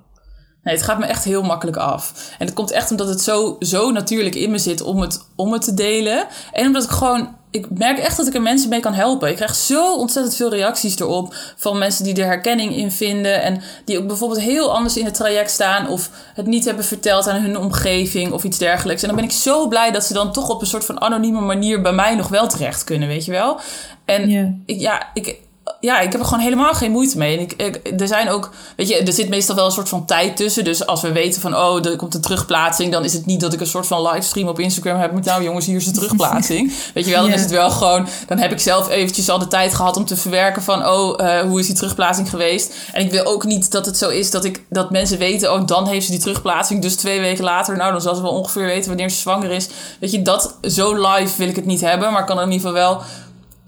Nee, 0.66 0.74
het 0.74 0.84
gaat 0.84 0.98
me 0.98 1.06
echt 1.06 1.24
heel 1.24 1.42
makkelijk 1.42 1.76
af. 1.76 2.12
En 2.38 2.46
het 2.46 2.54
komt 2.54 2.70
echt 2.70 2.90
omdat 2.90 3.08
het 3.08 3.20
zo, 3.20 3.56
zo 3.60 3.90
natuurlijk 3.90 4.34
in 4.34 4.50
me 4.50 4.58
zit 4.58 4.80
om 4.80 5.00
het, 5.00 5.28
om 5.36 5.52
het 5.52 5.62
te 5.62 5.74
delen. 5.74 6.26
En 6.52 6.66
omdat 6.66 6.84
ik 6.84 6.90
gewoon 6.90 7.34
ik 7.50 7.66
merk 7.70 7.98
echt 7.98 8.16
dat 8.16 8.26
ik 8.26 8.34
er 8.34 8.42
mensen 8.42 8.68
mee 8.68 8.80
kan 8.80 8.94
helpen. 8.94 9.28
Ik 9.28 9.36
krijg 9.36 9.54
zo 9.54 9.96
ontzettend 9.96 10.36
veel 10.36 10.50
reacties 10.50 10.98
erop 10.98 11.34
van 11.56 11.78
mensen 11.78 12.04
die 12.04 12.14
er 12.14 12.26
herkenning 12.26 12.76
in 12.76 12.90
vinden. 12.90 13.42
En 13.42 13.62
die 13.84 13.98
ook 13.98 14.06
bijvoorbeeld 14.06 14.40
heel 14.40 14.74
anders 14.74 14.96
in 14.96 15.04
het 15.04 15.14
traject 15.14 15.50
staan. 15.50 15.88
Of 15.88 16.10
het 16.34 16.46
niet 16.46 16.64
hebben 16.64 16.84
verteld 16.84 17.28
aan 17.28 17.40
hun 17.40 17.58
omgeving 17.58 18.32
of 18.32 18.44
iets 18.44 18.58
dergelijks. 18.58 19.02
En 19.02 19.08
dan 19.08 19.16
ben 19.16 19.26
ik 19.26 19.32
zo 19.32 19.68
blij 19.68 19.90
dat 19.90 20.04
ze 20.04 20.12
dan 20.12 20.32
toch 20.32 20.48
op 20.48 20.60
een 20.60 20.66
soort 20.66 20.84
van 20.84 21.00
anonieme 21.00 21.40
manier 21.40 21.82
bij 21.82 21.92
mij 21.92 22.14
nog 22.14 22.28
wel 22.28 22.48
terecht 22.48 22.84
kunnen, 22.84 23.08
weet 23.08 23.24
je 23.24 23.30
wel. 23.30 23.60
En 24.04 24.62
ik, 24.66 24.80
ja, 24.80 25.10
ik, 25.14 25.38
ja, 25.80 26.00
ik 26.00 26.12
heb 26.12 26.20
er 26.20 26.26
gewoon 26.26 26.44
helemaal 26.44 26.74
geen 26.74 26.90
moeite 26.90 27.18
mee. 27.18 27.36
En 27.36 27.42
ik, 27.42 27.52
ik, 27.52 28.00
er 28.00 28.06
zijn 28.06 28.28
ook, 28.28 28.50
weet 28.76 28.88
je, 28.88 28.96
er 28.96 29.12
zit 29.12 29.28
meestal 29.28 29.54
wel 29.54 29.64
een 29.64 29.72
soort 29.72 29.88
van 29.88 30.06
tijd 30.06 30.36
tussen. 30.36 30.64
Dus 30.64 30.86
als 30.86 31.00
we 31.00 31.12
weten 31.12 31.40
van, 31.40 31.56
oh, 31.56 31.86
er 31.86 31.96
komt 31.96 32.14
een 32.14 32.20
terugplaatsing, 32.20 32.92
dan 32.92 33.04
is 33.04 33.12
het 33.12 33.26
niet 33.26 33.40
dat 33.40 33.52
ik 33.52 33.60
een 33.60 33.66
soort 33.66 33.86
van 33.86 34.02
livestream 34.02 34.48
op 34.48 34.58
Instagram 34.58 34.98
heb 34.98 35.12
met, 35.12 35.24
nou 35.24 35.42
jongens, 35.42 35.66
hier 35.66 35.76
is 35.76 35.84
de 35.84 35.92
terugplaatsing. 36.00 36.72
weet 36.94 37.04
je 37.04 37.10
wel, 37.10 37.22
dan 37.22 37.32
is 37.32 37.40
het 37.40 37.50
wel 37.50 37.70
gewoon, 37.70 38.08
dan 38.26 38.38
heb 38.38 38.52
ik 38.52 38.60
zelf 38.60 38.88
eventjes 38.88 39.28
al 39.28 39.38
de 39.38 39.48
tijd 39.48 39.74
gehad 39.74 39.96
om 39.96 40.04
te 40.04 40.16
verwerken 40.16 40.62
van, 40.62 40.86
oh, 40.86 41.20
uh, 41.20 41.40
hoe 41.40 41.60
is 41.60 41.66
die 41.66 41.74
terugplaatsing 41.74 42.30
geweest? 42.30 42.74
En 42.92 43.04
ik 43.04 43.10
wil 43.10 43.24
ook 43.24 43.44
niet 43.44 43.70
dat 43.70 43.86
het 43.86 43.96
zo 43.96 44.08
is 44.08 44.30
dat, 44.30 44.44
ik, 44.44 44.64
dat 44.68 44.90
mensen 44.90 45.18
weten, 45.18 45.52
oh, 45.52 45.66
dan 45.66 45.86
heeft 45.86 46.04
ze 46.04 46.10
die 46.10 46.20
terugplaatsing. 46.20 46.82
Dus 46.82 46.96
twee 46.96 47.20
weken 47.20 47.44
later, 47.44 47.76
nou, 47.76 47.92
dan 47.92 48.00
zal 48.00 48.14
ze 48.14 48.22
wel 48.22 48.30
ongeveer 48.30 48.66
weten 48.66 48.88
wanneer 48.88 49.10
ze 49.10 49.16
zwanger 49.16 49.50
is. 49.50 49.68
Weet 50.00 50.10
je, 50.10 50.22
dat 50.22 50.54
zo 50.62 50.94
live 50.94 51.36
wil 51.36 51.48
ik 51.48 51.56
het 51.56 51.66
niet 51.66 51.80
hebben, 51.80 52.12
maar 52.12 52.24
kan 52.24 52.40
in 52.40 52.52
ieder 52.52 52.68
geval 52.68 52.72
wel 52.72 53.02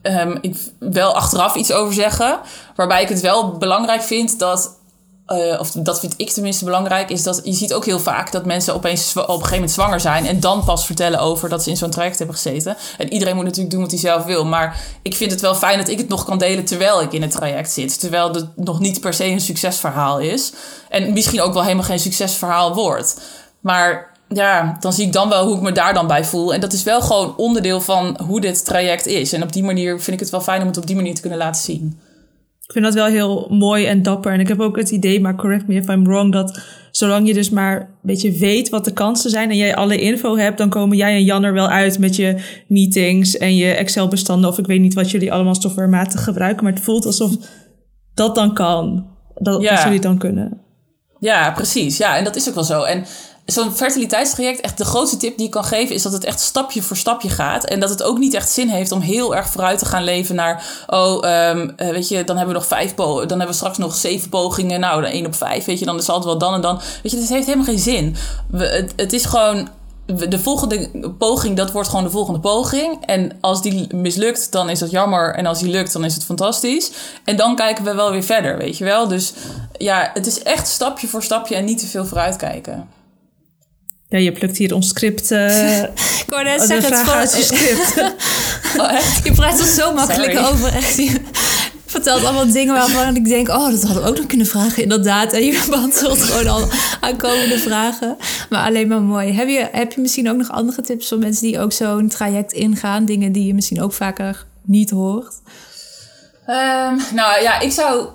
um, 0.08 0.38
ik 0.40 0.56
wel 0.78 1.14
achteraf 1.14 1.54
iets 1.54 1.72
over 1.72 1.94
zeggen. 1.94 2.40
Waarbij 2.76 3.02
ik 3.02 3.08
het 3.08 3.20
wel 3.20 3.52
belangrijk 3.52 4.02
vind 4.02 4.38
dat. 4.38 4.76
Uh, 5.26 5.60
of 5.60 5.70
dat 5.70 6.00
vind 6.00 6.14
ik 6.16 6.30
tenminste 6.30 6.64
belangrijk, 6.64 7.10
is 7.10 7.22
dat 7.22 7.40
je 7.44 7.52
ziet 7.52 7.74
ook 7.74 7.84
heel 7.84 8.00
vaak 8.00 8.32
dat 8.32 8.44
mensen 8.44 8.74
opeens 8.74 9.16
op 9.16 9.28
een 9.28 9.34
gegeven 9.34 9.52
moment 9.52 9.70
zwanger 9.70 10.00
zijn 10.00 10.26
en 10.26 10.40
dan 10.40 10.64
pas 10.64 10.86
vertellen 10.86 11.20
over 11.20 11.48
dat 11.48 11.62
ze 11.62 11.70
in 11.70 11.76
zo'n 11.76 11.90
traject 11.90 12.18
hebben 12.18 12.36
gezeten. 12.36 12.76
En 12.98 13.12
iedereen 13.12 13.34
moet 13.34 13.44
natuurlijk 13.44 13.70
doen 13.70 13.80
wat 13.80 13.90
hij 13.90 14.00
zelf 14.00 14.24
wil, 14.24 14.44
maar 14.44 14.80
ik 15.02 15.16
vind 15.16 15.30
het 15.30 15.40
wel 15.40 15.54
fijn 15.54 15.78
dat 15.78 15.88
ik 15.88 15.98
het 15.98 16.08
nog 16.08 16.24
kan 16.24 16.38
delen 16.38 16.64
terwijl 16.64 17.02
ik 17.02 17.12
in 17.12 17.22
het 17.22 17.30
traject 17.30 17.70
zit. 17.70 18.00
Terwijl 18.00 18.32
het 18.34 18.46
nog 18.56 18.80
niet 18.80 19.00
per 19.00 19.14
se 19.14 19.24
een 19.24 19.40
succesverhaal 19.40 20.18
is. 20.18 20.52
En 20.88 21.12
misschien 21.12 21.40
ook 21.40 21.52
wel 21.52 21.62
helemaal 21.62 21.84
geen 21.84 21.98
succesverhaal 22.00 22.74
wordt. 22.74 23.20
Maar 23.60 24.07
ja, 24.28 24.76
dan 24.80 24.92
zie 24.92 25.06
ik 25.06 25.12
dan 25.12 25.28
wel 25.28 25.46
hoe 25.46 25.56
ik 25.56 25.62
me 25.62 25.72
daar 25.72 25.94
dan 25.94 26.06
bij 26.06 26.24
voel. 26.24 26.54
En 26.54 26.60
dat 26.60 26.72
is 26.72 26.82
wel 26.82 27.00
gewoon 27.00 27.36
onderdeel 27.36 27.80
van 27.80 28.20
hoe 28.26 28.40
dit 28.40 28.64
traject 28.64 29.06
is. 29.06 29.32
En 29.32 29.42
op 29.42 29.52
die 29.52 29.62
manier 29.62 30.00
vind 30.00 30.16
ik 30.16 30.20
het 30.20 30.30
wel 30.30 30.40
fijn 30.40 30.60
om 30.60 30.66
het 30.66 30.76
op 30.76 30.86
die 30.86 30.96
manier 30.96 31.14
te 31.14 31.20
kunnen 31.20 31.38
laten 31.38 31.62
zien. 31.62 31.98
Ik 32.62 32.72
vind 32.72 32.84
dat 32.84 32.94
wel 32.94 33.06
heel 33.06 33.46
mooi 33.50 33.86
en 33.86 34.02
dapper. 34.02 34.32
En 34.32 34.40
ik 34.40 34.48
heb 34.48 34.60
ook 34.60 34.76
het 34.76 34.90
idee, 34.90 35.20
maar 35.20 35.34
correct 35.34 35.66
me 35.66 35.74
if 35.74 35.88
I'm 35.88 36.04
wrong, 36.04 36.32
dat 36.32 36.60
zolang 36.90 37.26
je 37.26 37.34
dus 37.34 37.50
maar 37.50 37.80
een 37.80 37.86
beetje 38.02 38.32
weet 38.32 38.68
wat 38.68 38.84
de 38.84 38.92
kansen 38.92 39.30
zijn 39.30 39.50
en 39.50 39.56
jij 39.56 39.74
alle 39.74 40.00
info 40.00 40.36
hebt, 40.36 40.58
dan 40.58 40.68
komen 40.68 40.96
jij 40.96 41.14
en 41.14 41.24
Jan 41.24 41.44
er 41.44 41.52
wel 41.52 41.68
uit 41.68 41.98
met 41.98 42.16
je 42.16 42.42
meetings 42.66 43.36
en 43.36 43.56
je 43.56 43.74
Excel-bestanden. 43.74 44.50
Of 44.50 44.58
ik 44.58 44.66
weet 44.66 44.80
niet 44.80 44.94
wat 44.94 45.10
jullie 45.10 45.32
allemaal 45.32 45.54
softwarematig 45.54 46.24
gebruiken, 46.24 46.64
maar 46.64 46.72
het 46.72 46.82
voelt 46.82 47.06
alsof 47.06 47.32
dat 48.14 48.34
dan 48.34 48.54
kan. 48.54 49.06
Dat, 49.34 49.62
ja. 49.62 49.70
dat 49.70 49.78
jullie 49.78 49.94
het 49.94 50.02
dan 50.02 50.18
kunnen. 50.18 50.60
Ja, 51.20 51.50
precies. 51.50 51.96
Ja, 51.96 52.16
en 52.16 52.24
dat 52.24 52.36
is 52.36 52.48
ook 52.48 52.54
wel 52.54 52.64
zo. 52.64 52.82
En 52.82 53.04
zo'n 53.52 53.72
fertiliteitstraject, 53.72 54.60
echt 54.60 54.78
de 54.78 54.84
grootste 54.84 55.16
tip 55.16 55.36
die 55.36 55.46
ik 55.46 55.52
kan 55.52 55.64
geven, 55.64 55.94
is 55.94 56.02
dat 56.02 56.12
het 56.12 56.24
echt 56.24 56.40
stapje 56.40 56.82
voor 56.82 56.96
stapje 56.96 57.28
gaat. 57.28 57.64
En 57.64 57.80
dat 57.80 57.90
het 57.90 58.02
ook 58.02 58.18
niet 58.18 58.34
echt 58.34 58.50
zin 58.50 58.68
heeft 58.68 58.92
om 58.92 59.00
heel 59.00 59.36
erg 59.36 59.48
vooruit 59.48 59.78
te 59.78 59.84
gaan 59.84 60.04
leven 60.04 60.34
naar, 60.34 60.84
oh, 60.86 61.48
um, 61.48 61.74
weet 61.76 62.08
je, 62.08 62.24
dan 62.24 62.36
hebben 62.36 62.54
we 62.54 62.60
nog 62.60 62.68
vijf 62.68 62.94
pogingen, 62.94 63.28
dan 63.28 63.38
hebben 63.38 63.56
we 63.56 63.62
straks 63.62 63.78
nog 63.78 63.94
zeven 63.94 64.28
pogingen, 64.28 64.80
nou, 64.80 65.02
dan 65.02 65.10
één 65.10 65.26
op 65.26 65.34
vijf, 65.34 65.64
weet 65.64 65.78
je, 65.78 65.84
dan 65.84 65.94
is 65.96 66.06
het 66.06 66.10
altijd 66.10 66.30
wel 66.30 66.38
dan 66.38 66.54
en 66.54 66.60
dan. 66.60 66.80
Weet 67.02 67.12
je, 67.12 67.18
het 67.18 67.28
heeft 67.28 67.46
helemaal 67.46 67.66
geen 67.66 67.78
zin. 67.78 68.16
We, 68.50 68.64
het, 68.64 68.92
het 68.96 69.12
is 69.12 69.24
gewoon, 69.24 69.68
de 70.06 70.38
volgende 70.38 70.90
poging, 71.18 71.56
dat 71.56 71.72
wordt 71.72 71.88
gewoon 71.88 72.04
de 72.04 72.10
volgende 72.10 72.40
poging. 72.40 73.04
En 73.04 73.32
als 73.40 73.62
die 73.62 73.94
mislukt, 73.94 74.52
dan 74.52 74.70
is 74.70 74.78
dat 74.78 74.90
jammer. 74.90 75.34
En 75.34 75.46
als 75.46 75.58
die 75.58 75.70
lukt, 75.70 75.92
dan 75.92 76.04
is 76.04 76.14
het 76.14 76.24
fantastisch. 76.24 76.90
En 77.24 77.36
dan 77.36 77.56
kijken 77.56 77.84
we 77.84 77.94
wel 77.94 78.10
weer 78.10 78.22
verder, 78.22 78.58
weet 78.58 78.78
je 78.78 78.84
wel. 78.84 79.08
Dus 79.08 79.32
ja, 79.78 80.10
het 80.14 80.26
is 80.26 80.42
echt 80.42 80.68
stapje 80.68 81.08
voor 81.08 81.22
stapje 81.22 81.54
en 81.54 81.64
niet 81.64 81.78
te 81.78 81.86
veel 81.86 82.06
vooruitkijken. 82.06 82.88
Ja, 84.08 84.18
je 84.18 84.32
plukt 84.32 84.56
hier 84.56 84.74
ons 84.74 84.88
script. 84.88 85.30
Uh, 85.30 85.82
ik 86.22 86.24
wou 86.28 86.44
net 86.44 86.62
zeggen, 86.62 86.98
het 86.98 87.10
uit 87.10 87.30
script. 87.30 87.94
oh, 88.80 88.92
echt? 88.92 89.24
Je 89.24 89.32
praat 89.32 89.58
er 89.58 89.66
zo 89.66 89.92
makkelijk 89.94 90.38
over. 90.38 90.74
Echt. 90.74 90.96
Je 90.96 91.20
vertelt 91.86 92.24
allemaal 92.24 92.52
dingen 92.52 92.74
waarvan 92.74 93.16
ik 93.16 93.24
denk... 93.24 93.48
oh, 93.48 93.70
dat 93.70 93.82
hadden 93.82 94.02
we 94.02 94.08
ook 94.08 94.16
nog 94.16 94.26
kunnen 94.26 94.46
vragen, 94.46 94.82
inderdaad. 94.82 95.32
En 95.32 95.44
je 95.44 95.64
beantwoordt 95.70 96.22
gewoon 96.22 96.48
al 96.48 96.68
aankomende 97.00 97.58
vragen. 97.58 98.16
Maar 98.48 98.64
alleen 98.64 98.88
maar 98.88 99.02
mooi. 99.02 99.32
Heb 99.32 99.48
je, 99.48 99.68
heb 99.72 99.92
je 99.92 100.00
misschien 100.00 100.30
ook 100.30 100.36
nog 100.36 100.50
andere 100.50 100.82
tips 100.82 101.08
voor 101.08 101.18
mensen... 101.18 101.46
die 101.46 101.60
ook 101.60 101.72
zo'n 101.72 102.08
traject 102.08 102.52
ingaan? 102.52 103.04
Dingen 103.04 103.32
die 103.32 103.46
je 103.46 103.54
misschien 103.54 103.82
ook 103.82 103.92
vaker 103.92 104.46
niet 104.64 104.90
hoort? 104.90 105.34
Um, 106.46 107.00
nou 107.14 107.42
ja, 107.42 107.60
ik 107.60 107.72
zou 107.72 108.08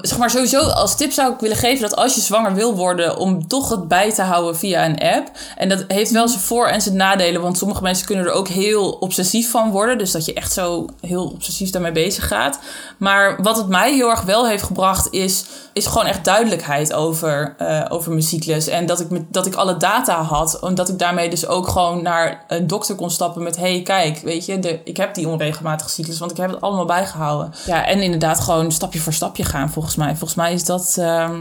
zeg 0.00 0.18
maar 0.18 0.30
sowieso 0.30 0.60
als 0.60 0.96
tip 0.96 1.12
zou 1.12 1.32
ik 1.32 1.40
willen 1.40 1.56
geven 1.56 1.80
dat 1.88 1.96
als 1.96 2.14
je 2.14 2.20
zwanger 2.20 2.54
wil 2.54 2.74
worden, 2.76 3.16
om 3.16 3.48
toch 3.48 3.68
het 3.70 3.88
bij 3.88 4.12
te 4.12 4.22
houden 4.22 4.56
via 4.56 4.84
een 4.84 4.98
app. 4.98 5.30
En 5.56 5.68
dat 5.68 5.84
heeft 5.88 6.10
wel 6.10 6.28
zijn 6.28 6.40
voor- 6.40 6.66
en 6.66 6.80
zijn 6.80 6.96
nadelen, 6.96 7.42
want 7.42 7.58
sommige 7.58 7.82
mensen 7.82 8.06
kunnen 8.06 8.26
er 8.26 8.32
ook 8.32 8.48
heel 8.48 8.90
obsessief 8.90 9.50
van 9.50 9.70
worden. 9.70 9.98
Dus 9.98 10.10
dat 10.10 10.24
je 10.24 10.34
echt 10.34 10.52
zo 10.52 10.86
heel 11.00 11.24
obsessief 11.24 11.70
daarmee 11.70 11.92
bezig 11.92 12.28
gaat. 12.28 12.58
Maar 12.98 13.42
wat 13.42 13.56
het 13.56 13.68
mij 13.68 13.94
heel 13.94 14.10
erg 14.10 14.22
wel 14.22 14.46
heeft 14.46 14.62
gebracht, 14.62 15.08
is, 15.10 15.44
is 15.72 15.86
gewoon 15.86 16.06
echt 16.06 16.24
duidelijkheid 16.24 16.92
over, 16.92 17.54
uh, 17.62 17.84
over 17.88 18.10
mijn 18.10 18.22
cyclus. 18.22 18.66
En 18.66 18.86
dat 18.86 19.00
ik, 19.00 19.06
dat 19.28 19.46
ik 19.46 19.54
alle 19.54 19.76
data 19.76 20.22
had. 20.22 20.58
En 20.62 20.74
dat 20.74 20.88
ik 20.88 20.98
daarmee 20.98 21.30
dus 21.30 21.46
ook 21.46 21.68
gewoon 21.68 22.02
naar 22.02 22.44
een 22.48 22.66
dokter 22.66 22.94
kon 22.94 23.10
stappen 23.10 23.42
met: 23.42 23.56
hey, 23.56 23.82
kijk, 23.82 24.18
weet 24.18 24.46
je, 24.46 24.58
de, 24.58 24.80
ik 24.84 24.96
heb 24.96 25.14
die 25.14 25.28
onregelmatige 25.28 25.90
cyclus, 25.90 26.18
want 26.18 26.30
ik 26.30 26.36
heb 26.36 26.50
het 26.50 26.60
allemaal 26.60 26.84
bijgehouden. 26.84 27.52
Ja, 27.66 27.86
en 27.86 28.02
inderdaad 28.02 28.40
gewoon 28.40 28.72
stapje 28.72 29.00
voor 29.00 29.12
stapje 29.12 29.48
gaan, 29.50 29.70
volgens 29.70 29.96
mij. 29.96 30.08
Volgens 30.08 30.34
mij 30.34 30.52
is 30.52 30.64
dat, 30.64 30.96
uh, 30.98 31.40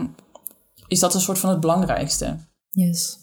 is 0.88 1.00
dat 1.00 1.14
een 1.14 1.22
soort 1.22 1.40
van 1.40 1.50
het 1.50 1.60
belangrijkste. 1.60 2.38
Yes. 2.70 3.18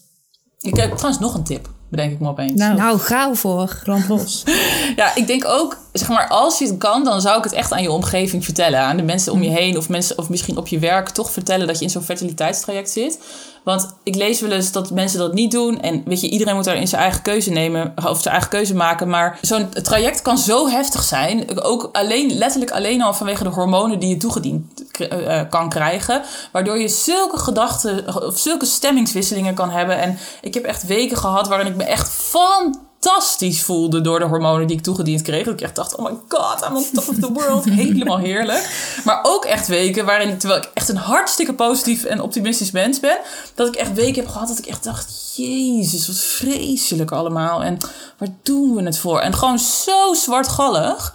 Ik 0.59 0.77
heb 0.77 0.91
trouwens 0.91 1.19
nog 1.19 1.35
een 1.35 1.45
tip, 1.45 1.69
bedenk 1.91 2.13
ik 2.13 2.21
me 2.21 2.29
opeens. 2.29 2.53
Nou, 2.53 2.77
nou 2.77 2.99
gauw 2.99 3.35
voor. 3.35 3.81
Brand 3.85 4.09
los. 4.09 4.43
ja, 4.97 5.15
ik 5.15 5.27
denk 5.27 5.45
ook, 5.45 5.79
zeg 5.99 6.09
maar, 6.09 6.29
als 6.29 6.59
je 6.59 6.67
het 6.67 6.79
kan, 6.79 7.05
dan 7.05 7.21
zou 7.21 7.39
ik 7.39 7.45
het 7.45 7.53
echt 7.53 7.73
aan 7.73 7.83
je 7.83 7.91
omgeving 7.91 8.45
vertellen. 8.45 8.81
Aan 8.81 8.97
de 8.97 9.03
mensen 9.03 9.33
om 9.33 9.43
je 9.43 9.51
heen 9.51 9.77
of, 9.77 9.89
mensen, 9.89 10.19
of 10.19 10.29
misschien 10.29 10.57
op 10.57 10.69
je 10.69 10.79
werk 10.79 11.09
toch 11.09 11.31
vertellen 11.31 11.67
dat 11.67 11.79
je 11.79 11.85
in 11.85 11.91
zo'n 11.91 12.03
fertiliteitstraject 12.03 12.91
zit. 12.91 13.19
Want 13.65 13.95
ik 14.03 14.15
lees 14.15 14.41
wel 14.41 14.51
eens 14.51 14.73
dat 14.73 14.91
mensen 14.91 15.19
dat 15.19 15.33
niet 15.33 15.51
doen. 15.51 15.81
En 15.81 16.03
weet 16.05 16.21
je, 16.21 16.29
iedereen 16.29 16.55
moet 16.55 16.65
daar 16.65 16.77
in 16.77 16.89
zijn 16.89 17.03
eigen 17.03 17.23
keuze 17.23 17.51
nemen. 17.51 17.95
Of 18.05 18.21
zijn 18.21 18.35
eigen 18.35 18.51
keuze 18.51 18.75
maken. 18.75 19.09
Maar 19.09 19.39
zo'n 19.41 19.69
traject 19.83 20.23
kan 20.23 20.39
zo 20.39 20.69
heftig 20.69 21.03
zijn. 21.03 21.63
Ook 21.63 21.89
alleen, 21.93 22.33
letterlijk 22.33 22.71
alleen 22.71 23.03
al 23.03 23.15
vanwege 23.15 23.43
de 23.43 23.49
hormonen 23.49 23.99
die 23.99 24.09
je 24.09 24.17
toegediend 24.17 24.85
uh, 24.99 25.41
kan 25.51 25.69
krijgen. 25.69 26.23
Waardoor 26.53 26.79
je 26.79 26.89
zulke 26.89 27.39
gedachten 27.39 28.25
of 28.27 28.39
zulke 28.39 28.67
stemmingswisselingen 28.67 29.55
kan 29.55 29.71
hebben. 29.71 29.99
En 29.99 30.19
ik 30.41 30.55
heb 30.55 30.65
echt 30.65 30.87
weken 30.87 31.17
gehad 31.17 31.49
waarin 31.49 31.67
ik 31.67 31.77
me 31.77 31.85
echt 31.85 32.09
fantastisch 32.09 32.85
fantastisch 33.01 33.63
voelde 33.63 34.01
door 34.01 34.19
de 34.19 34.25
hormonen 34.25 34.67
die 34.67 34.77
ik 34.77 34.83
toegediend 34.83 35.23
kreeg. 35.23 35.45
Dat 35.45 35.55
ik 35.55 35.61
echt 35.61 35.75
dacht, 35.75 35.97
oh 35.97 36.05
my 36.05 36.19
god, 36.29 36.65
I'm 36.69 36.77
on 36.77 36.85
top 36.93 37.09
of 37.09 37.15
the 37.15 37.33
world. 37.33 37.65
Helemaal 37.65 38.19
heerlijk. 38.19 39.01
Maar 39.05 39.21
ook 39.23 39.45
echt 39.45 39.67
weken 39.67 40.05
waarin, 40.05 40.39
terwijl 40.39 40.61
ik 40.61 40.71
echt 40.75 40.89
een 40.89 40.97
hartstikke 40.97 41.55
positief 41.55 42.05
en 42.05 42.21
optimistisch 42.21 42.71
mens 42.71 43.01
ben, 43.01 43.19
dat 43.55 43.69
ik 43.69 43.75
echt 43.75 43.95
weken 43.95 44.23
heb 44.23 44.33
gehad 44.33 44.49
dat 44.49 44.59
ik 44.59 44.67
echt 44.67 44.85
dacht, 44.85 45.33
jezus, 45.37 46.07
wat 46.07 46.19
vreselijk 46.19 47.11
allemaal. 47.11 47.63
En 47.63 47.79
waar 48.19 48.35
doen 48.43 48.75
we 48.75 48.83
het 48.83 48.99
voor? 48.99 49.21
En 49.21 49.35
gewoon 49.35 49.59
zo 49.59 50.15
zwartgallig. 50.15 51.15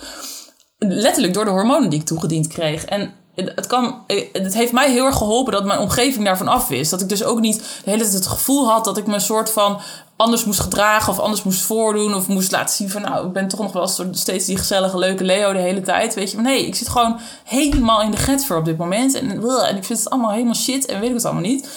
Letterlijk 0.77 1.33
door 1.33 1.45
de 1.45 1.51
hormonen 1.51 1.89
die 1.89 1.99
ik 1.99 2.05
toegediend 2.05 2.47
kreeg. 2.47 2.85
En 2.85 3.13
het, 3.35 3.67
kan, 3.67 4.03
het 4.31 4.53
heeft 4.53 4.71
mij 4.71 4.91
heel 4.91 5.05
erg 5.05 5.17
geholpen 5.17 5.53
dat 5.53 5.65
mijn 5.65 5.79
omgeving 5.79 6.25
daarvan 6.25 6.47
af 6.47 6.67
wist. 6.67 6.91
Dat 6.91 7.01
ik 7.01 7.09
dus 7.09 7.23
ook 7.23 7.39
niet 7.39 7.57
de 7.57 7.89
hele 7.89 8.03
tijd 8.03 8.13
het 8.13 8.27
gevoel 8.27 8.69
had 8.69 8.85
dat 8.85 8.97
ik 8.97 9.07
me 9.07 9.13
een 9.13 9.21
soort 9.21 9.49
van 9.49 9.79
anders 10.21 10.45
moest 10.45 10.59
gedragen 10.59 11.11
of 11.11 11.19
anders 11.19 11.43
moest 11.43 11.61
voordoen. 11.61 12.15
Of 12.15 12.27
moest 12.27 12.51
laten 12.51 12.75
zien 12.75 12.89
van 12.89 13.01
nou, 13.01 13.27
ik 13.27 13.33
ben 13.33 13.47
toch 13.47 13.59
nog 13.59 13.73
wel 13.73 13.87
steeds 14.11 14.45
die 14.45 14.57
gezellige, 14.57 14.97
leuke 14.97 15.23
Leo 15.23 15.53
de 15.53 15.59
hele 15.59 15.81
tijd. 15.81 16.13
Weet 16.13 16.31
je, 16.31 16.35
maar 16.35 16.45
nee, 16.45 16.65
ik 16.65 16.75
zit 16.75 16.89
gewoon 16.89 17.19
helemaal 17.43 18.01
in 18.01 18.11
de 18.11 18.17
get 18.17 18.51
op 18.51 18.65
dit 18.65 18.77
moment. 18.77 19.15
En, 19.15 19.29
en 19.67 19.75
ik 19.75 19.83
vind 19.85 19.99
het 19.99 20.09
allemaal 20.09 20.31
helemaal 20.31 20.55
shit 20.55 20.85
en 20.85 20.99
weet 20.99 21.09
ik 21.09 21.15
het 21.15 21.25
allemaal 21.25 21.43
niet. 21.43 21.69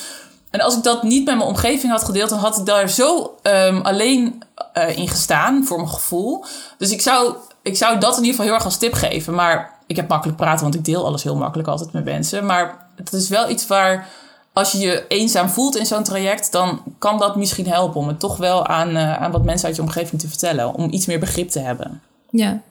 En 0.51 0.61
als 0.61 0.77
ik 0.77 0.83
dat 0.83 1.03
niet 1.03 1.25
met 1.25 1.37
mijn 1.37 1.49
omgeving 1.49 1.93
had 1.93 2.05
gedeeld, 2.05 2.31
dan 2.31 2.39
had 2.39 2.59
ik 2.59 2.67
daar 2.67 2.89
zo 2.89 3.37
um, 3.43 3.81
alleen 3.81 4.43
uh, 4.75 4.97
in 4.99 5.09
gestaan 5.09 5.65
voor 5.65 5.77
mijn 5.77 5.89
gevoel. 5.89 6.45
Dus 6.79 6.91
ik 6.91 7.01
zou, 7.01 7.35
ik 7.63 7.77
zou 7.77 7.99
dat 7.99 8.17
in 8.17 8.25
ieder 8.25 8.31
geval 8.31 8.45
heel 8.45 8.55
erg 8.55 8.65
als 8.65 8.77
tip 8.77 8.93
geven. 8.93 9.35
Maar 9.35 9.75
ik 9.87 9.97
heb 9.97 10.09
makkelijk 10.09 10.39
praten, 10.39 10.63
want 10.63 10.75
ik 10.75 10.85
deel 10.85 11.07
alles 11.07 11.23
heel 11.23 11.37
makkelijk 11.37 11.69
altijd 11.69 11.93
met 11.93 12.05
mensen. 12.05 12.47
Maar 12.47 12.87
het 12.97 13.13
is 13.13 13.29
wel 13.29 13.49
iets 13.49 13.67
waar, 13.67 14.09
als 14.55 14.73
je 14.73 14.79
je 14.79 15.05
eenzaam 15.09 15.49
voelt 15.49 15.77
in 15.77 15.87
zo'n 15.87 16.03
traject, 16.03 16.53
dan 16.53 16.83
kan 16.99 17.19
dat 17.19 17.37
misschien 17.37 17.67
helpen 17.67 18.01
om 18.01 18.09
het 18.09 18.21
toch 18.21 18.37
wel 18.37 18.67
aan, 18.67 18.90
uh, 18.90 19.23
aan 19.23 19.31
wat 19.31 19.45
mensen 19.45 19.67
uit 19.67 19.77
je 19.77 19.83
omgeving 19.83 20.21
te 20.21 20.29
vertellen. 20.29 20.75
Om 20.75 20.93
iets 20.93 21.07
meer 21.07 21.19
begrip 21.19 21.49
te 21.49 21.59
hebben. 21.59 22.01
Ja. 22.31 22.62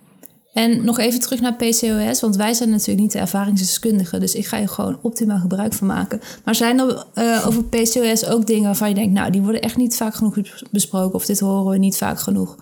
En 0.54 0.86
nog 0.86 1.00
even 1.00 1.19
terug 1.19 1.41
naar 1.41 1.56
PCOS, 1.56 2.22
want 2.22 2.36
wij 2.36 2.54
zijn 2.54 2.69
natuurlijk 2.69 3.00
niet 3.00 3.12
de 3.12 3.19
ervaringsdeskundigen, 3.19 4.19
dus 4.19 4.34
ik 4.34 4.46
ga 4.46 4.58
je 4.58 4.67
gewoon 4.67 5.00
optimaal 5.02 5.39
gebruik 5.39 5.74
van 5.74 5.88
maken. 5.88 6.22
Maar 6.43 6.56
zijn 6.56 6.80
er 6.80 7.06
uh, 7.15 7.48
over 7.48 7.63
PCOS 7.63 8.26
ook 8.26 8.48
dingen 8.48 8.63
waarvan 8.63 8.89
je 8.89 8.96
denkt, 8.96 9.13
nou, 9.13 9.32
die 9.32 9.41
worden 9.41 9.62
echt 9.62 9.78
niet 9.78 9.96
vaak 9.96 10.13
genoeg 10.13 10.36
besproken 10.72 11.15
of 11.15 11.26
dit 11.26 11.39
horen 11.39 11.72
we 11.72 11.78
niet 11.78 11.98
vaak 11.98 12.19
genoeg? 12.19 12.56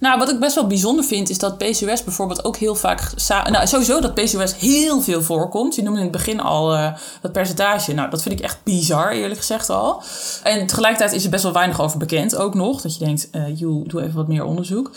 Nou, 0.00 0.18
wat 0.18 0.30
ik 0.30 0.38
best 0.38 0.54
wel 0.54 0.66
bijzonder 0.66 1.04
vind, 1.04 1.30
is 1.30 1.38
dat 1.38 1.58
PCOS 1.58 2.04
bijvoorbeeld 2.04 2.44
ook 2.44 2.56
heel 2.56 2.74
vaak. 2.74 3.00
Nou, 3.28 3.66
sowieso 3.66 4.00
dat 4.00 4.14
PCOS 4.14 4.56
heel 4.56 5.00
veel 5.00 5.22
voorkomt. 5.22 5.74
Je 5.74 5.82
noemde 5.82 5.98
in 5.98 6.04
het 6.04 6.12
begin 6.12 6.40
al 6.40 6.74
uh, 6.74 6.92
dat 7.20 7.32
percentage. 7.32 7.94
Nou, 7.94 8.10
dat 8.10 8.22
vind 8.22 8.38
ik 8.38 8.44
echt 8.44 8.58
bizar, 8.62 9.10
eerlijk 9.10 9.40
gezegd 9.40 9.70
al. 9.70 10.02
En 10.42 10.66
tegelijkertijd 10.66 11.12
is 11.12 11.24
er 11.24 11.30
best 11.30 11.42
wel 11.42 11.52
weinig 11.52 11.80
over 11.80 11.98
bekend 11.98 12.36
ook 12.36 12.54
nog. 12.54 12.80
Dat 12.80 12.98
je 12.98 13.04
denkt, 13.04 13.28
uh, 13.32 13.58
joh, 13.58 13.88
doe 13.88 14.02
even 14.02 14.14
wat 14.14 14.28
meer 14.28 14.44
onderzoek. 14.44 14.90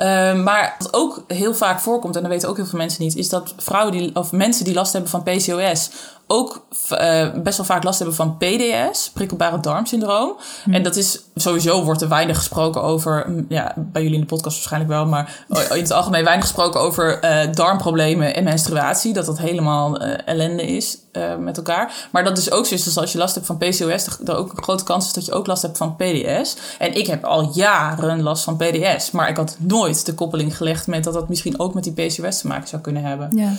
Uh, 0.00 0.34
maar 0.46 0.74
wat 0.78 0.94
ook 0.94 1.24
heel 1.26 1.54
vaak 1.54 1.80
voorkomt, 1.80 2.16
en 2.16 2.22
dat 2.22 2.30
weten 2.30 2.48
ook 2.48 2.56
heel 2.56 2.66
veel 2.66 2.78
mensen 2.78 3.02
niet, 3.02 3.16
is 3.16 3.28
dat 3.28 3.54
vrouwen 3.56 3.92
die, 3.92 4.16
of 4.16 4.32
mensen 4.32 4.64
die 4.64 4.74
last 4.74 4.92
hebben 4.92 5.10
van 5.10 5.22
PCOS 5.22 5.90
ook 6.32 6.66
uh, 6.92 7.32
best 7.42 7.56
wel 7.56 7.66
vaak 7.66 7.84
last 7.84 7.98
hebben 7.98 8.16
van 8.16 8.36
PDS, 8.36 9.10
prikkelbare 9.10 9.60
darmsyndroom. 9.60 10.36
Hmm. 10.64 10.74
En 10.74 10.82
dat 10.82 10.96
is 10.96 11.20
sowieso 11.34 11.84
wordt 11.84 12.02
er 12.02 12.08
weinig 12.08 12.36
gesproken 12.36 12.82
over, 12.82 13.44
ja, 13.48 13.72
bij 13.76 14.02
jullie 14.02 14.16
in 14.16 14.20
de 14.20 14.34
podcast 14.34 14.56
waarschijnlijk 14.56 14.92
wel, 14.92 15.06
maar 15.06 15.44
in 15.48 15.82
het 15.82 15.90
algemeen 15.90 16.24
weinig 16.24 16.44
gesproken 16.44 16.80
over 16.80 17.24
uh, 17.24 17.52
darmproblemen 17.52 18.34
en 18.34 18.44
menstruatie. 18.44 19.12
Dat 19.12 19.26
dat 19.26 19.38
helemaal 19.38 20.02
uh, 20.02 20.14
ellende 20.24 20.62
is 20.62 20.98
met 21.38 21.56
elkaar. 21.56 22.08
Maar 22.12 22.24
dat 22.24 22.38
is 22.38 22.50
ook 22.50 22.66
zo, 22.66 22.76
dus 22.76 22.98
als 22.98 23.12
je 23.12 23.18
last 23.18 23.34
hebt 23.34 23.46
van 23.46 23.58
PCOS, 23.58 24.18
er 24.24 24.36
ook 24.36 24.52
een 24.56 24.62
grote 24.62 24.84
kans 24.84 25.06
is 25.06 25.12
dat 25.12 25.26
je 25.26 25.32
ook 25.32 25.46
last 25.46 25.62
hebt 25.62 25.76
van 25.76 25.96
PDS. 25.96 26.56
En 26.78 26.94
ik 26.94 27.06
heb 27.06 27.24
al 27.24 27.50
jaren 27.54 28.22
last 28.22 28.44
van 28.44 28.56
PDS, 28.56 29.10
maar 29.10 29.28
ik 29.28 29.36
had 29.36 29.56
nooit 29.58 30.06
de 30.06 30.14
koppeling 30.14 30.56
gelegd 30.56 30.86
met 30.86 31.04
dat 31.04 31.14
dat 31.14 31.28
misschien 31.28 31.60
ook 31.60 31.74
met 31.74 31.84
die 31.84 31.92
PCOS 31.92 32.40
te 32.40 32.46
maken 32.46 32.68
zou 32.68 32.82
kunnen 32.82 33.04
hebben. 33.04 33.28
Ja. 33.36 33.52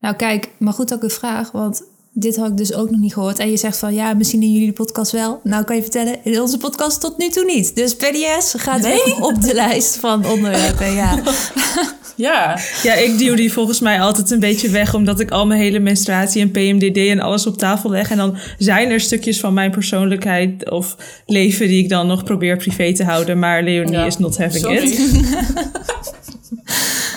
Nou 0.00 0.16
kijk, 0.16 0.48
maar 0.58 0.72
goed 0.72 0.94
ook 0.94 1.02
een 1.02 1.10
vraag, 1.10 1.50
want 1.50 1.82
dit 2.12 2.36
had 2.36 2.48
ik 2.48 2.56
dus 2.56 2.74
ook 2.74 2.90
nog 2.90 3.00
niet 3.00 3.12
gehoord. 3.12 3.38
En 3.38 3.50
je 3.50 3.56
zegt 3.56 3.78
van 3.78 3.94
ja, 3.94 4.14
misschien 4.14 4.42
in 4.42 4.52
jullie 4.52 4.66
de 4.66 4.72
podcast 4.72 5.12
wel. 5.12 5.40
Nou 5.44 5.64
kan 5.64 5.76
je 5.76 5.82
vertellen, 5.82 6.24
in 6.24 6.40
onze 6.40 6.58
podcast 6.58 7.00
tot 7.00 7.18
nu 7.18 7.28
toe 7.28 7.44
niet. 7.44 7.76
Dus 7.76 7.96
PDS 7.96 8.54
gaat 8.56 8.82
nee? 8.82 9.22
op 9.22 9.42
de 9.42 9.54
lijst 9.54 9.96
van 9.96 10.26
onderwerpen, 10.26 10.92
ja. 10.92 11.18
Ja. 12.16 12.58
ja, 12.82 12.94
ik 12.94 13.18
duw 13.18 13.34
die 13.34 13.52
volgens 13.52 13.80
mij 13.80 14.00
altijd 14.00 14.30
een 14.30 14.40
beetje 14.40 14.70
weg, 14.70 14.94
omdat 14.94 15.20
ik 15.20 15.30
al 15.30 15.46
mijn 15.46 15.60
hele 15.60 15.78
menstruatie 15.78 16.42
en 16.42 16.50
PMDD 16.50 16.96
en 16.96 17.20
alles 17.20 17.46
op 17.46 17.58
tafel 17.58 17.90
leg. 17.90 18.10
En 18.10 18.16
dan 18.16 18.36
zijn 18.58 18.90
er 18.90 19.00
stukjes 19.00 19.40
van 19.40 19.54
mijn 19.54 19.70
persoonlijkheid 19.70 20.70
of 20.70 20.96
leven 21.26 21.68
die 21.68 21.82
ik 21.82 21.88
dan 21.88 22.06
nog 22.06 22.24
probeer 22.24 22.56
privé 22.56 22.94
te 22.94 23.04
houden. 23.04 23.38
Maar 23.38 23.62
Leonie 23.62 24.06
is 24.06 24.18
not 24.18 24.38
having 24.38 24.64
Sorry. 24.64 24.76
it. 24.76 25.10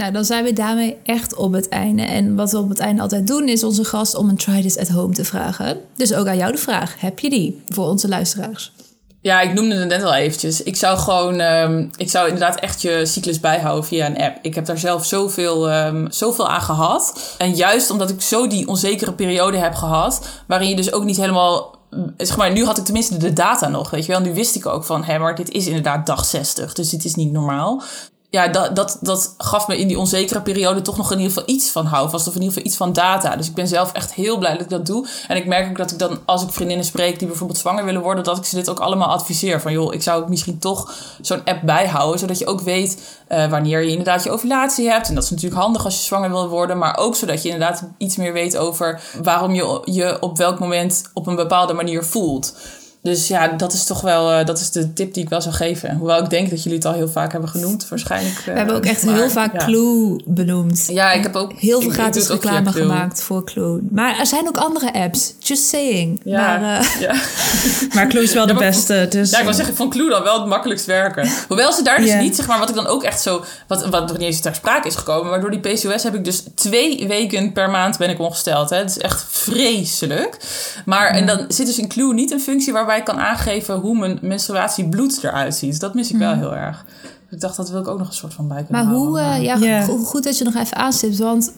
Nou, 0.00 0.12
dan 0.12 0.24
zijn 0.24 0.44
we 0.44 0.52
daarmee 0.52 0.96
echt 1.04 1.34
op 1.34 1.52
het 1.52 1.68
einde. 1.68 2.02
En 2.02 2.36
wat 2.36 2.50
we 2.50 2.58
op 2.58 2.68
het 2.68 2.78
einde 2.78 3.02
altijd 3.02 3.26
doen, 3.26 3.48
is 3.48 3.64
onze 3.64 3.84
gast 3.84 4.14
om 4.14 4.28
een 4.28 4.36
try 4.36 4.62
this 4.62 4.78
at 4.78 4.88
home 4.88 5.12
te 5.12 5.24
vragen. 5.24 5.80
Dus 5.96 6.14
ook 6.14 6.26
aan 6.26 6.36
jou 6.36 6.52
de 6.52 6.58
vraag: 6.58 6.94
heb 6.98 7.18
je 7.18 7.30
die 7.30 7.62
voor 7.68 7.86
onze 7.86 8.08
luisteraars? 8.08 8.72
Ja, 9.20 9.40
ik 9.40 9.52
noemde 9.52 9.74
het 9.74 9.88
net 9.88 10.02
al 10.02 10.14
eventjes. 10.14 10.62
Ik 10.62 10.76
zou 10.76 10.98
gewoon, 10.98 11.40
um, 11.40 11.90
ik 11.96 12.10
zou 12.10 12.26
inderdaad 12.26 12.60
echt 12.60 12.82
je 12.82 13.06
cyclus 13.06 13.40
bijhouden 13.40 13.84
via 13.84 14.06
een 14.06 14.18
app. 14.18 14.38
Ik 14.42 14.54
heb 14.54 14.66
daar 14.66 14.78
zelf 14.78 15.06
zoveel, 15.06 15.72
um, 15.72 16.06
zoveel 16.10 16.48
aan 16.48 16.60
gehad. 16.60 17.34
En 17.38 17.54
juist 17.54 17.90
omdat 17.90 18.10
ik 18.10 18.20
zo 18.20 18.46
die 18.46 18.68
onzekere 18.68 19.12
periode 19.12 19.56
heb 19.56 19.74
gehad, 19.74 20.28
waarin 20.46 20.68
je 20.68 20.76
dus 20.76 20.92
ook 20.92 21.04
niet 21.04 21.16
helemaal 21.16 21.78
zeg 22.16 22.36
maar, 22.36 22.52
nu 22.52 22.64
had 22.64 22.78
ik 22.78 22.84
tenminste 22.84 23.16
de 23.16 23.32
data 23.32 23.68
nog, 23.68 23.90
weet 23.90 24.06
je 24.06 24.12
wel. 24.12 24.20
Nu 24.20 24.34
wist 24.34 24.56
ik 24.56 24.66
ook 24.66 24.84
van, 24.84 25.04
hé, 25.04 25.18
maar 25.18 25.34
dit 25.34 25.50
is 25.50 25.66
inderdaad 25.66 26.06
dag 26.06 26.24
60, 26.24 26.72
dus 26.72 26.90
dit 26.90 27.04
is 27.04 27.14
niet 27.14 27.32
normaal 27.32 27.82
ja, 28.30 28.48
dat, 28.48 28.76
dat, 28.76 28.98
dat 29.00 29.34
gaf 29.38 29.68
me 29.68 29.78
in 29.78 29.88
die 29.88 29.98
onzekere 29.98 30.40
periode 30.40 30.82
toch 30.82 30.96
nog 30.96 31.12
in 31.12 31.18
ieder 31.18 31.32
geval 31.32 31.54
iets 31.54 31.70
van 31.70 31.86
houvast. 31.86 32.28
Of 32.28 32.34
in 32.34 32.40
ieder 32.40 32.54
geval 32.54 32.68
iets 32.68 32.76
van 32.76 32.92
data. 32.92 33.36
Dus 33.36 33.48
ik 33.48 33.54
ben 33.54 33.68
zelf 33.68 33.92
echt 33.92 34.14
heel 34.14 34.38
blij 34.38 34.52
dat 34.52 34.60
ik 34.60 34.68
dat 34.68 34.86
doe. 34.86 35.06
En 35.28 35.36
ik 35.36 35.46
merk 35.46 35.68
ook 35.68 35.76
dat 35.76 35.90
ik 35.90 35.98
dan, 35.98 36.18
als 36.24 36.42
ik 36.42 36.50
vriendinnen 36.50 36.86
spreek 36.86 37.18
die 37.18 37.28
bijvoorbeeld 37.28 37.58
zwanger 37.58 37.84
willen 37.84 38.02
worden, 38.02 38.24
dat 38.24 38.36
ik 38.36 38.44
ze 38.44 38.54
dit 38.54 38.70
ook 38.70 38.80
allemaal 38.80 39.08
adviseer. 39.08 39.60
Van 39.60 39.72
joh, 39.72 39.94
ik 39.94 40.02
zou 40.02 40.28
misschien 40.28 40.58
toch 40.58 40.94
zo'n 41.20 41.44
app 41.44 41.62
bijhouden. 41.62 42.18
Zodat 42.18 42.38
je 42.38 42.46
ook 42.46 42.60
weet 42.60 43.18
uh, 43.28 43.50
wanneer 43.50 43.82
je 43.82 43.90
inderdaad 43.90 44.24
je 44.24 44.30
ovulatie 44.30 44.88
hebt. 44.88 45.08
En 45.08 45.14
dat 45.14 45.24
is 45.24 45.30
natuurlijk 45.30 45.60
handig 45.60 45.84
als 45.84 45.96
je 45.96 46.04
zwanger 46.04 46.30
wil 46.30 46.48
worden. 46.48 46.78
Maar 46.78 46.96
ook 46.96 47.16
zodat 47.16 47.42
je 47.42 47.48
inderdaad 47.48 47.84
iets 47.98 48.16
meer 48.16 48.32
weet 48.32 48.56
over 48.56 49.00
waarom 49.22 49.54
je 49.54 49.82
je 49.84 50.16
op 50.20 50.36
welk 50.36 50.58
moment 50.58 51.10
op 51.14 51.26
een 51.26 51.36
bepaalde 51.36 51.72
manier 51.72 52.04
voelt. 52.04 52.54
Dus 53.02 53.28
ja, 53.28 53.48
dat 53.48 53.72
is 53.72 53.84
toch 53.84 54.00
wel 54.00 54.38
uh, 54.38 54.44
dat 54.44 54.60
is 54.60 54.70
de 54.70 54.92
tip 54.92 55.14
die 55.14 55.22
ik 55.22 55.28
wel 55.28 55.40
zou 55.40 55.54
geven. 55.54 55.96
Hoewel 55.96 56.22
ik 56.22 56.30
denk 56.30 56.50
dat 56.50 56.62
jullie 56.62 56.78
het 56.78 56.86
al 56.86 56.92
heel 56.92 57.08
vaak 57.08 57.32
hebben 57.32 57.50
genoemd, 57.50 57.88
waarschijlijk. 57.88 58.38
Uh, 58.38 58.44
We 58.44 58.50
hebben 58.52 58.74
ook 58.74 58.84
echt 58.84 59.02
heel 59.02 59.30
vaak 59.30 59.58
Clue 59.58 60.20
benoemd. 60.26 60.86
Ja, 60.90 61.12
ik 61.12 61.22
heb 61.22 61.36
ook 61.36 61.52
heel 61.52 61.80
veel 61.80 61.90
gratis 61.90 62.28
reclame 62.28 62.72
gemaakt 62.72 63.22
voor 63.22 63.44
Clue. 63.44 63.80
Maar 63.90 64.18
er 64.18 64.26
zijn 64.26 64.48
ook 64.48 64.56
andere 64.56 64.92
apps. 64.92 65.34
Just 65.38 65.64
saying. 65.64 66.20
Ja, 66.24 66.58
maar, 66.58 66.80
uh, 66.80 67.00
ja. 67.00 67.14
maar 67.94 68.06
Clue 68.06 68.22
is 68.22 68.32
wel 68.32 68.46
de 68.46 68.54
beste. 68.54 69.06
Dus, 69.10 69.30
ja, 69.30 69.38
ik 69.38 69.44
wil 69.44 69.54
zeggen, 69.54 69.76
van 69.76 69.90
Clue 69.90 70.10
dan 70.10 70.22
wel 70.22 70.38
het 70.38 70.48
makkelijkst 70.48 70.86
werken. 70.86 71.30
Hoewel 71.48 71.72
ze 71.72 71.82
daar 71.82 72.00
dus 72.00 72.14
niet, 72.14 72.36
zeg 72.36 72.46
maar, 72.46 72.58
wat 72.58 72.68
ik 72.68 72.74
dan 72.74 72.86
ook 72.86 73.02
echt 73.02 73.22
zo, 73.22 73.44
wat, 73.66 73.86
wat 73.86 74.08
nog 74.08 74.18
niet 74.18 74.26
eens 74.26 74.40
ter 74.40 74.54
sprake 74.54 74.88
is 74.88 74.96
gekomen, 74.96 75.30
maar 75.30 75.40
door 75.40 75.50
die 75.50 75.60
PCOS 75.60 76.02
heb 76.02 76.14
ik 76.14 76.24
dus 76.24 76.44
twee 76.54 77.08
weken 77.08 77.52
per 77.52 77.70
maand 77.70 77.98
ben 77.98 78.10
ik 78.10 78.20
ongesteld. 78.20 78.70
Hè. 78.70 78.76
Het 78.76 78.90
is 78.90 78.98
echt 78.98 79.24
vreselijk. 79.28 80.36
Maar 80.84 81.10
en 81.10 81.26
dan 81.26 81.44
zit 81.48 81.66
dus 81.66 81.78
in 81.78 81.88
Clue 81.88 82.14
niet 82.14 82.30
een 82.30 82.40
functie 82.40 82.72
waarbij 82.72 82.89
waarbij 82.90 83.14
ik 83.14 83.16
kan 83.16 83.28
aangeven 83.28 83.74
hoe 83.74 83.98
mijn 83.98 84.18
menstruatiebloed 84.22 85.24
eruit 85.24 85.54
ziet. 85.54 85.80
Dat 85.80 85.94
mis 85.94 86.10
ik 86.10 86.16
wel 86.16 86.30
mhm. 86.30 86.38
heel 86.38 86.56
erg. 86.56 86.84
Ik 87.30 87.40
dacht, 87.40 87.56
dat 87.56 87.70
wil 87.70 87.80
ik 87.80 87.88
ook 87.88 87.98
nog 87.98 88.08
een 88.08 88.14
soort 88.14 88.34
van 88.34 88.48
bij 88.48 88.64
kunnen 88.64 88.84
Maar 88.84 88.94
hoe, 88.94 89.18
uh, 89.18 89.42
ja, 89.42 89.82
goed 89.82 90.24
dat 90.24 90.38
je 90.38 90.44
nog 90.44 90.54
even 90.54 90.76
aanstipt, 90.76 91.18
want 91.18 91.52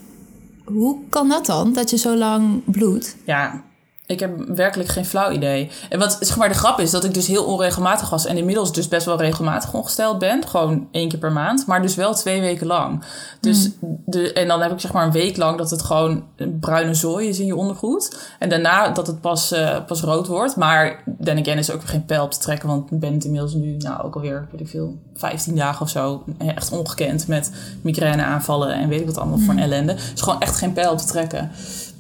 hoe 0.64 0.98
kan 1.08 1.28
dat 1.28 1.46
dan, 1.46 1.72
dat 1.72 1.90
je 1.90 1.96
zo 1.96 2.16
lang 2.16 2.62
bloedt? 2.64 3.16
Ja, 3.24 3.62
Ik 4.12 4.20
heb 4.20 4.30
werkelijk 4.46 4.88
geen 4.88 5.04
flauw 5.04 5.30
idee. 5.30 5.70
En 5.88 5.98
wat 5.98 6.16
zeg 6.20 6.36
maar 6.36 6.48
de 6.48 6.54
grap 6.54 6.80
is 6.80 6.90
dat 6.90 7.04
ik 7.04 7.14
dus 7.14 7.26
heel 7.26 7.44
onregelmatig 7.44 8.10
was 8.10 8.26
en 8.26 8.36
inmiddels 8.36 8.72
dus 8.72 8.88
best 8.88 9.06
wel 9.06 9.18
regelmatig 9.18 9.74
ongesteld 9.74 10.18
ben, 10.18 10.46
gewoon 10.46 10.88
één 10.90 11.08
keer 11.08 11.18
per 11.18 11.32
maand, 11.32 11.66
maar 11.66 11.82
dus 11.82 11.94
wel 11.94 12.14
twee 12.14 12.40
weken 12.40 12.66
lang. 12.66 13.04
Dus 13.40 13.70
de, 14.06 14.32
en 14.32 14.48
dan 14.48 14.60
heb 14.60 14.72
ik 14.72 14.80
zeg 14.80 14.92
maar 14.92 15.04
een 15.04 15.12
week 15.12 15.36
lang 15.36 15.58
dat 15.58 15.70
het 15.70 15.82
gewoon 15.82 16.24
bruine 16.60 16.94
zooi 16.94 17.28
is 17.28 17.38
in 17.38 17.46
je 17.46 17.56
ondergoed 17.56 18.30
en 18.38 18.48
daarna 18.48 18.88
dat 18.88 19.06
het 19.06 19.20
pas, 19.20 19.52
eh, 19.52 19.84
pas 19.86 20.00
rood 20.00 20.26
wordt. 20.26 20.56
Maar 20.56 21.02
dan 21.06 21.38
again 21.38 21.58
is 21.58 21.70
ook 21.70 21.84
geen 21.84 22.04
pijl 22.04 22.24
op 22.24 22.30
te 22.30 22.38
trekken, 22.38 22.68
want 22.68 22.90
ik 22.90 23.00
ben 23.00 23.12
het 23.12 23.24
inmiddels 23.24 23.54
nu 23.54 23.76
nou 23.76 24.02
ook 24.02 24.14
alweer 24.14 24.48
weet 24.50 24.60
ik 24.60 24.68
veel 24.68 24.98
15 25.14 25.56
dagen 25.56 25.82
of 25.82 25.88
zo 25.88 26.24
echt 26.38 26.72
ongekend 26.72 27.28
met 27.28 27.52
migraine 27.82 28.22
aanvallen 28.22 28.74
en 28.74 28.88
weet 28.88 29.00
ik 29.00 29.06
wat 29.06 29.18
allemaal 29.18 29.38
voor 29.38 29.54
een 29.54 29.60
ellende. 29.60 29.94
Dus 29.94 30.20
gewoon 30.20 30.40
echt 30.40 30.56
geen 30.56 30.72
pijl 30.72 30.92
op 30.92 30.98
te 30.98 31.06
trekken. 31.06 31.50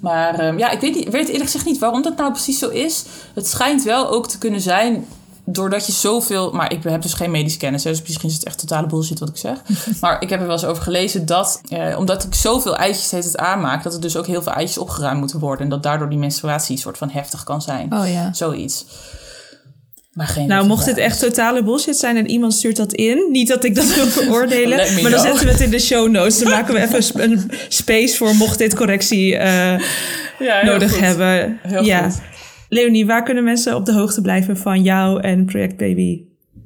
Maar 0.02 0.38
ehm, 0.38 0.58
ja, 0.58 0.70
ik 0.70 0.80
weet, 0.80 0.94
weet 0.94 1.26
eerlijk 1.26 1.44
gezegd 1.44 1.64
niet 1.64 1.78
waarom 1.78 2.02
dat 2.02 2.16
nou 2.16 2.30
precies 2.30 2.58
zo 2.58 2.68
is. 2.68 3.04
Het 3.34 3.46
schijnt 3.46 3.82
wel 3.82 4.08
ook 4.08 4.28
te 4.28 4.38
kunnen 4.38 4.60
zijn 4.60 5.06
doordat 5.44 5.86
je 5.86 5.92
zoveel... 5.92 6.52
Maar 6.52 6.72
ik 6.72 6.82
heb 6.82 7.02
dus 7.02 7.14
geen 7.14 7.30
medische 7.30 7.58
kennis, 7.58 7.84
hè, 7.84 7.90
dus 7.90 8.02
misschien 8.02 8.28
is 8.28 8.34
het 8.34 8.44
echt 8.44 8.58
totale 8.58 8.86
bullshit 8.86 9.18
wat 9.18 9.28
ik 9.28 9.36
zeg. 9.36 9.62
maar 10.00 10.22
ik 10.22 10.30
heb 10.30 10.40
er 10.40 10.46
wel 10.46 10.54
eens 10.54 10.64
over 10.64 10.82
gelezen 10.82 11.26
dat... 11.26 11.60
Eh, 11.68 11.98
omdat 11.98 12.24
ik 12.24 12.34
zoveel 12.34 12.76
eitjes 12.76 13.06
steeds 13.06 13.26
het 13.26 13.36
aanmaak... 13.36 13.82
dat 13.82 13.94
er 13.94 14.00
dus 14.00 14.16
ook 14.16 14.26
heel 14.26 14.42
veel 14.42 14.52
eitjes 14.52 14.78
opgeruimd 14.78 15.18
moeten 15.18 15.38
worden. 15.38 15.64
En 15.64 15.70
dat 15.70 15.82
daardoor 15.82 16.08
die 16.08 16.18
menstruatie 16.18 16.78
soort 16.78 16.98
van 16.98 17.10
heftig 17.10 17.44
kan 17.44 17.62
zijn. 17.62 17.94
Oh 17.94 18.12
ja. 18.12 18.32
Zoiets. 18.32 18.84
Maar 20.12 20.26
geen 20.26 20.46
Nou, 20.48 20.66
mocht 20.66 20.84
dit 20.84 20.96
echt 20.96 21.18
totale 21.20 21.62
bullshit 21.64 21.96
zijn 21.96 22.16
en 22.16 22.30
iemand 22.30 22.54
stuurt 22.54 22.76
dat 22.76 22.92
in, 22.92 23.28
niet 23.30 23.48
dat 23.48 23.64
ik 23.64 23.74
dat 23.74 23.94
wil 23.94 24.06
veroordelen, 24.22 24.76
maar 24.76 24.86
dan 25.02 25.10
know. 25.12 25.20
zetten 25.20 25.44
we 25.46 25.52
het 25.52 25.60
in 25.60 25.70
de 25.70 25.78
show 25.78 26.10
notes. 26.10 26.38
Dan 26.38 26.50
maken 26.50 26.74
we 26.74 26.80
even 26.80 26.96
een 26.96 27.02
sp- 27.02 27.18
een 27.18 27.50
space 27.82 28.16
voor 28.16 28.34
mocht 28.34 28.58
dit 28.58 28.74
correctie 28.74 29.36
eh, 29.36 29.80
Ja, 30.38 30.64
nodig 30.64 30.90
goed. 30.92 31.00
hebben. 31.00 31.58
Heel 31.62 31.84
ja. 31.84 32.10
goed. 32.10 32.20
Leonie, 32.68 33.06
waar 33.06 33.22
kunnen 33.22 33.44
mensen 33.44 33.74
op 33.76 33.86
de 33.86 33.92
hoogte 33.92 34.20
blijven 34.20 34.56
van 34.56 34.82
jou 34.82 35.20
en 35.20 35.44
Project 35.44 35.76
Baby? 35.76 36.22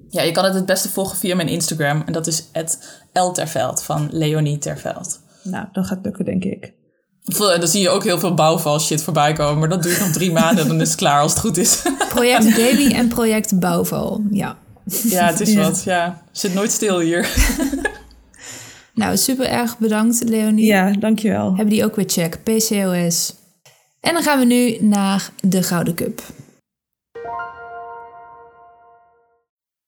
Ja, 0.09 0.23
je 0.23 0.33
kan 0.33 0.45
het 0.45 0.55
het 0.55 0.67
beste 0.67 0.89
volgen 0.89 1.17
via 1.19 1.35
mijn 1.35 1.49
Instagram. 1.49 2.03
En 2.07 2.13
dat 2.13 2.27
is 2.27 2.45
@lterveld 3.13 3.83
van 3.83 4.09
Leonie 4.11 4.59
Terveld. 4.59 5.21
Nou, 5.43 5.67
dan 5.73 5.85
gaat 5.85 5.97
het 5.97 6.05
lukken, 6.05 6.25
denk 6.25 6.45
ik. 6.45 6.73
Dan 7.35 7.69
zie 7.69 7.81
je 7.81 7.89
ook 7.89 8.05
heel 8.05 8.19
veel 8.19 8.35
bouwval 8.35 8.81
shit 8.81 9.03
voorbij 9.03 9.33
komen. 9.33 9.59
Maar 9.59 9.69
dat 9.69 9.83
duurt 9.83 9.99
nog 10.01 10.11
drie 10.13 10.33
maanden 10.33 10.63
en 10.63 10.69
dan 10.69 10.81
is 10.81 10.89
het 10.89 10.97
klaar 10.97 11.21
als 11.21 11.33
het 11.33 11.41
goed 11.41 11.57
is. 11.57 11.83
Project 12.09 12.57
Baby 12.57 12.95
en 12.95 13.09
Project 13.09 13.59
Bouwval. 13.59 14.23
Ja. 14.31 14.59
ja, 15.03 15.27
het 15.27 15.41
is 15.41 15.53
Ja. 15.53 15.63
wat. 15.63 15.83
Ja, 15.85 16.23
zit 16.33 16.55
nooit 16.55 16.73
stil 16.73 16.99
hier. 17.01 17.29
Nou, 18.95 19.17
super 19.17 19.47
erg 19.49 19.79
bedankt, 19.79 20.23
Leonie. 20.29 20.65
Ja, 20.67 20.91
dankjewel. 20.99 21.47
Hebben 21.47 21.69
die 21.75 21.85
ook 21.85 21.97
weer 21.97 22.09
check. 22.09 22.39
PCOS. 22.43 23.35
En 24.01 24.13
dan 24.13 24.23
gaan 24.23 24.39
we 24.39 24.45
nu 24.45 24.77
naar 24.81 25.31
de 25.41 25.63
Gouden 25.63 25.95
Cup. 25.95 26.23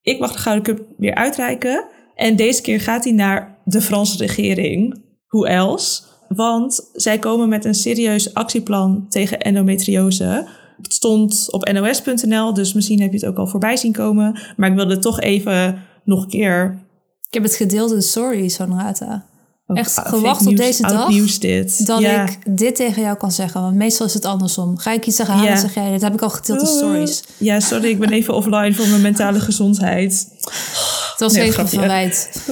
Ik 0.02 0.18
mag 0.18 0.32
de 0.32 0.38
Gouden 0.38 0.64
Cup 0.64 0.86
weer 0.96 1.14
uitreiken. 1.14 1.84
En 2.14 2.36
deze 2.36 2.62
keer 2.62 2.80
gaat 2.80 3.04
hij 3.04 3.12
naar 3.12 3.58
de 3.64 3.80
Franse 3.80 4.16
regering. 4.16 5.02
Hoe 5.26 5.48
else? 5.48 6.02
Want 6.28 6.88
zij 6.92 7.18
komen 7.18 7.48
met 7.48 7.64
een 7.64 7.74
serieus 7.74 8.34
actieplan 8.34 9.06
tegen 9.08 9.40
endometriose. 9.40 10.48
Het 10.82 10.94
stond 10.94 11.48
op 11.50 11.72
nos.nl, 11.72 12.54
dus 12.54 12.72
misschien 12.72 13.00
heb 13.00 13.10
je 13.12 13.18
het 13.18 13.26
ook 13.26 13.36
al 13.36 13.46
voorbij 13.46 13.76
zien 13.76 13.92
komen. 13.92 14.40
Maar 14.56 14.70
ik 14.70 14.76
wilde 14.76 14.98
toch 14.98 15.20
even 15.20 15.82
nog 16.04 16.22
een 16.22 16.28
keer... 16.28 16.86
Ik 17.28 17.34
heb 17.34 17.42
het 17.42 17.54
gedeeld 17.54 17.90
in 17.90 17.96
de 17.96 18.02
stories 18.02 18.56
van 18.56 18.78
Rata. 18.78 19.24
ook 19.66 19.76
Echt 19.76 19.96
oud 19.96 20.08
gewacht 20.08 20.46
op 20.46 20.56
deze 20.56 20.82
dag 20.82 21.38
dit. 21.38 21.86
Dat 21.86 22.00
ja. 22.00 22.22
ik 22.22 22.58
dit 22.58 22.76
tegen 22.76 23.02
jou 23.02 23.16
kan 23.16 23.32
zeggen. 23.32 23.60
Want 23.60 23.74
meestal 23.74 24.06
is 24.06 24.14
het 24.14 24.24
andersom. 24.24 24.78
Ga 24.78 24.92
ik 24.92 25.06
iets 25.06 25.16
zeggen, 25.16 25.42
Ja. 25.42 25.48
dan 25.48 25.58
zeg 25.58 25.74
jij, 25.74 25.90
dit 25.90 26.02
heb 26.02 26.14
ik 26.14 26.22
al 26.22 26.30
gedeeld 26.30 26.60
in 26.60 26.66
Oh, 26.66 26.76
stories. 26.76 27.24
Ja, 27.36 27.60
sorry, 27.60 27.88
ik 27.88 27.98
ben 27.98 28.10
even 28.10 28.34
offline 28.34 28.74
voor 28.74 28.86
mijn 28.86 29.02
mentale 29.02 29.40
gezondheid. 29.40 30.26
Het 31.18 31.26
was 31.26 31.36
Nee, 31.36 31.46
even 31.46 31.68
verwijt. 31.68 32.46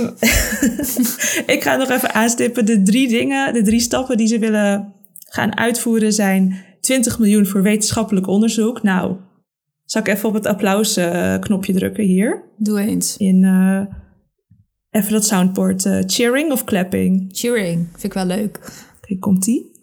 Ik 1.54 1.62
ga 1.62 1.76
nog 1.76 1.90
even 1.90 2.14
aanstippen. 2.14 2.66
De 2.66 2.82
drie 2.82 3.08
dingen, 3.08 3.52
de 3.54 3.62
drie 3.62 3.80
stappen 3.80 4.16
die 4.16 4.26
ze 4.26 4.38
willen 4.38 4.94
gaan 5.18 5.56
uitvoeren 5.56 6.12
zijn 6.12 6.64
20 6.80 7.18
miljoen 7.18 7.46
voor 7.46 7.62
wetenschappelijk 7.62 8.26
onderzoek. 8.26 8.82
Nou, 8.82 9.16
zal 9.84 10.00
ik 10.00 10.08
even 10.08 10.28
op 10.28 10.34
het 10.34 10.46
applausknopje 10.46 11.72
drukken 11.72 12.04
hier? 12.04 12.44
Doe 12.58 12.80
eens. 12.80 13.16
In 13.16 13.44
eh, 13.44 13.96
even 14.90 15.12
dat 15.12 15.24
soundboard. 15.26 15.84
eh, 15.86 16.02
cheering 16.06 16.52
of 16.52 16.64
clapping? 16.64 17.28
Cheering. 17.32 17.86
Vind 17.90 18.04
ik 18.04 18.12
wel 18.12 18.26
leuk. 18.26 18.58
Oké, 18.96 19.18
komt 19.18 19.44
die? 19.44 19.75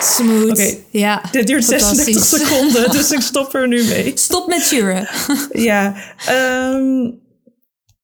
Smooth. 0.00 0.50
Oké. 0.50 0.74
Ja. 0.90 1.22
Dit 1.30 1.46
duurt 1.46 1.64
36 1.64 2.04
fantastisch. 2.14 2.48
seconden, 2.48 2.90
dus 2.90 3.10
ik 3.10 3.20
stop 3.20 3.54
er 3.54 3.68
nu 3.68 3.84
mee. 3.84 4.12
Stop 4.18 4.46
met 4.48 4.62
cheeren. 4.66 5.08
Ja. 5.52 5.94
ehm, 6.26 7.10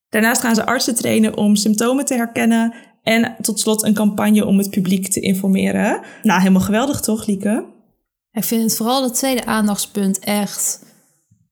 daarnaast 0.08 0.40
gaan 0.40 0.54
ze 0.54 0.66
artsen 0.66 0.94
trainen 0.94 1.36
om 1.36 1.56
symptomen 1.56 2.04
te 2.04 2.14
herkennen. 2.14 2.74
En 3.02 3.36
tot 3.40 3.60
slot 3.60 3.82
een 3.84 3.94
campagne 3.94 4.44
om 4.46 4.58
het 4.58 4.70
publiek 4.70 5.08
te 5.10 5.20
informeren. 5.20 6.00
Nou, 6.22 6.38
helemaal 6.40 6.62
geweldig 6.62 7.00
toch, 7.00 7.26
Lieke? 7.26 7.64
Ik 8.32 8.44
vind 8.44 8.62
het 8.62 8.76
vooral 8.76 9.02
het 9.02 9.14
tweede 9.14 9.44
aandachtspunt 9.44 10.18
echt 10.18 10.80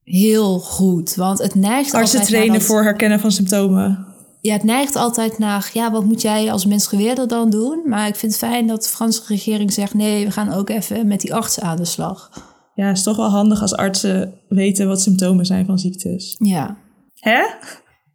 heel 0.03 0.59
goed. 0.59 1.15
Want 1.15 1.39
het 1.39 1.55
neigt 1.55 1.95
Artsen 1.95 2.23
trainen 2.23 2.53
dat- 2.59 2.63
voor 2.63 2.83
herkennen 2.83 3.21
van 3.21 3.33
symptomen. 3.33 4.07
Ja, 4.45 4.53
het 4.53 4.63
neigt 4.63 4.97
altijd 4.97 5.39
naar, 5.39 5.71
ja, 5.73 5.91
wat 5.91 6.05
moet 6.05 6.23
jij 6.23 6.53
als 6.53 6.67
mensgeweerder 6.67 7.29
dan 7.29 7.51
doen? 7.51 7.83
Maar 7.85 8.09
ik 8.09 8.17
vind 8.17 8.33
het 8.33 8.41
fijn 8.41 8.67
dat 8.67 8.83
de 8.83 8.89
Franse 8.89 9.23
regering 9.27 9.73
zegt, 9.73 9.95
nee, 9.95 10.25
we 10.25 10.31
gaan 10.31 10.53
ook 10.53 10.69
even 10.69 11.07
met 11.07 11.21
die 11.21 11.35
artsen 11.35 11.63
aan 11.63 11.77
de 11.77 11.85
slag. 11.85 12.31
Ja, 12.75 12.91
is 12.91 13.03
toch 13.03 13.17
wel 13.17 13.29
handig 13.29 13.61
als 13.61 13.75
artsen 13.75 14.35
weten 14.49 14.89
wat 14.89 15.03
symptomen 15.03 15.47
zijn 15.47 15.67
van 15.67 15.79
ziektes. 15.79 16.35
Ja, 16.39 16.77
Hè? 17.15 17.43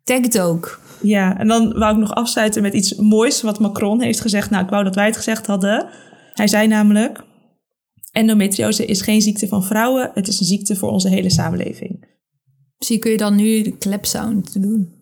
denk 0.03 0.25
het 0.25 0.39
ook. 0.39 0.79
Ja, 1.01 1.37
en 1.37 1.47
dan 1.47 1.73
wou 1.77 1.93
ik 1.93 1.99
nog 1.99 2.13
afsluiten 2.13 2.61
met 2.61 2.73
iets 2.73 2.95
moois 2.95 3.41
wat 3.41 3.59
Macron 3.59 4.01
heeft 4.01 4.21
gezegd. 4.21 4.49
Nou, 4.49 4.63
ik 4.63 4.69
wou 4.69 4.83
dat 4.83 4.95
wij 4.95 5.05
het 5.05 5.17
gezegd 5.17 5.47
hadden. 5.47 5.89
Hij 6.33 6.47
zei 6.47 6.67
namelijk... 6.67 7.27
Endometriose 8.11 8.85
is 8.85 9.01
geen 9.01 9.21
ziekte 9.21 9.47
van 9.47 9.63
vrouwen. 9.63 10.11
Het 10.13 10.27
is 10.27 10.39
een 10.39 10.45
ziekte 10.45 10.75
voor 10.75 10.89
onze 10.89 11.09
hele 11.09 11.29
samenleving. 11.29 12.07
Misschien 12.77 12.99
kun 12.99 13.11
je 13.11 13.17
dan 13.17 13.35
nu 13.35 13.61
de 13.61 13.77
klepsound 13.77 14.61
doen. 14.61 14.98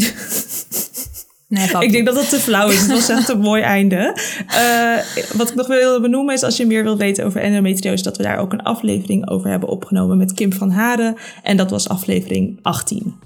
nee. 1.48 1.68
Ik 1.78 1.92
denk 1.92 2.06
dat 2.06 2.14
dat 2.14 2.28
te 2.28 2.40
flauw 2.40 2.68
is. 2.68 2.80
Het 2.80 2.90
was 2.90 3.08
echt 3.08 3.28
een 3.28 3.40
mooi 3.40 3.62
einde. 3.62 4.16
Eh, 4.46 4.96
wat 5.36 5.48
ik 5.48 5.54
nog 5.54 5.66
wilde 5.66 6.00
benoemen 6.00 6.34
is, 6.34 6.42
als 6.42 6.56
je 6.56 6.66
meer 6.66 6.82
wilt 6.82 6.98
weten 6.98 7.24
over 7.24 7.40
endometriose, 7.40 8.02
dat 8.02 8.16
we 8.16 8.22
daar 8.22 8.38
ook 8.38 8.52
een 8.52 8.62
aflevering 8.62 9.28
over 9.28 9.50
hebben 9.50 9.68
opgenomen 9.68 10.16
met 10.16 10.32
Kim 10.32 10.52
van 10.52 10.70
Haren. 10.70 11.16
En 11.42 11.56
dat 11.56 11.70
was 11.70 11.88
aflevering 11.88 12.58
18. 12.62 13.18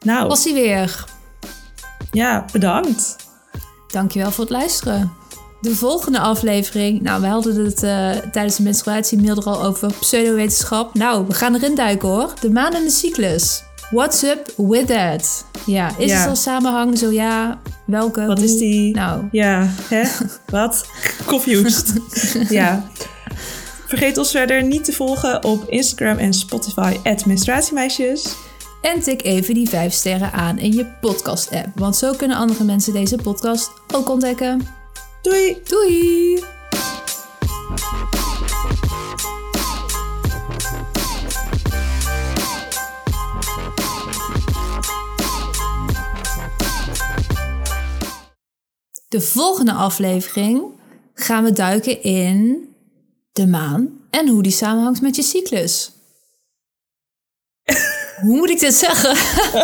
Nou, 0.00 0.28
Was 0.28 0.44
hij 0.44 0.52
weer. 0.52 1.04
ja, 2.12 2.44
bedankt. 2.52 3.16
Dankjewel 3.92 4.30
voor 4.30 4.44
het 4.44 4.52
luisteren. 4.52 5.12
De 5.60 5.74
volgende 5.74 6.18
aflevering, 6.18 7.00
nou, 7.00 7.20
we 7.20 7.26
hadden 7.26 7.64
het 7.64 7.82
eh, 7.82 8.10
tijdens 8.32 8.56
de 8.56 8.62
menstruatie 8.62 9.28
er 9.28 9.44
al 9.44 9.64
over 9.64 9.92
pseudowetenschap. 10.00 10.94
Nou, 10.94 11.26
we 11.26 11.34
gaan 11.34 11.54
erin 11.54 11.74
duiken 11.74 12.08
hoor. 12.08 12.32
De 12.40 12.50
maan 12.50 12.74
en 12.74 12.84
de 12.84 12.90
cyclus. 12.90 13.62
What's 13.90 14.22
up 14.22 14.52
with 14.56 14.86
that? 14.86 15.44
Ja, 15.66 15.90
is 15.98 16.10
Ja. 16.10 16.18
het 16.18 16.28
al 16.28 16.36
samenhang? 16.36 16.98
Zo 16.98 17.10
ja, 17.10 17.60
welke? 17.86 18.26
Wat 18.26 18.36
hoe? 18.38 18.46
is 18.46 18.58
die? 18.58 18.94
Nou, 18.94 19.28
Ja, 19.30 19.68
hè? 19.88 20.02
Wat? 20.46 20.86
Confused. 21.26 21.92
ja. 22.48 22.88
Vergeet 23.86 24.18
ons 24.18 24.30
verder 24.30 24.62
niet 24.64 24.84
te 24.84 24.92
volgen 24.92 25.44
op 25.44 25.68
Instagram 25.68 26.18
en 26.18 26.32
Spotify, 26.34 26.96
menstruatiemeisjes. 27.26 28.34
en 28.82 29.00
tik 29.00 29.22
even 29.24 29.54
die 29.54 29.68
5 29.68 29.92
sterren 29.92 30.32
aan 30.32 30.58
in 30.58 30.72
je 30.72 30.86
podcast-app. 31.00 31.66
Want 31.74 31.96
zo 31.96 32.12
kunnen 32.12 32.36
andere 32.36 32.64
mensen 32.64 32.92
deze 32.92 33.16
podcast 33.16 33.70
ook 33.94 34.08
ontdekken. 34.08 34.66
Doei! 35.22 35.56
Doei! 35.64 36.42
De 49.16 49.22
volgende 49.22 49.72
aflevering 49.72 50.62
gaan 51.14 51.44
we 51.44 51.52
duiken 51.52 52.02
in 52.02 52.68
de 53.32 53.46
maan 53.46 53.88
en 54.10 54.28
hoe 54.28 54.42
die 54.42 54.52
samenhangt 54.52 55.00
met 55.00 55.16
je 55.16 55.22
cyclus. 55.22 55.92
Hoe 58.22 58.36
moet 58.36 58.50
ik 58.50 58.60
dit 58.60 58.74
zeggen? 58.74 59.16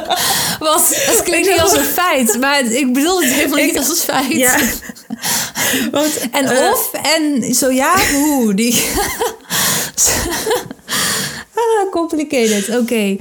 Want 0.68 1.06
het 1.06 1.22
klinkt 1.22 1.48
niet 1.50 1.60
als 1.60 1.72
een 1.72 1.84
feit, 1.84 2.38
maar 2.40 2.64
ik 2.64 2.92
bedoel 2.92 3.22
het 3.22 3.32
helemaal 3.32 3.64
niet 3.64 3.78
als 3.78 3.88
een 3.88 3.94
feit. 3.94 4.32
Ja. 4.32 4.58
Want, 5.96 6.30
En 6.30 6.44
eh, 6.44 6.70
of, 6.70 6.92
en 6.92 7.54
zo 7.54 7.70
ja, 7.70 7.94
hoe. 8.12 8.54
Die... 8.54 8.86
ah, 11.54 11.90
complicated, 11.90 12.78
oké. 12.78 13.16